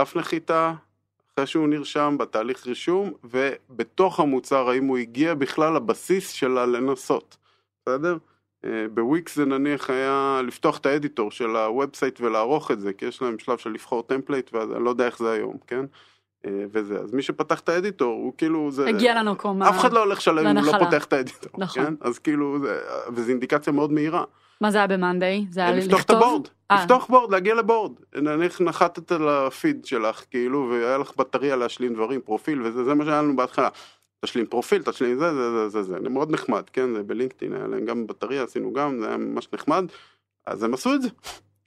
דף 0.00 0.16
נחיתה, 0.16 0.72
אחרי 1.34 1.46
שהוא 1.46 1.68
נרשם 1.68 2.16
בתהליך 2.18 2.66
רישום, 2.66 3.12
ובתוך 3.24 4.20
המוצר 4.20 4.68
האם 4.68 4.86
הוא 4.86 4.98
הגיע 4.98 5.34
בכלל 5.34 5.76
לבסיס 5.76 6.30
של 6.30 6.58
הלנסות, 6.58 7.36
בסדר? 7.82 8.16
אה, 8.64 8.86
בוויקס 8.94 9.36
זה 9.36 9.44
נניח 9.44 9.90
היה 9.90 10.40
לפתוח 10.46 10.78
את 10.78 10.86
ה 10.86 10.92
editor 10.92 11.30
של 11.30 11.56
ה 11.56 11.64
website 11.64 12.20
ולערוך 12.20 12.70
את 12.70 12.80
זה, 12.80 12.92
כי 12.92 13.06
יש 13.06 13.22
להם 13.22 13.38
שלב 13.38 13.58
של 13.58 13.70
לבחור 13.70 14.02
template, 14.02 14.54
ואני 14.54 14.84
לא 14.84 14.90
יודע 14.90 15.06
איך 15.06 15.18
זה 15.18 15.32
היום, 15.32 15.56
כן? 15.66 15.84
אה, 16.46 16.64
וזה, 16.72 16.98
אז 16.98 17.12
מי 17.12 17.22
שפתח 17.22 17.60
את 17.60 17.68
ה 17.68 17.74
editor 17.74 18.12
הוא 18.12 18.32
כאילו 18.38 18.70
זה, 18.70 18.88
הגיע 18.88 19.22
למקום. 19.22 19.62
אף 19.62 19.78
אחד 19.78 19.92
לא 19.92 20.04
הולך 20.04 20.18
לשלם 20.18 20.46
אם 20.46 20.58
הוא 20.58 20.72
לא. 20.72 20.78
פותח 20.78 21.04
את 21.04 21.12
ה 21.12 21.17
editor, 21.17 21.52
נכון. 21.58 21.84
כן? 21.84 21.94
אז 22.00 22.18
כאילו, 22.18 22.58
זה, 22.60 22.80
וזו 23.12 23.30
אינדיקציה 23.30 23.72
מאוד 23.72 23.92
מהירה. 23.92 24.24
מה 24.60 24.70
זה 24.70 24.78
היה 24.78 24.86
ב 24.86 24.93
Monday? 24.93 25.46
זה 25.50 25.60
היה 25.60 25.72
לפתוח 25.72 26.00
את 26.00 26.10
לכתוב? 26.10 26.16
ה 26.16 26.21
board, 26.21 26.48
אה. 26.70 26.82
לפתוח 26.82 27.06
board, 27.06 27.32
להגיע 27.32 27.54
ל 27.54 27.59
board. 27.59 27.92
נניח 28.16 28.60
נחתת 28.60 29.12
לפיד 29.12 29.84
שלך, 29.84 30.24
כאילו, 30.30 30.68
והיה 30.70 30.98
לך 30.98 31.16
בטריה 31.16 31.56
להשלים 31.56 31.94
דברים, 31.94 32.20
פרופיל, 32.20 32.62
וזה 32.62 32.84
זה 32.84 32.94
מה 32.94 33.04
שהיה 33.04 33.22
לנו 33.22 33.36
בהתחלה. 33.36 33.68
תשלים 34.24 34.46
פרופיל, 34.46 34.82
תשלים 34.82 35.18
זה, 35.18 35.34
זה, 35.34 35.50
זה, 35.50 35.68
זה, 35.68 35.82
זה, 35.82 36.00
זה 36.02 36.08
מאוד 36.08 36.30
נחמד, 36.30 36.62
כן, 36.72 36.94
זה 36.94 37.02
ב 37.02 37.07
LinkedIn, 37.07 37.52
היה 37.52 37.66
להם 37.66 37.84
גם 37.84 38.06
בטריה, 38.06 38.42
עשינו 38.42 38.72
גם, 38.72 39.00
זה 39.00 39.08
היה 39.08 39.16
ממש 39.16 39.48
נחמד, 39.52 39.84
אז 40.46 40.62
הם 40.62 40.74
עשו 40.74 40.94
את 40.94 41.02
זה. 41.02 41.08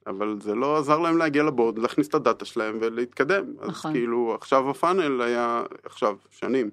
אבל 0.06 0.36
זה 0.40 0.54
לא 0.54 0.78
עזר 0.78 0.98
להם 0.98 1.18
להגיע 1.18 1.42
ל 1.42 1.47
board, 1.47 1.78
להכניס 1.78 2.08
את 2.08 2.14
הדאטה 2.14 2.44
שלהם 2.44 2.78
ולהתקדם. 2.80 3.44
אז 3.60 3.68
נכון. 3.68 3.92
כאילו, 3.92 4.34
עכשיו 4.40 4.70
ה 4.70 4.77
funnel 4.77 5.22
היה, 5.22 5.62
עכשיו, 5.84 6.16
שנים, 6.30 6.70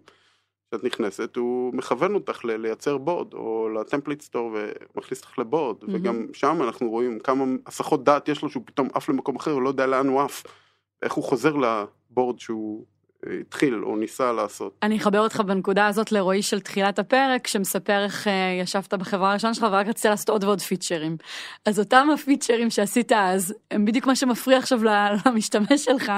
כשאת 0.71 0.83
נכנסת, 0.83 1.35
הוא 1.35 1.73
מכוון 1.73 2.15
אותך 2.15 2.45
לייצר 2.45 2.97
board, 2.97 3.33
או 3.33 3.69
ל 3.69 3.75
template 3.75 4.21
store 4.21 4.57
ומכניס 4.95 5.21
אותך 5.21 5.39
לבורד, 5.39 5.77
מהמם. 5.81 5.95
וגם 5.95 6.25
שם 6.33 6.61
אנחנו 6.61 6.89
רואים 6.89 7.19
כמה 7.19 7.45
הסחות 7.65 8.03
דעת 8.03 8.27
יש 8.27 8.41
לו 8.41 8.49
שהוא 8.49 8.63
פתאום 8.65 8.87
עף 8.93 9.09
למקום 9.09 9.35
אחר, 9.35 9.51
הוא 9.51 9.61
לא 9.61 9.69
יודע 9.69 9.87
לאן 9.87 10.07
הוא 10.07 10.21
עף, 10.21 10.43
איך 11.01 11.13
הוא 11.13 11.23
חוזר 11.23 11.53
לבורד 11.55 12.39
שהוא 12.39 12.85
התחיל 13.41 13.83
או 13.83 13.95
ניסה 13.95 14.31
לעשות. 14.31 14.77
אני 14.83 14.97
אחבר 14.97 15.19
אותך 15.19 15.41
בנקודה 15.45 15.87
הזאת 15.87 16.11
לרועי 16.11 16.41
של 16.41 16.59
תחילת 16.59 16.99
הפרק, 16.99 17.47
שמספר 17.47 18.03
איך 18.03 18.27
אה, 18.27 18.33
ישבת 18.61 18.93
בחברה 18.93 19.31
הראשונה 19.31 19.53
שלך 19.53 19.65
ורק 19.71 19.87
רצית 19.87 20.05
לעשות 20.05 20.29
עוד 20.29 20.43
ועוד 20.43 20.61
פיצ'רים. 20.61 21.17
אז 21.65 21.79
אותם 21.79 22.07
הפיצ'רים 22.13 22.69
שעשית 22.69 23.11
אז, 23.11 23.53
הם 23.71 23.85
בדיוק 23.85 24.07
מה 24.07 24.15
שמפריע 24.15 24.57
עכשיו 24.57 24.79
למשתמש 25.25 25.85
שלך, 25.85 26.11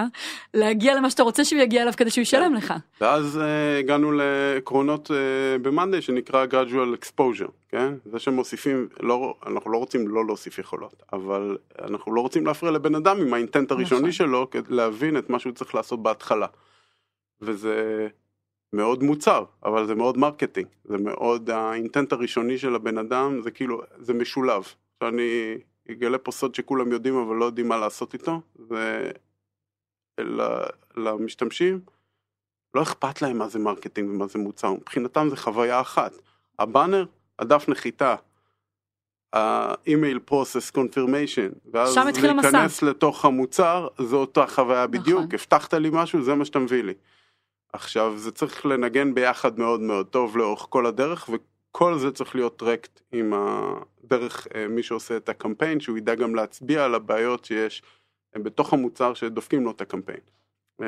להגיע 0.53 0.95
למה 0.95 1.09
שאתה 1.09 1.23
רוצה 1.23 1.45
שהוא 1.45 1.61
יגיע 1.61 1.81
אליו 1.81 1.93
כדי 1.97 2.09
שהוא 2.09 2.21
ישלם 2.21 2.53
לך. 2.53 2.73
ואז 3.01 3.37
אה, 3.37 3.79
הגענו 3.79 4.11
לעקרונות 4.11 5.11
אה, 5.11 5.57
במאנדיי 5.61 6.01
שנקרא 6.01 6.45
gradual 6.45 7.03
exposure, 7.03 7.51
כן? 7.69 7.93
זה 8.05 8.19
שמוסיפים, 8.19 8.87
לא, 8.99 9.35
אנחנו 9.47 9.71
לא 9.71 9.77
רוצים 9.77 10.07
לא 10.07 10.25
להוסיף 10.25 10.59
יכולות, 10.59 11.03
אבל 11.13 11.57
אנחנו 11.81 12.13
לא 12.13 12.21
רוצים 12.21 12.45
להפריע 12.45 12.71
לבן 12.71 12.95
אדם 12.95 13.21
עם 13.21 13.33
האינטנט 13.33 13.71
הראשוני 13.71 13.99
נכון. 13.99 14.11
שלו 14.11 14.49
כדי 14.51 14.75
להבין 14.75 15.17
את 15.17 15.29
מה 15.29 15.39
שהוא 15.39 15.53
צריך 15.53 15.75
לעשות 15.75 16.03
בהתחלה. 16.03 16.47
וזה 17.43 18.07
מאוד 18.73 19.03
מוצר, 19.03 19.45
אבל 19.65 19.87
זה 19.87 19.95
מאוד 19.95 20.17
marketing, 20.17 20.67
זה 20.83 20.97
מאוד 20.97 21.49
ה 21.49 21.58
intent 21.58 22.13
הראשוני 22.13 22.57
של 22.57 22.75
הבן 22.75 22.97
אדם, 22.97 23.41
זה 23.41 23.51
כאילו, 23.51 23.81
זה 23.97 24.13
משולב. 24.13 24.63
שאני 25.03 25.57
אגלה 25.91 26.17
פה 26.17 26.31
סוד 26.31 26.55
שכולם 26.55 26.91
יודעים 26.91 27.17
אבל 27.17 27.35
לא 27.35 27.45
יודעים 27.45 27.67
מה 27.67 27.77
לעשות 27.77 28.13
איתו, 28.13 28.41
זה 28.57 29.11
למשתמשים. 30.97 31.79
לא 32.73 32.81
אכפת 32.81 33.21
להם 33.21 33.37
מה 33.37 33.47
זה 33.47 33.59
marketing 33.59 34.09
ומה 34.09 34.27
זה 34.27 34.39
מוצר, 34.39 34.73
מבחינתם 34.73 35.27
זה 35.29 35.37
חוויה 35.37 35.81
אחת. 35.81 36.11
הבאנר, 36.59 37.05
הדף 37.39 37.69
נחיתה, 37.69 38.15
ה 39.33 39.48
email 39.48 40.19
process 40.19 40.69
confirmation, 40.69 41.49
ואז 41.71 41.97
המסע. 41.97 42.21
להיכנס 42.21 42.81
לתוך 42.81 43.25
המוצר, 43.25 43.87
זו 43.99 44.17
אותה 44.17 44.47
חוויה 44.47 44.87
בדיוק, 44.87 45.19
נכון. 45.19 45.33
הבטחת 45.33 45.73
לי 45.73 45.89
משהו, 45.93 46.23
זה 46.23 46.35
מה 46.35 46.45
שאתה 46.45 46.59
מביא 46.59 46.83
לי. 46.83 46.93
עכשיו, 47.73 48.17
זה 48.17 48.31
צריך 48.31 48.65
לנגן 48.65 49.13
ביחד 49.13 49.59
מאוד 49.59 49.81
מאוד 49.81 50.07
טוב 50.07 50.37
לאורך 50.37 50.65
כל 50.69 50.85
הדרך, 50.85 51.29
וכל 51.29 51.97
זה 51.97 52.11
צריך 52.11 52.35
להיות 52.35 52.59
tracked 52.59 53.01
עם 53.11 53.33
ה... 53.33 53.73
דרך 54.03 54.47
אה, 54.55 54.67
מי 54.67 54.83
שעושה 54.83 55.17
את 55.17 55.29
הקמפיין, 55.29 55.79
שהוא 55.79 55.97
ידע 55.97 56.15
גם 56.15 56.35
להצביע 56.35 56.85
על 56.85 56.95
הבעיות 56.95 57.45
שיש 57.45 57.83
אה, 58.35 58.41
בתוך 58.41 58.73
המוצר 58.73 59.13
שדופקים 59.13 59.63
לו 59.63 59.71
את 59.71 59.81
הקמפיין. 59.81 60.19
אה, 60.81 60.87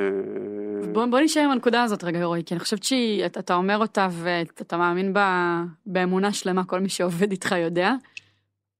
בוא, 0.94 1.06
בוא 1.06 1.20
נשאר 1.20 1.42
עם 1.42 1.52
הנקודה 1.52 1.84
הזאת 1.84 2.04
רגע 2.04 2.24
רועי, 2.24 2.44
כי 2.46 2.54
אני 2.54 2.60
חושבת 2.60 2.84
שאתה 2.84 3.56
אומר 3.56 3.78
אותה 3.78 4.08
ואתה 4.12 4.78
מאמין 4.78 5.14
בה 5.14 5.62
באמונה 5.86 6.34
שלמה, 6.34 6.64
כל 6.64 6.80
מי 6.80 6.90
שעובד 6.90 7.32
איתך 7.32 7.52
יודע. 7.52 7.92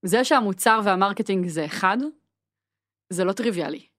זה 0.02 0.24
שהמוצר 0.24 0.80
והמרקטינג 0.84 1.46
זה 1.46 1.64
אחד, 1.64 1.98
זה 3.10 3.24
לא 3.24 3.32
טריוויאלי. 3.32 3.95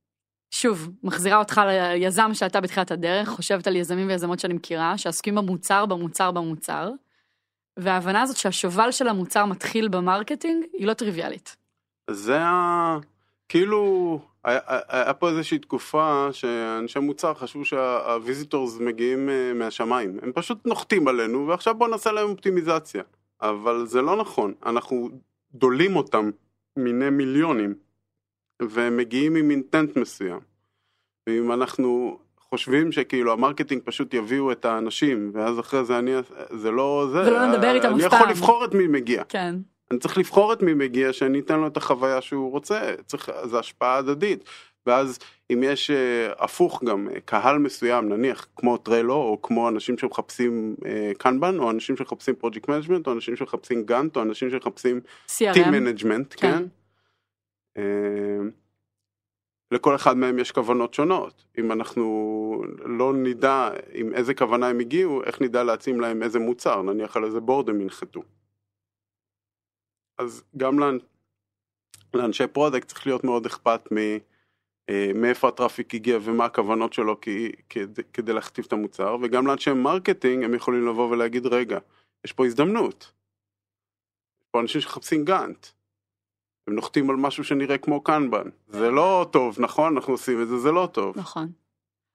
שוב, 0.51 0.89
מחזירה 1.03 1.39
אותך 1.39 1.61
ליזם 1.67 2.29
שאתה 2.33 2.61
בתחילת 2.61 2.91
הדרך, 2.91 3.29
חושבת 3.29 3.67
על 3.67 3.75
יזמים 3.75 4.07
ויזמות 4.07 4.39
שאני 4.39 4.53
מכירה, 4.53 4.97
שעסוקים 4.97 5.35
במוצר, 5.35 5.85
במוצר, 5.85 6.31
במוצר, 6.31 6.91
וההבנה 7.77 8.21
הזאת 8.21 8.37
שהשובל 8.37 8.91
של 8.91 9.07
המוצר 9.07 9.45
מתחיל 9.45 9.87
ב 9.87 9.94
marketing, 9.94 10.65
היא 10.73 10.87
לא 10.87 10.93
טריוויאלית. 10.93 11.57
זה 12.09 12.41
ה... 12.41 12.97
כאילו, 13.49 14.19
היה, 14.43 14.59
היה 14.87 15.13
פה 15.13 15.29
איזושהי 15.29 15.59
תקופה 15.59 16.27
שאנשי 16.31 16.99
מוצר 16.99 17.33
חשבו 17.33 17.65
שה 17.65 17.96
visitors 17.96 18.79
מגיעים 18.79 19.29
אה, 19.29 19.51
מהשמיים. 19.55 20.19
הם 20.21 20.31
פשוט 20.31 20.65
נוחתים 20.65 21.07
עלינו, 21.07 21.47
ועכשיו 21.47 21.75
בואו 21.75 21.89
נעשה 21.89 22.11
להם 22.11 22.29
אופטימיזציה. 22.29 23.03
אבל 23.41 23.85
זה 23.85 24.01
לא 24.01 24.15
נכון, 24.15 24.53
אנחנו 24.65 25.09
דולים 25.53 25.95
אותם 25.95 26.29
מבין 26.77 27.09
מיליונים, 27.09 27.75
והם 28.61 28.97
מגיעים 28.97 29.35
עם 29.35 29.51
intent 29.51 29.97
מסוים. 29.97 30.39
ואם 31.29 31.51
אנחנו 31.51 32.19
חושבים 32.49 32.91
שכאילו 32.91 33.33
המרקטינג 33.33 33.81
פשוט 33.85 34.13
יביאו 34.13 34.51
את 34.51 34.65
האנשים, 34.65 35.31
ואז 35.33 35.59
אחרי 35.59 35.85
זה 35.85 35.99
אני, 35.99 36.11
זה 36.51 36.71
לא 36.71 37.07
זה, 37.11 37.19
ולא 37.19 37.47
נדבר 37.47 37.75
איתם 37.75 37.87
אני 37.87 37.99
אף 37.99 38.05
יכול 38.05 38.19
פעם. 38.19 38.29
לבחור 38.29 38.65
את 38.65 38.73
מי 38.73 38.87
מגיע. 38.87 39.23
כן. 39.29 39.55
אני 39.91 39.99
צריך 39.99 40.17
לבחור 40.17 40.53
את 40.53 40.61
מי 40.61 40.73
מגיע 40.73 41.13
שאני 41.13 41.39
אתן 41.39 41.59
לו 41.59 41.67
את 41.67 41.77
החוויה 41.77 42.21
שהוא 42.21 42.51
רוצה, 42.51 42.93
צריך, 43.05 43.29
זה 43.43 43.59
השפעה 43.59 43.97
הדדית. 43.97 44.43
ואז 44.85 45.19
אם 45.53 45.63
יש 45.63 45.91
אה, 45.91 46.31
הפוך 46.39 46.83
גם, 46.83 47.09
אה, 47.13 47.19
קהל 47.25 47.57
מסוים, 47.57 48.09
נניח 48.09 48.47
כמו 48.55 48.77
Trello, 48.77 49.15
או 49.15 49.41
כמו 49.41 49.69
אנשים 49.69 49.97
שמחפשים 49.97 50.75
אה, 50.85 51.11
קנבן, 51.17 51.59
או 51.59 51.71
אנשים 51.71 51.97
שמחפשים 51.97 52.35
project 52.35 52.69
management, 52.69 53.07
או 53.07 53.13
אנשים 53.13 53.35
שמחפשים 53.35 53.83
גאנט, 53.83 54.17
או 54.17 54.21
אנשים 54.21 54.49
שמחפשים 54.49 54.99
team 55.53 55.71
management, 55.71 56.33
כן. 56.37 56.51
כן? 56.51 56.63
אה, 57.77 58.39
לכל 59.71 59.95
אחד 59.95 60.17
מהם 60.17 60.39
יש 60.39 60.51
כוונות 60.51 60.93
שונות. 60.93 61.45
אם 61.57 61.71
אנחנו 61.71 62.63
לא 62.85 63.13
נדע 63.13 63.69
עם 63.93 64.13
איזה 64.13 64.33
כוונה 64.33 64.67
הם 64.67 64.79
הגיעו, 64.79 65.23
איך 65.23 65.41
נדע 65.41 65.63
להציע 65.63 65.95
להם 65.97 66.23
איזה 66.23 66.39
מוצר, 66.39 66.81
נניח 66.81 67.17
על 67.17 67.25
איזה 67.25 67.39
board 67.39 67.69
הם 67.69 67.81
ינחתו. 67.81 68.21
אז 70.17 70.43
גם 70.57 70.79
לאנ... 70.79 70.97
לאנשי 72.13 72.47
product 72.47 72.87
צריך 72.87 73.07
להיות 73.07 73.23
מאוד 73.23 73.45
אכפת 73.45 73.91
מ... 73.93 73.97
אה, 74.89 75.11
מאיפה 75.15 75.47
ה 75.47 75.53
traffic 75.53 75.93
הגיע 75.93 76.17
ומה 76.21 76.45
הכוונות 76.45 76.93
שלו 76.93 77.19
כדי, 77.69 78.03
כדי 78.13 78.33
להכתיב 78.33 78.65
את 78.67 78.73
המוצר, 78.73 79.17
וגם 79.21 79.47
לאנשי 79.47 79.73
marketing 79.73 80.43
הם 80.43 80.53
יכולים 80.53 80.87
לבוא 80.87 81.09
ולהגיד, 81.09 81.45
רגע, 81.45 81.79
יש 82.25 82.33
פה 82.33 82.45
הזדמנות. 82.45 83.11
יש 84.41 84.47
פה 84.51 84.61
אנשים 84.61 84.81
שמחפשים 84.81 85.25
גאנט. 85.25 85.67
הם 86.67 86.75
נוחתים 86.75 87.09
על 87.09 87.15
משהו 87.15 87.43
שנראה 87.43 87.77
כמו 87.77 88.03
קנבן. 88.03 88.49
זה 88.67 88.89
לא 88.89 89.27
טוב, 89.31 89.55
נכון? 89.59 89.95
אנחנו 89.95 90.13
עושים 90.13 90.41
את 90.41 90.47
זה, 90.47 90.57
זה 90.57 90.71
לא 90.71 90.89
טוב. 90.91 91.17
נכון. 91.17 91.51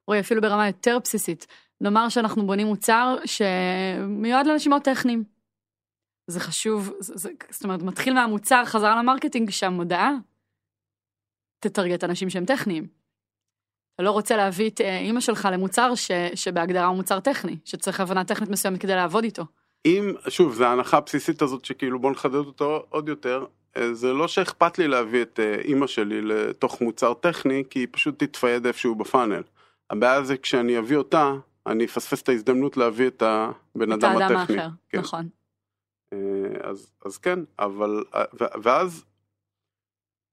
רועי, 0.06 0.20
אפילו 0.20 0.40
ברמה 0.40 0.66
יותר 0.66 0.98
בסיסית. 1.04 1.46
נאמר 1.80 2.08
שאנחנו 2.08 2.46
בונים 2.46 2.66
מוצר 2.66 3.16
שמיועד 3.24 4.46
לאנשים 4.46 4.70
מאוד 4.70 4.82
טכניים. 4.82 5.24
זה 6.26 6.40
חשוב, 6.40 6.92
זה, 6.98 7.12
זה, 7.16 7.30
זאת 7.50 7.64
אומרת, 7.64 7.82
מתחיל 7.82 8.14
מהמוצר 8.14 8.64
חזרה 8.64 9.02
ל 9.02 9.07
marketing 9.07 9.50
שהמודעה 9.50 10.12
תטרגט 11.60 12.04
אנשים 12.04 12.30
שהם 12.30 12.44
טכניים. 12.44 12.86
אתה 13.94 14.02
לא 14.02 14.10
רוצה 14.10 14.36
להביא 14.36 14.70
את 14.70 14.80
אה, 14.80 14.98
אימא 14.98 15.20
שלך 15.20 15.48
למוצר 15.52 15.94
ש, 15.94 16.10
שבהגדרה 16.34 16.86
הוא 16.86 16.96
מוצר 16.96 17.20
טכני, 17.20 17.56
שצריך 17.64 18.00
הבנה 18.00 18.24
טכנית 18.24 18.50
מסוימת 18.50 18.80
כדי 18.80 18.94
לעבוד 18.94 19.24
איתו. 19.24 19.44
אם, 19.86 20.12
שוב, 20.28 20.54
זו 20.54 20.64
ההנחה 20.64 20.96
הבסיסית 20.96 21.42
הזאת 21.42 21.64
שכאילו 21.64 21.98
בוא 21.98 22.10
נחדד 22.10 22.34
אותו 22.34 22.86
עוד 22.88 23.08
יותר, 23.08 23.44
זה 23.92 24.12
לא 24.12 24.28
שאכפת 24.28 24.78
לי 24.78 24.88
להביא 24.88 25.22
את 25.22 25.40
אה, 25.40 25.54
אימא 25.64 25.86
שלי 25.86 26.22
לתוך 26.22 26.80
מוצר 26.80 27.14
טכני, 27.14 27.64
כי 27.70 27.78
היא 27.78 27.88
פשוט 27.90 28.22
תתפייד 28.24 28.66
איפשהו 28.66 28.94
בפאנל. 28.94 29.42
הבעיה 29.90 30.22
זה 30.22 30.36
כשאני 30.36 30.78
אביא 30.78 30.96
אותה, 30.96 31.32
אני 31.66 31.84
אפספס 31.84 32.22
את 32.22 32.28
ההזדמנות 32.28 32.76
להביא 32.76 33.06
את 33.06 33.22
הבן 33.22 33.92
את 33.92 33.98
אדם 34.04 34.16
האדם 34.16 34.36
הטכני. 34.36 34.58
האחר, 34.58 34.68
כן. 34.88 34.98
נכון. 34.98 35.28
אה, 36.12 36.18
אז, 36.62 36.90
אז 37.04 37.18
כן, 37.18 37.38
אבל, 37.58 38.04
ואז, 38.62 39.04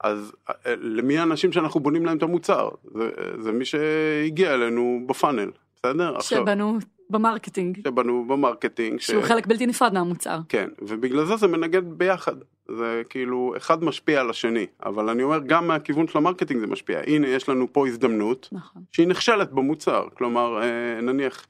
אז 0.04 0.32
אה, 0.50 0.54
למי 0.78 1.18
האנשים 1.18 1.52
שאנחנו 1.52 1.80
בונים 1.80 2.06
להם 2.06 2.18
את 2.18 2.24
המוצר? 2.24 2.70
זה, 2.84 3.10
זה 3.40 3.52
מי 3.52 3.66
שהגיע 3.66 4.54
אלינו 4.54 5.04
בפאנל, 5.08 5.52
בסדר? 5.76 6.16
עכשיו, 6.16 6.42
שבנו 6.42 6.78
ב 7.10 7.16
marketing, 7.16 7.80
שבנו 7.88 8.26
ב 8.28 8.34
marketing. 8.34 9.00
ש- 9.00 9.08
שהוא 9.08 9.24
חלק 9.24 9.48
בלתי 9.48 9.66
נפרד 9.66 9.94
מהמוצר. 9.94 10.40
כן, 10.50 10.70
ובגלל 10.82 11.26
זה 11.26 11.36
זה 11.36 11.48
מנגן 11.48 11.84
ביחד. 11.86 12.36
זה 12.78 13.02
כאילו, 13.10 13.54
אחד 13.58 13.84
משפיע 13.84 14.22
על 14.22 14.30
השני, 14.30 14.66
אבל 14.84 15.10
אני 15.10 15.24
אומר, 15.24 15.40
גם 15.46 15.68
מהכיוון 15.68 16.08
של 16.08 16.18
ה 16.18 16.22
marketing 16.22 16.60
זה 16.60 16.68
משפיע. 16.68 17.00
הנה, 17.08 17.28
יש 17.28 17.50
לנו 17.50 17.74
פה 17.74 17.88
הזדמנות 17.88 18.50
נכון. 18.52 18.84
שהיא 18.92 19.08
נכשלת 19.08 19.52
במוצר. 19.52 20.08
כלומר, 20.14 20.62
אה, 20.62 21.02
נניח, 21.02 21.46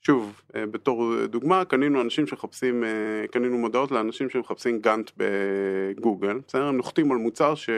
שוב, 0.00 0.40
אה, 0.56 0.66
בתור 0.66 1.26
דוגמה, 1.26 1.64
קנינו 1.64 2.00
אנשים 2.00 2.26
שמחפשים, 2.26 2.84
אה, 2.84 3.26
קנינו 3.30 3.58
מודעות 3.58 3.90
לאנשים 3.90 4.30
שמחפשים 4.30 4.80
גאנט 4.80 5.10
בגוגל, 5.16 6.40
בסדר? 6.48 6.66
הם 6.66 6.76
נוחתים 6.76 7.12
על 7.12 7.18
מוצר 7.18 7.54
ש... 7.54 7.70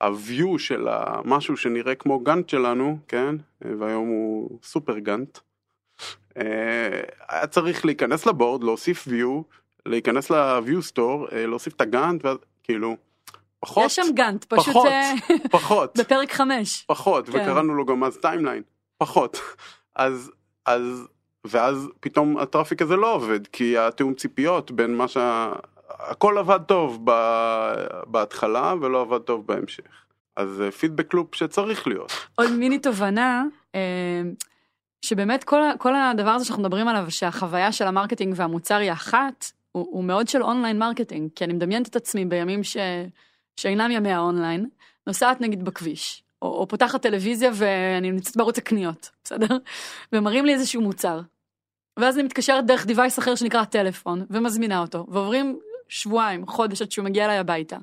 ה-view 0.00 0.58
של 0.58 0.88
המשהו 0.90 1.56
שנראה 1.56 1.94
כמו 1.94 2.20
גאנט 2.20 2.48
שלנו, 2.48 2.98
כן, 3.08 3.34
והיום 3.60 4.08
הוא 4.08 4.58
סופר 4.62 4.98
גאנט, 4.98 5.38
היה 7.28 7.46
צריך 7.50 7.84
להיכנס 7.84 8.26
ל 8.26 8.31
board, 8.31 8.64
להוסיף 8.64 9.08
view, 9.08 9.42
להיכנס 9.86 10.30
ל-view 10.30 10.92
store, 10.92 11.32
אה, 11.32 11.46
להוסיף 11.46 11.74
את 11.74 11.80
הגאנט, 11.80 12.26
כאילו, 12.62 12.96
פחות, 13.60 13.84
יש 13.86 13.96
שם 13.96 14.14
גאנט, 14.14 14.44
פשוט 14.44 14.66
פחות, 14.66 14.86
אה, 14.86 15.12
פחות, 15.50 15.98
בפרק 15.98 16.32
חמש. 16.32 16.84
פחות, 16.88 17.28
כן. 17.28 17.42
וקראנו 17.42 17.74
לו 17.74 17.86
גם 17.86 18.04
אז 18.04 18.18
timeline, 18.22 18.62
פחות. 18.98 19.40
אז, 19.96 20.30
אז, 20.66 21.08
ואז 21.46 21.88
פתאום 22.00 22.38
ה 22.38 22.44
traffic 22.44 22.82
הזה 22.82 22.96
לא 22.96 23.14
עובד, 23.14 23.46
כי 23.46 23.78
התיאום 23.78 24.14
ציפיות 24.14 24.70
בין 24.70 24.96
מה 24.96 25.08
שה... 25.08 25.52
הכל 25.88 26.38
עבד 26.38 26.60
טוב 26.66 27.00
ב... 27.04 27.12
בהתחלה 28.06 28.74
ולא 28.80 29.00
עבד 29.00 29.18
טוב 29.18 29.46
בהמשך. 29.46 29.84
אז 30.36 30.62
feedback 30.78 31.14
loop 31.14 31.34
שצריך 31.34 31.86
להיות. 31.86 32.12
עוד 32.34 32.50
מיני 32.50 32.78
תובנה, 32.78 33.44
אה, 33.74 34.22
שבאמת 35.04 35.44
כל, 35.44 35.60
כל 35.78 35.96
הדבר 35.96 36.30
הזה 36.30 36.44
שאנחנו 36.44 36.62
מדברים 36.62 36.88
עליו, 36.88 37.06
שהחוויה 37.08 37.72
של 37.72 37.86
ה 37.86 37.91
marketing 37.91 38.34
והמוצר 38.36 38.76
היא 38.76 38.92
אחת, 38.92 39.44
הוא, 39.72 39.86
הוא 39.90 40.04
מאוד 40.04 40.28
של 40.28 40.42
online 40.42 40.78
marketing, 40.78 41.30
כי 41.34 41.44
אני 41.44 41.52
מדמיינת 41.52 41.88
את 41.88 41.96
עצמי 41.96 42.24
בימים 42.24 42.64
ש, 42.64 42.76
שאינם 43.56 43.90
ימי 43.90 44.12
האונליין, 44.12 44.68
נוסעת 45.06 45.40
נגיד 45.40 45.64
בכביש, 45.64 46.22
או, 46.42 46.48
או 46.48 46.68
פותחת 46.68 47.02
טלוויזיה 47.02 47.50
ואני 47.54 48.10
נמצאת 48.10 48.36
בערוץ 48.36 48.58
הקניות, 48.58 49.10
בסדר? 49.24 49.58
ומראים 50.12 50.46
לי 50.46 50.54
איזשהו 50.54 50.82
מוצר. 50.82 51.20
ואז 51.98 52.16
אני 52.16 52.22
מתקשרת 52.22 52.66
דרך 52.66 52.86
device 52.86 53.18
אחר 53.18 53.34
שנקרא 53.34 53.64
טלפון, 53.64 54.26
ומזמינה 54.30 54.80
אותו, 54.80 55.06
ועוברים 55.08 55.58
שבועיים, 55.88 56.46
חודש 56.46 56.82
עד 56.82 56.90
שהוא 56.90 57.04
מגיע 57.04 57.24
אליי 57.24 57.38
הביתה. 57.38 57.76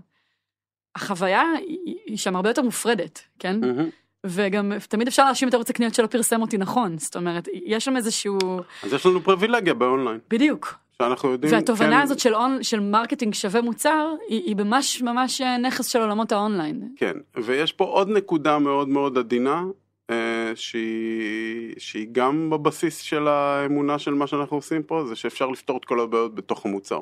החוויה 0.96 1.44
היא, 1.68 1.96
היא 2.06 2.18
שם 2.18 2.36
הרבה 2.36 2.50
יותר 2.50 2.62
מופרדת, 2.62 3.22
כן? 3.40 3.60
מהמם. 3.60 3.90
וגם 4.26 4.72
תמיד 4.90 5.08
אפשר 5.08 5.26
להאשים 5.26 5.50
את 5.50 5.54
ערוץ 5.54 5.70
הקניות 5.70 5.96
שלא 5.96 6.08
פרסם 6.08 6.42
אותי 6.42 6.58
נכון, 6.58 6.98
זאת 6.98 7.16
אומרת, 7.16 7.48
יש 7.66 7.86
שם 7.86 7.98
איזשהו... 7.98 8.38
אז 8.84 8.94
יש 8.94 9.06
לנו 9.06 9.24
פריבילגיה 9.24 9.74
באונליין, 9.74 10.20
בדיוק. 10.30 10.76
שאנחנו 11.02 11.30
יודעים... 11.32 11.54
והתובנה 11.54 11.98
כן, 11.98 12.02
הזאת 12.02 12.20
של, 12.20 12.36
on, 12.36 12.64
של 12.64 12.80
marketing 12.80 13.34
שווה 13.34 13.62
מוצר, 13.62 14.14
היא, 14.28 14.42
היא 14.46 14.56
ממש 14.56 15.02
ממש 15.02 15.42
אה, 15.42 15.58
נכס 15.58 15.86
של 15.88 16.02
עולמות 16.02 16.32
האונליין. 16.32 16.94
כן, 16.96 17.18
ויש 17.36 17.74
פה 17.74 17.84
עוד 17.84 18.10
נקודה 18.10 18.60
מאוד 18.60 18.90
מאוד 18.90 19.18
עדינה, 19.18 19.64
אה, 20.10 20.52
שהיא, 20.56 21.76
שהיא 21.78 22.08
גם 22.12 22.50
בבסיס 22.50 23.00
של 23.00 23.28
האמונה 23.28 24.00
של 24.00 24.14
מה 24.14 24.28
שאנחנו 24.28 24.58
עושים 24.58 24.84
פה, 24.84 25.06
זה 25.06 25.16
שאפשר 25.16 25.48
לפתור 25.48 25.78
את 25.78 25.86
כל 25.86 26.00
הבעיות 26.00 26.36
בתוך 26.36 26.66
המוצר. 26.66 27.00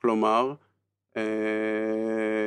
כלומר, 0.00 0.52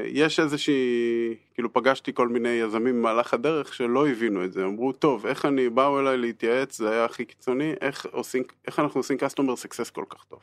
יש 0.07 0.39
איזושהי, 0.39 1.35
כאילו 1.53 1.73
פגשתי 1.73 2.13
כל 2.13 2.27
מיני 2.27 2.49
יזמים 2.49 2.99
במהלך 2.99 3.33
הדרך 3.33 3.73
שלא 3.73 4.07
הבינו 4.07 4.45
את 4.45 4.53
זה, 4.53 4.65
אמרו, 4.65 4.91
טוב, 4.91 5.25
איך 5.25 5.45
אני, 5.45 5.69
באו 5.69 5.99
אליי 5.99 6.17
להתייעץ, 6.17 6.77
זה 6.77 6.91
היה 6.91 7.05
הכי 7.05 7.25
קיצוני, 7.25 7.73
איך, 7.81 8.05
עושים, 8.11 8.43
איך 8.67 8.79
אנחנו 8.79 8.99
עושים 8.99 9.17
customer 9.17 9.67
success 9.67 9.91
כל 9.91 10.05
כך 10.09 10.23
טוב. 10.23 10.39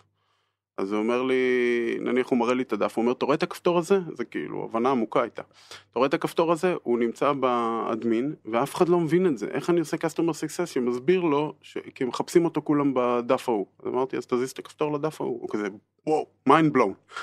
אז 0.79 0.93
הוא 0.93 1.03
אומר 1.03 1.23
לי, 1.23 1.35
נניח 2.01 2.29
הוא 2.29 2.39
מראה 2.39 2.55
לי 2.55 2.63
את 2.63 2.73
הדף, 2.73 2.97
הוא 2.97 3.03
אומר, 3.03 3.13
אתה 3.13 3.25
רואה 3.25 3.37
את 3.37 3.43
הכפתור 3.43 3.79
הזה? 3.79 3.99
זה 4.13 4.25
כאילו, 4.25 4.65
הבנה 4.65 4.91
עמוקה 4.91 5.23
הייתה. 5.23 5.43
אתה 5.91 5.99
רואה 5.99 6.09
את 6.09 6.15
הכפתור 6.15 6.53
הזה? 6.53 6.75
הוא 6.83 6.99
נמצא 6.99 7.33
באדמין, 7.33 8.35
ואף 8.45 8.75
אחד 8.75 8.89
לא 8.89 9.01
מבין 9.01 9.27
את 9.27 9.39
זה. 9.39 9.47
איך 9.47 9.71
אני 9.71 9.81
עושה 9.81 9.97
customer 9.97 10.33
success 10.33 10.67
שמסביר 10.67 11.21
לו, 11.21 11.55
ש... 11.63 11.79
כי 11.95 12.05
מחפשים 12.05 12.45
אותו 12.45 12.63
כולם 12.65 12.93
בדף 12.95 13.49
ההוא. 13.49 13.67
אז 13.83 13.89
אמרתי, 13.89 14.17
אז 14.17 14.27
תזיז 14.27 14.51
את 14.51 14.59
הכפתור 14.59 14.93
לדף 14.93 15.21
ההוא. 15.21 15.41
הוא 15.41 15.49
כזה, 15.51 15.69
וואו, 16.07 16.27
mind 16.49 16.77
blown. 16.77 17.23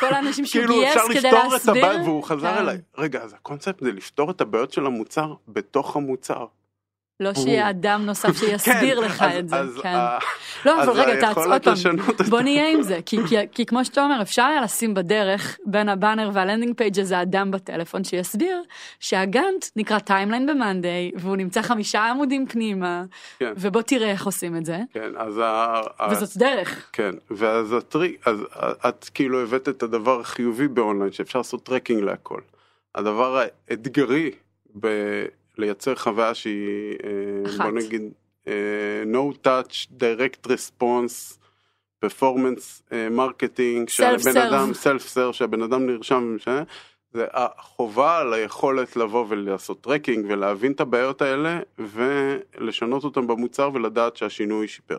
כל 0.00 0.14
האנשים 0.14 0.46
שהוא 0.46 0.60
כאילו 0.62 0.74
גייס 0.74 0.96
אפשר 0.96 1.08
כדי 1.08 1.28
לפתור 1.28 1.46
את 1.46 1.52
להסביר. 1.52 1.86
הבעיה, 1.86 2.02
והוא 2.02 2.22
חזר 2.22 2.54
כן. 2.54 2.58
אליי. 2.58 2.78
רגע, 2.98 3.22
אז 3.22 3.32
הקונספט 3.32 3.80
זה 3.80 3.92
לפתור 3.92 4.30
את 4.30 4.40
הבעיות 4.40 4.72
של 4.72 4.86
המוצר 4.86 5.34
בתוך 5.48 5.96
המוצר. 5.96 6.46
לא 7.20 7.34
שיהיה 7.34 7.70
אדם 7.70 8.02
נוסף 8.06 8.36
שיסביר 8.40 9.00
כן, 9.00 9.06
לך 9.06 9.22
אז- 9.22 9.38
את 9.38 9.48
זה. 9.48 9.82
כן. 9.82 9.88
ה- 9.88 10.18
לא, 10.64 10.82
אבל 10.82 10.92
רגע, 10.92 11.20
תעצור 11.20 11.52
היכולת 11.52 11.66
עוד 11.66 12.16
פעם. 12.16 12.26
בוא 12.30 12.40
נהיה 12.40 12.68
עם 12.70 12.82
זה, 12.82 12.98
כי, 13.52 13.66
כמו 13.66 13.84
שאתה 13.84 14.02
אומר, 14.04 14.22
אפשר 14.22 14.42
היה 14.42 14.60
לשים 14.60 14.94
בדרך 14.94 15.58
בין 15.66 15.88
הבאנר 15.88 16.30
וה 16.32 16.41
landing 16.41 16.74
page 16.76 16.98
איזה 16.98 17.22
אדם 17.22 17.50
בטלפון 17.50 18.04
שיסביר 18.04 18.62
שהגאנט 19.00 19.64
נקרא 19.76 19.98
timeline 19.98 20.46
במאנדיי, 20.46 21.10
והוא 21.16 21.36
נמצא 21.36 21.62
חמישה 21.62 22.04
עמודים 22.10 22.46
פנימה, 22.46 23.04
כן. 23.38 23.52
ובוא 23.56 23.82
תראה 23.82 24.10
איך 24.10 24.26
עושים 24.26 24.56
את 24.56 24.66
זה, 24.66 24.78
כן, 24.92 25.10
אז 25.16 25.38
ה... 25.38 25.42
ה- 25.98 26.08
וזאת 26.10 26.36
דרך. 26.36 26.86
כן, 26.92 27.10
ואז 27.30 27.72
הטריק, 27.72 28.28
אז 28.28 28.38
את 28.88 29.10
כאילו 29.14 29.42
הבאת 29.42 29.68
את 29.68 29.82
הדבר 29.82 30.20
החיובי 30.20 30.68
באונליין, 30.68 31.12
שאפשר 31.12 31.38
לעשות 31.38 31.62
tracking 31.62 32.02
להכל. 32.02 32.40
הדבר 32.94 33.42
האתגרי 33.70 34.30
בלייצר 35.56 35.94
חוויה 35.94 36.34
שהיא, 36.34 36.96
אה, 37.04 37.50
אחת. 37.50 37.60
בוא 37.64 37.70
נגיד, 37.72 38.02
אה, 38.48 38.52
no 39.12 39.46
touch, 39.46 39.86
direct 40.00 40.48
response, 40.50 41.38
performance 42.04 42.82
אה, 42.92 43.08
marketing, 43.16 43.88
שהבן. 43.88 44.36
אדם, 44.36 44.70
self 44.70 45.14
serve, 45.14 45.32
שהבן 45.32 45.62
אדם 45.62 45.86
נרשם, 45.86 46.36
ש- 46.38 46.48
זה 47.12 47.26
החובה 47.32 48.18
על 48.18 48.32
היכולת 48.32 48.96
לבוא 48.96 49.26
ולעשות 49.28 49.80
tracking 49.80 50.26
ולהבין 50.28 50.72
את 50.72 50.80
הבעיות 50.80 51.22
האלה 51.22 51.60
ולשנות 51.78 53.04
אותם 53.04 53.26
במוצר 53.26 53.70
ולדעת 53.74 54.16
שהשינוי 54.16 54.68
שיפר. 54.68 54.98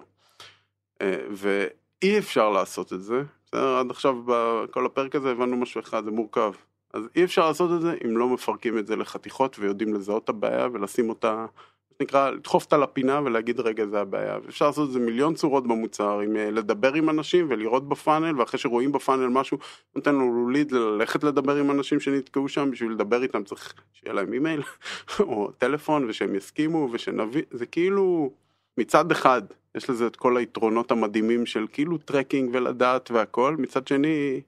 ואי 1.32 2.18
אפשר 2.18 2.50
לעשות 2.50 2.94
את 2.94 3.02
זה, 3.04 3.22
בסדר? 3.46 3.78
עד 3.78 3.92
עכשיו 3.92 4.16
בכל 4.26 4.86
הפרק 4.86 5.16
הזה 5.16 5.32
הבנו 5.32 5.58
משהו 5.58 5.82
אחד, 5.82 6.04
זה 6.06 6.12
מורכב. 6.12 6.52
אז 6.94 7.04
אי 7.16 7.24
אפשר 7.24 7.48
לעשות 7.48 7.72
את 7.76 7.82
זה 7.82 7.96
אם 8.06 8.18
לא 8.18 8.30
מפרקים 8.30 8.78
את 8.78 8.88
זה 8.88 8.96
לחתיכות 8.96 9.60
ויודעים 9.60 9.94
לזהות 9.94 10.24
את 10.24 10.30
הבעיה 10.30 10.68
ולשים 10.74 11.10
אותה, 11.10 11.36
מה 11.36 11.96
שנקרא, 11.98 12.30
לדחוף 12.30 12.64
אותה 12.64 12.78
לפינה 12.78 13.22
ולהגיד 13.26 13.60
רגע 13.60 13.86
זה 13.86 14.02
הבעיה. 14.02 14.38
ואפשר 14.44 14.66
לעשות 14.66 14.88
את 14.88 14.94
זה 14.94 15.00
מיליון 15.00 15.34
צורות 15.34 15.68
במוצר, 15.68 16.20
עם 16.20 16.36
אה, 16.36 16.52
לדבר 16.52 16.94
עם 16.94 17.10
אנשים 17.10 17.46
ולראות 17.50 17.90
בפאנל, 17.90 18.40
ואחרי 18.40 18.60
שרואים 18.60 18.92
בפאנל 18.92 19.28
משהו, 19.28 19.58
נותן 19.96 20.16
לנו 20.16 20.50
ליד 20.50 20.72
ללכת 20.72 21.24
לדבר 21.24 21.56
עם 21.56 21.72
אנשים 21.72 22.00
שנתקעו 22.00 22.48
שם, 22.48 22.72
בשביל 22.72 22.92
לדבר 22.92 23.24
איתם 23.24 23.44
צריך 23.44 23.74
שיהיה 23.94 24.14
להם 24.14 24.34
אימייל 24.34 24.62
או 25.20 25.52
טלפון 25.58 26.06
ושהם 26.10 26.36
יסכימו 26.36 26.90
ושנבין, 26.92 27.44
זה 27.52 27.66
כאילו 27.66 28.32
מצד 28.78 29.12
אחד 29.12 29.42
יש 29.76 29.90
לזה 29.90 30.08
את 30.08 30.16
כל 30.16 30.38
היתרונות 30.38 30.92
המדהימים 30.92 31.46
של 31.46 31.66
כאילו 31.72 31.98
tracking 31.98 32.50
ולדעת 32.54 33.12
והכל, 33.12 33.56
מצד 33.60 33.88
שני 33.88 34.42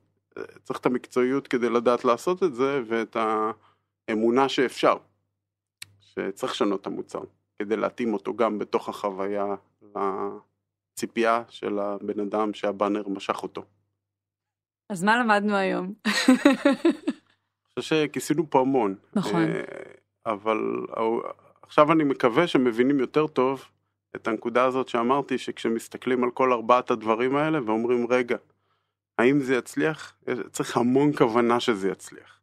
צריך 0.64 0.80
את 0.80 0.86
המקצועיות 0.86 1.48
כדי 1.48 1.70
לדעת 1.70 2.06
לעשות 2.06 2.44
את 2.44 2.56
זה 2.56 2.82
ואת 2.88 3.18
האמונה 4.10 4.50
שאפשר, 4.50 4.98
שצריך 6.00 6.52
לשנות 6.54 6.82
את 6.82 6.88
המוצר 6.88 7.22
כדי 7.60 7.78
להתאים 7.78 8.14
אותו 8.14 8.36
גם 8.36 8.60
בתוך 8.60 8.90
החוויה 8.90 9.46
לציפייה 9.82 11.44
של 11.50 11.80
הבן 11.80 12.20
אדם 12.20 12.54
שהבאנר 12.54 13.08
משך 13.08 13.44
אותו. 13.44 13.64
אז 14.90 15.04
מה 15.04 15.20
למדנו 15.20 15.56
היום? 15.56 15.94
אני 16.06 17.80
חושב 17.80 18.06
שכיסינו 18.06 18.50
פה 18.50 18.60
המון. 18.60 18.96
נכון. 19.14 19.42
אה, 19.42 19.64
אבל 20.26 20.58
עכשיו 21.62 21.92
אני 21.92 22.04
מקווה 22.04 22.48
שמבינים 22.48 23.00
יותר 23.00 23.28
טוב 23.28 23.66
את 24.16 24.28
הנקודה 24.28 24.66
הזאת 24.66 24.88
שאמרתי, 24.88 25.38
שכשמסתכלים 25.38 26.24
על 26.24 26.32
כל 26.32 26.54
ארבעת 26.54 26.92
הדברים 26.92 27.36
האלה 27.36 27.60
ואומרים, 27.66 28.08
רגע, 28.10 28.38
האם 29.20 29.40
זה 29.40 29.56
יצליח? 29.56 30.14
צריך 30.52 30.78
המון 30.78 31.12
כוונה 31.18 31.60
שזה 31.60 31.90
יצליח. 31.90 32.40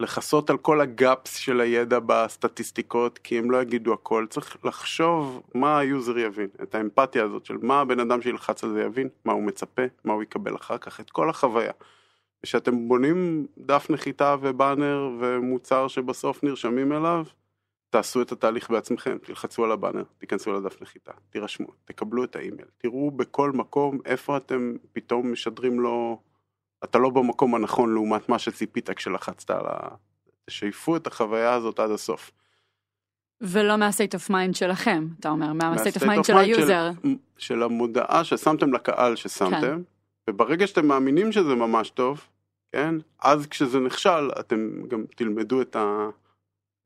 לכסות 0.00 0.50
על 0.50 0.58
כל 0.58 0.80
ה 0.80 0.91
gaps 0.91 1.36
של 1.36 1.60
הידע 1.60 1.98
בסטטיסטיקות, 2.06 3.18
כי 3.18 3.38
הם 3.38 3.50
לא 3.50 3.62
יגידו 3.62 3.92
הכל. 3.92 4.26
צריך 4.30 4.56
לחשוב 4.64 5.42
מה 5.54 5.78
ה 5.78 5.86
user 5.86 6.18
יבין, 6.18 6.48
את 6.62 6.74
האמפתיה 6.74 7.24
הזאת 7.24 7.44
של 7.44 7.56
מה 7.62 7.80
הבן 7.80 8.00
אדם 8.00 8.22
שילחץ 8.22 8.64
על 8.64 8.72
זה 8.72 8.82
יבין, 8.82 9.08
מה 9.24 9.32
הוא 9.32 9.42
מצפה, 9.42 9.82
מה 10.04 10.12
הוא 10.12 10.22
יקבל 10.22 10.56
אחר 10.56 10.78
כך, 10.78 11.00
את 11.00 11.10
כל 11.10 11.30
החוויה. 11.30 11.72
כשאתם 12.42 12.88
בונים 12.88 13.46
דף 13.58 13.86
נחיתה 13.90 14.36
ובאנר 14.40 15.10
ומוצר 15.20 15.88
שבסוף 15.88 16.44
נרשמים 16.44 16.92
אליו, 16.92 17.24
תעשו 17.90 18.22
את 18.22 18.32
התהליך 18.32 18.70
בעצמכם, 18.70 19.18
תלחצו 19.18 19.64
על 19.64 19.72
הבאנר, 19.72 20.02
תיכנסו 20.18 20.52
לדף 20.52 20.82
נחיתה, 20.82 21.12
תירשמו, 21.30 21.68
תקבלו 21.84 22.24
את 22.24 22.36
האימייל, 22.36 22.68
תראו 22.78 23.10
בכל 23.10 23.52
מקום 23.52 23.98
איפה 24.04 24.36
אתם 24.36 24.76
פתאום 24.92 25.32
משדרים 25.32 25.80
לו, 25.80 26.20
אתה 26.84 26.98
לא 26.98 27.10
במקום 27.10 27.54
הנכון 27.54 27.94
לעומת 27.94 28.28
מה 28.28 28.38
שציפית 28.38 28.90
כשלחצת 28.90 29.50
על 29.50 29.66
ה... 29.66 29.88
תשייפו 30.44 30.96
את 30.96 31.06
החוויה 31.06 31.54
הזאת 31.54 31.78
עד 31.78 31.90
הסוף. 31.90 32.30
ולא 33.40 33.76
מה-state 33.76 34.14
of 34.14 34.30
mind 34.30 34.52
שלכם, 34.52 35.06
אתה 35.20 35.28
אומר, 35.28 35.52
מה-state 35.52 36.00
of 36.00 36.02
mind 36.02 36.24
של 36.24 36.36
ה 36.36 36.45
user. 36.45 36.90
של, 37.02 37.14
של 37.38 37.62
המודעה 37.62 38.24
ששמתם 38.24 38.72
לקהל 38.72 39.16
ששמתם, 39.16 39.60
כן. 39.60 39.80
וברגע 40.30 40.66
שאתם 40.66 40.86
מאמינים 40.86 41.32
שזה 41.32 41.54
ממש 41.54 41.90
טוב, 41.90 42.28
כן, 42.72 42.94
אז 43.22 43.46
כשזה 43.46 43.80
נכשל 43.80 44.30
אתם 44.40 44.88
גם 44.88 45.04
תלמדו 45.16 45.62
את 45.62 45.76
ה... 45.76 46.08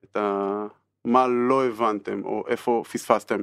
את 0.05 0.17
ה... 0.17 0.67
מה 1.05 1.27
לא 1.29 1.67
הבנתם 1.67 2.25
או 2.25 2.45
איפה 2.49 2.83
פספסתם. 2.93 3.41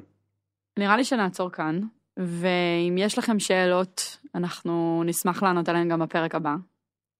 נראה 0.79 0.97
לי 0.97 1.03
שנעצור 1.03 1.49
כאן, 1.51 1.79
ואם 2.19 2.95
יש 2.97 3.17
לכם 3.17 3.39
שאלות, 3.39 4.17
אנחנו 4.35 5.03
נשמח 5.05 5.43
לענות 5.43 5.69
עליהן 5.69 5.89
גם 5.89 5.99
בפרק 5.99 6.35
הבא. 6.35 6.55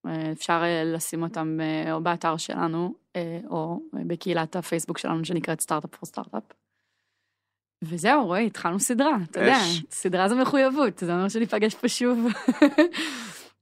אה, 0.08 0.32
אפשר 0.32 0.62
אה, 0.64 0.84
לשים 0.84 1.24
אותם 1.24 1.58
אה, 1.62 1.94
או 1.94 2.04
באתר 2.04 2.38
שלנו. 2.38 2.94
או 3.50 3.82
בקהילת 4.08 4.56
הפייסבוק 4.56 4.98
שלנו 4.98 5.26
שנקראת 5.26 5.62
סטארט-אפ 5.62 5.96
פור 5.96 6.06
סטארט-אפ. 6.06 6.44
וזהו, 7.84 8.26
רועי, 8.26 8.48
התחלנו 8.48 8.80
סדרה, 8.80 9.18
אתה 9.32 9.40
יודע. 9.40 9.58
סדרה 9.92 10.30
זו 10.30 10.36
מחויבות, 10.36 10.98
זה 10.98 11.14
אומר 11.14 11.30
שניפגש 11.30 11.76
פה 11.76 11.88
שוב. 11.88 12.28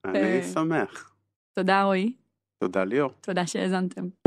אני. 0.06 0.44
שמח. 0.54 1.14
תודה, 1.56 1.84
רועי, 1.84 2.14
תודה 2.64 2.84
ליאור. 2.84 3.12
תודה 3.22 3.48
שהאזנתם. 3.48 4.27